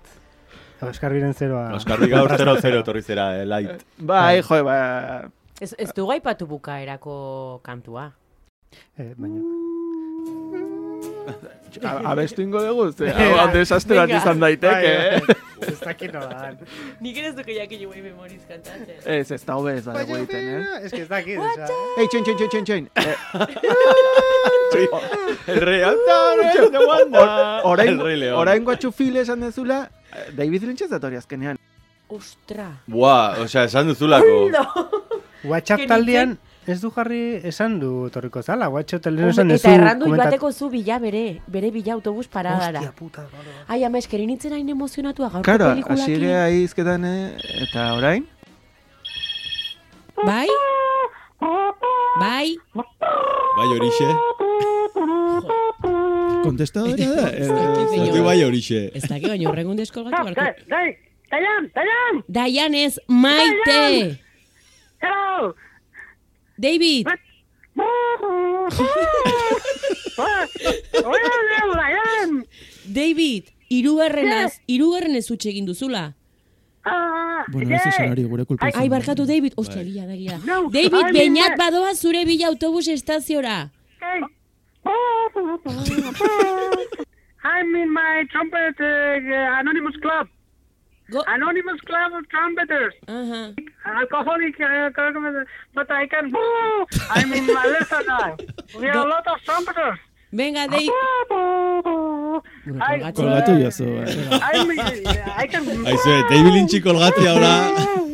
Oskar 0.81 1.13
biren 1.13 1.33
zeroa. 1.37 1.75
Oskarri 1.77 2.07
gaur 2.09 2.31
0-0 2.31 2.79
torri 2.87 3.03
zera, 3.05 3.27
eh, 3.41 3.45
light. 3.45 3.83
Bai, 3.99 4.41
jo, 4.41 4.63
ba... 4.65 5.29
Ez, 5.61 5.75
ez 5.77 5.91
du 5.93 6.07
gaipatu 6.09 6.47
bukaerako 6.49 7.59
kantua. 7.61 8.07
Eh, 8.97 9.13
baina. 9.17 9.41
a- 11.89 12.11
Abestu 12.11 12.41
ingo 12.41 12.61
dugu, 12.65 12.91
ze, 12.91 13.09
hau 13.39 13.47
desastre 13.53 13.95
bat 14.01 14.09
izan 14.09 14.39
daiteke, 14.39 14.91
eh? 15.15 15.21
Ez 15.71 15.77
dakit 15.79 16.09
nola 16.13 16.29
dan. 16.33 16.55
Nik 17.05 17.17
ere 17.21 17.27
ez 17.29 17.35
duke 17.37 17.53
jakin 17.53 17.83
guai 17.85 18.01
memoriz 18.01 18.41
kantatzen. 18.49 18.95
Ez, 19.05 19.29
ez 19.31 19.43
da 19.45 19.53
hobe 19.59 19.75
ez 19.77 19.83
badago 19.85 20.15
egiten, 20.17 20.47
eh? 20.57 20.79
Ez 20.87 20.91
que 20.91 21.01
ez 21.03 21.09
dakit, 21.11 21.37
osea. 21.37 21.67
Ei, 22.01 22.07
txoin, 22.09 22.23
txoin, 22.25 22.37
txoin, 22.39 22.49
txoin, 22.49 22.65
txoin. 22.65 22.89
Eh, 22.97 24.87
El 25.47 25.61
rey 25.61 25.79
de 26.71 26.79
Wanda. 26.87 27.61
Orain, 27.63 27.89
El 27.89 27.99
rey 27.99 28.17
león. 28.17 28.39
orain 28.39 28.63
guatxu 28.65 28.91
file 28.91 29.21
esan 29.21 29.41
dezula, 29.45 29.83
eh, 30.13 30.31
David 30.33 30.63
Lynch 30.63 30.81
ez 30.81 30.89
datori 30.89 31.15
azkenean. 31.19 31.57
Ostra. 32.09 32.67
Buah, 32.87 33.37
osea, 33.45 33.65
esan 33.69 33.87
duzulako. 33.87 34.49
WhatsApp 35.43 35.85
taldean 35.87 36.37
ez 36.67 36.79
du 36.81 36.91
jarri 36.93 37.39
esan 37.43 37.79
du 37.79 38.09
torriko 38.13 38.41
zala, 38.43 38.67
WhatsApp 38.69 39.03
taldean 39.03 39.29
esan 39.33 39.51
eta 39.51 39.67
du 39.69 39.75
errandu 39.75 40.05
komentat- 40.05 40.25
joateko 40.31 40.51
zu 40.51 40.69
bila 40.69 40.99
bere, 40.99 41.41
bere 41.47 41.71
bila 41.71 41.93
autobus 41.93 42.27
paradara. 42.27 42.79
Hostia 42.79 42.91
puta, 42.95 43.21
bale. 43.31 43.53
Ai, 43.67 43.83
ama, 43.83 43.97
eskerin 43.97 44.27
nintzen 44.27 44.53
hain 44.53 44.69
emozionatua 44.69 45.29
gaurko 45.29 45.45
Karo, 45.45 45.71
pelikulakin. 45.71 46.03
asire 46.03 46.35
aizketan, 46.41 47.05
eh, 47.05 47.37
eta 47.63 47.93
orain? 47.95 48.27
Bai? 50.23 50.47
Bai? 52.19 52.55
Bai 52.75 53.67
horixe. 53.75 54.09
Kontestadora 56.43 56.95
da? 56.95 57.29
Ez 57.31 57.47
dakit, 57.47 58.15
Eh, 58.15 58.21
bai 58.21 58.43
horixe. 58.43 58.91
Ez 58.93 59.03
daki, 59.09 59.27
baina 59.27 59.49
horrengun 59.49 59.77
deskolgatu 59.77 60.23
barko. 60.23 60.41
Dai, 60.69 60.97
Dayan, 61.31 61.71
Dayan, 61.73 62.23
Dayan 62.27 62.73
ez, 62.75 62.99
maite! 63.07 64.19
hello. 65.01 65.55
David! 66.61 67.07
Oye, 71.05 71.29
Dayan. 71.75 72.45
David! 72.85 73.43
Irugarrenaz, 73.71 74.59
irugarrenez 74.67 75.31
utxe 75.31 75.49
egin 75.49 75.65
duzula. 75.65 76.13
Ah, 76.83 77.45
Bueno, 77.51 77.75
ez 77.75 77.85
esan 77.87 78.11
hori 78.11 78.23
gure 78.29 78.45
kulpa. 78.45 78.69
Ai, 78.75 78.89
barkatu 78.89 79.25
David, 79.25 79.53
ostia, 79.55 79.81
bila 79.83 80.05
da, 80.05 80.15
gila. 80.15 80.37
No, 80.45 80.69
David, 80.69 81.13
beinat 81.15 81.55
that. 81.55 81.57
badoa 81.57 81.93
zure 81.95 82.25
bila 82.25 82.47
autobus 82.51 82.87
estaziora. 82.87 83.69
I'm 87.43 87.75
in 87.81 87.89
my 87.93 88.25
trumpet 88.31 88.75
uh, 88.79 89.59
anonymous 89.59 89.95
club. 90.01 90.27
Go... 91.11 91.23
Anonymous 91.27 91.79
club 91.81 92.13
of 92.13 92.23
trumpeters. 92.29 92.93
Aha. 93.07 93.51
Alcoholic, 93.85 94.55
uh, 94.61 94.89
but 95.75 95.91
I 95.91 96.07
can. 96.07 96.31
I'm 97.09 97.33
in 97.33 97.45
my 97.47 97.65
lesson 97.65 98.03
now. 98.07 98.37
We 98.79 98.87
are 98.87 99.05
a 99.05 99.09
lot 99.09 99.27
of 99.27 99.37
trumpeters. 99.43 99.99
Venga, 100.31 100.67
David. 100.69 100.89
I, 102.79 103.11
Kolgatu 103.11 103.59
jazu. 103.59 103.85
eh. 103.99 104.39
I'm, 104.41 104.69
I 105.43 105.47
can. 105.47 105.65
Aizue, 105.85 106.29
David 106.29 106.53
Lynch 106.53 106.79
kolgati 106.81 107.27
ahora. 107.27 108.10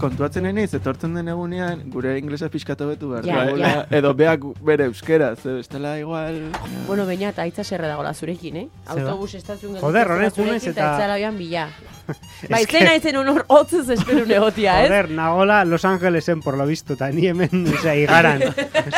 Kontuatzen 0.00 0.42
nahi 0.46 0.54
naiz, 0.56 0.70
etortzen 0.74 1.14
den 1.14 1.28
egunean, 1.28 1.82
gure 1.92 2.14
inglesa 2.18 2.48
pixkatu 2.48 2.86
betu 2.88 3.10
behar. 3.10 3.26
Ja, 3.28 3.44
ja. 3.56 3.86
Edo 3.98 4.14
beak 4.16 4.40
bere 4.64 4.86
euskera, 4.88 5.34
ze 5.36 5.52
bestela 5.58 5.98
igual... 6.00 6.38
Bueno, 6.86 7.04
baina 7.06 7.28
eta 7.34 7.42
aitza 7.42 7.64
serre 7.64 7.86
dagoela 7.90 8.14
zurekin, 8.14 8.56
eh? 8.56 8.66
Autobus 8.86 9.34
estazion 9.34 9.76
Joder, 9.80 10.10
horren 10.10 10.30
junez 10.32 10.62
eta... 10.66 10.70
eta- 10.96 11.04
Eta 11.10 11.18
joan 11.20 11.36
bila. 11.38 11.68
Bai, 12.50 12.64
zena 12.66 12.94
ezen 12.96 13.16
honor 13.20 13.44
hotzez 13.46 13.84
esperu 13.94 14.24
negotia, 14.26 14.80
ez? 14.82 14.88
Joder, 14.88 15.10
nagola 15.10 15.64
Los 15.64 15.84
Angelesen 15.84 16.40
por 16.40 16.56
lo 16.56 16.66
visto, 16.66 16.94
eta 16.94 17.10
ni 17.10 17.26
hemen, 17.28 17.66
osea, 17.76 17.94
igaran. 17.96 18.40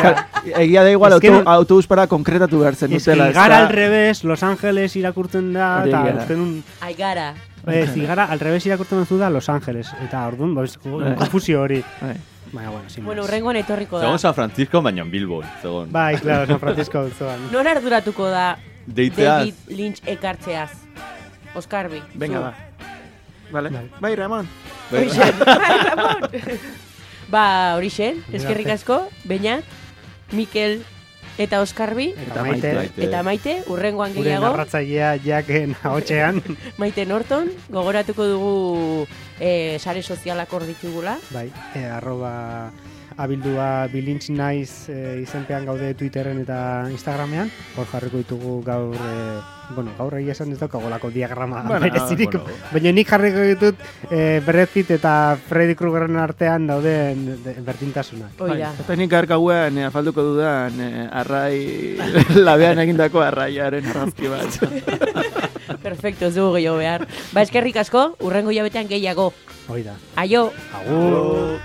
Egia 0.57 0.83
da 0.83 0.91
igual 0.91 1.13
Ez 1.21 1.31
autobus 1.45 1.87
para 1.87 2.07
konkretatu 2.07 2.61
behar 2.61 2.75
zen 2.75 2.93
Ez 2.93 3.05
que 3.05 3.13
ez 3.13 3.19
igara 3.31 3.59
al 3.59 3.69
revés, 3.69 4.25
Los 4.25 4.43
Angeles 4.43 4.95
irakurtzen 4.97 5.53
da, 5.53 5.85
eta 5.85 6.05
egia 6.81 7.35
da. 7.65 7.71
uste 7.71 7.75
nun... 7.75 7.75
Ai 7.75 7.81
gara. 7.81 7.91
Ez, 7.93 7.97
igara 7.97 8.25
al 8.33 8.41
revés 8.41 8.67
irakurtzen 8.67 8.99
duzu 8.99 9.19
da 9.19 9.31
Los 9.31 9.49
Angeles, 9.49 9.93
eta 10.05 10.27
orduan, 10.27 10.55
pues, 10.55 10.79
Bai. 10.83 11.15
konfusio 11.17 11.63
hori. 11.63 11.83
Bai. 12.01 12.17
Baina, 12.53 12.71
bueno, 12.71 12.91
sin 12.91 13.05
Bueno, 13.05 13.23
urrengoan 13.25 13.57
etorriko 13.57 13.97
da. 13.99 14.05
Zegoen 14.05 14.19
San 14.19 14.35
Francisco, 14.35 14.83
baina 14.83 15.05
Bilbo, 15.05 15.43
zegoen. 15.63 15.93
Bai, 15.93 16.17
claro, 16.19 16.47
San 16.47 16.61
Francisco 16.61 17.09
zuan. 17.19 17.51
Non 17.53 17.67
arduratuko 17.67 18.29
da 18.29 18.59
Deitzeaz. 18.87 19.39
David 19.47 19.55
Lynch 19.79 20.03
ekartzeaz? 20.07 20.73
Oskarbi. 21.55 22.03
Venga, 22.15 22.39
zu. 22.39 22.43
ba. 22.43 22.55
Vale. 23.53 23.71
Bai. 23.71 23.91
Bai, 24.01 24.15
Ramon. 24.17 24.49
Bai. 24.91 25.09
Bai, 25.09 25.79
Ramon. 25.89 26.29
ba, 27.33 27.45
horixe, 27.77 28.17
eskerrik 28.33 28.69
asko, 28.75 29.09
Beñat, 29.25 29.65
Mikel 30.33 30.83
eta 31.39 31.61
Oskarbi. 31.65 32.13
Eta 32.27 32.45
maite. 32.45 32.73
Eta 32.97 33.23
maite, 33.27 33.57
urrengoan 33.73 34.15
gure 34.17 34.31
gehiago, 34.31 34.51
narratzailea 34.51 35.15
jaken 35.25 35.77
ahotxean. 35.83 36.43
maite 36.83 37.07
Norton, 37.07 37.51
gogoratuko 37.73 38.29
dugu 38.29 38.55
eh, 39.41 39.79
sare 39.81 40.03
sozialak 40.03 40.53
hor 40.53 40.67
ditugula. 40.69 41.19
bai, 41.31 41.49
e, 41.75 41.85
arroba 41.87 42.71
abildua 43.23 43.87
bilintz 43.93 44.29
naiz 44.35 44.89
e, 44.91 45.21
izenpean 45.23 45.65
gaude 45.69 45.93
Twitterren 45.95 46.41
eta 46.43 46.89
Instagramean. 46.91 47.51
Hor 47.79 47.87
jarriko 47.93 48.19
ditugu 48.23 48.57
gaur, 48.67 48.97
e, 48.99 49.17
bueno, 49.77 49.93
gaur 49.97 50.17
egia 50.19 50.35
esan 50.35 50.51
ez 50.53 50.59
daukagolako 50.61 51.11
diagrama 51.15 51.63
Bueno, 51.69 51.81
berezirik. 51.87 52.35
bueno. 52.35 52.59
Baina 52.73 52.93
nik 52.93 53.09
jarriko 53.13 53.45
ditut 53.53 53.85
e, 54.11 54.41
Brad 54.45 54.69
Pitt 54.75 54.91
eta 54.99 55.15
Freddy 55.49 55.77
Kruegerren 55.79 56.19
artean 56.19 56.67
dauden 56.67 57.25
de- 57.45 57.55
berdintasunak. 57.63 58.41
Oira. 58.43 58.73
Eta 58.83 58.97
nik 58.99 59.11
garkauean 59.13 59.79
eh, 59.79 59.87
afalduko 59.89 60.25
dudan 60.33 60.81
eh, 60.83 61.07
arrai 61.23 61.97
labean 62.49 62.83
egindako 62.85 63.23
arraiaren 63.23 63.87
arrazki 63.95 64.29
bat. 64.33 64.59
Perfecto, 65.87 66.27
ez 66.29 66.35
dugu 66.37 66.57
gehiago 66.59 66.77
behar. 66.79 67.07
Ba, 67.33 67.43
eskerrik 67.47 67.79
asko, 67.81 68.13
urrengo 68.27 68.53
jabetean 68.55 68.91
gehiago. 68.91 69.31
Hoi 69.71 69.83
da. 69.87 69.95
Aio! 70.21 70.49
Agur! 70.79 71.59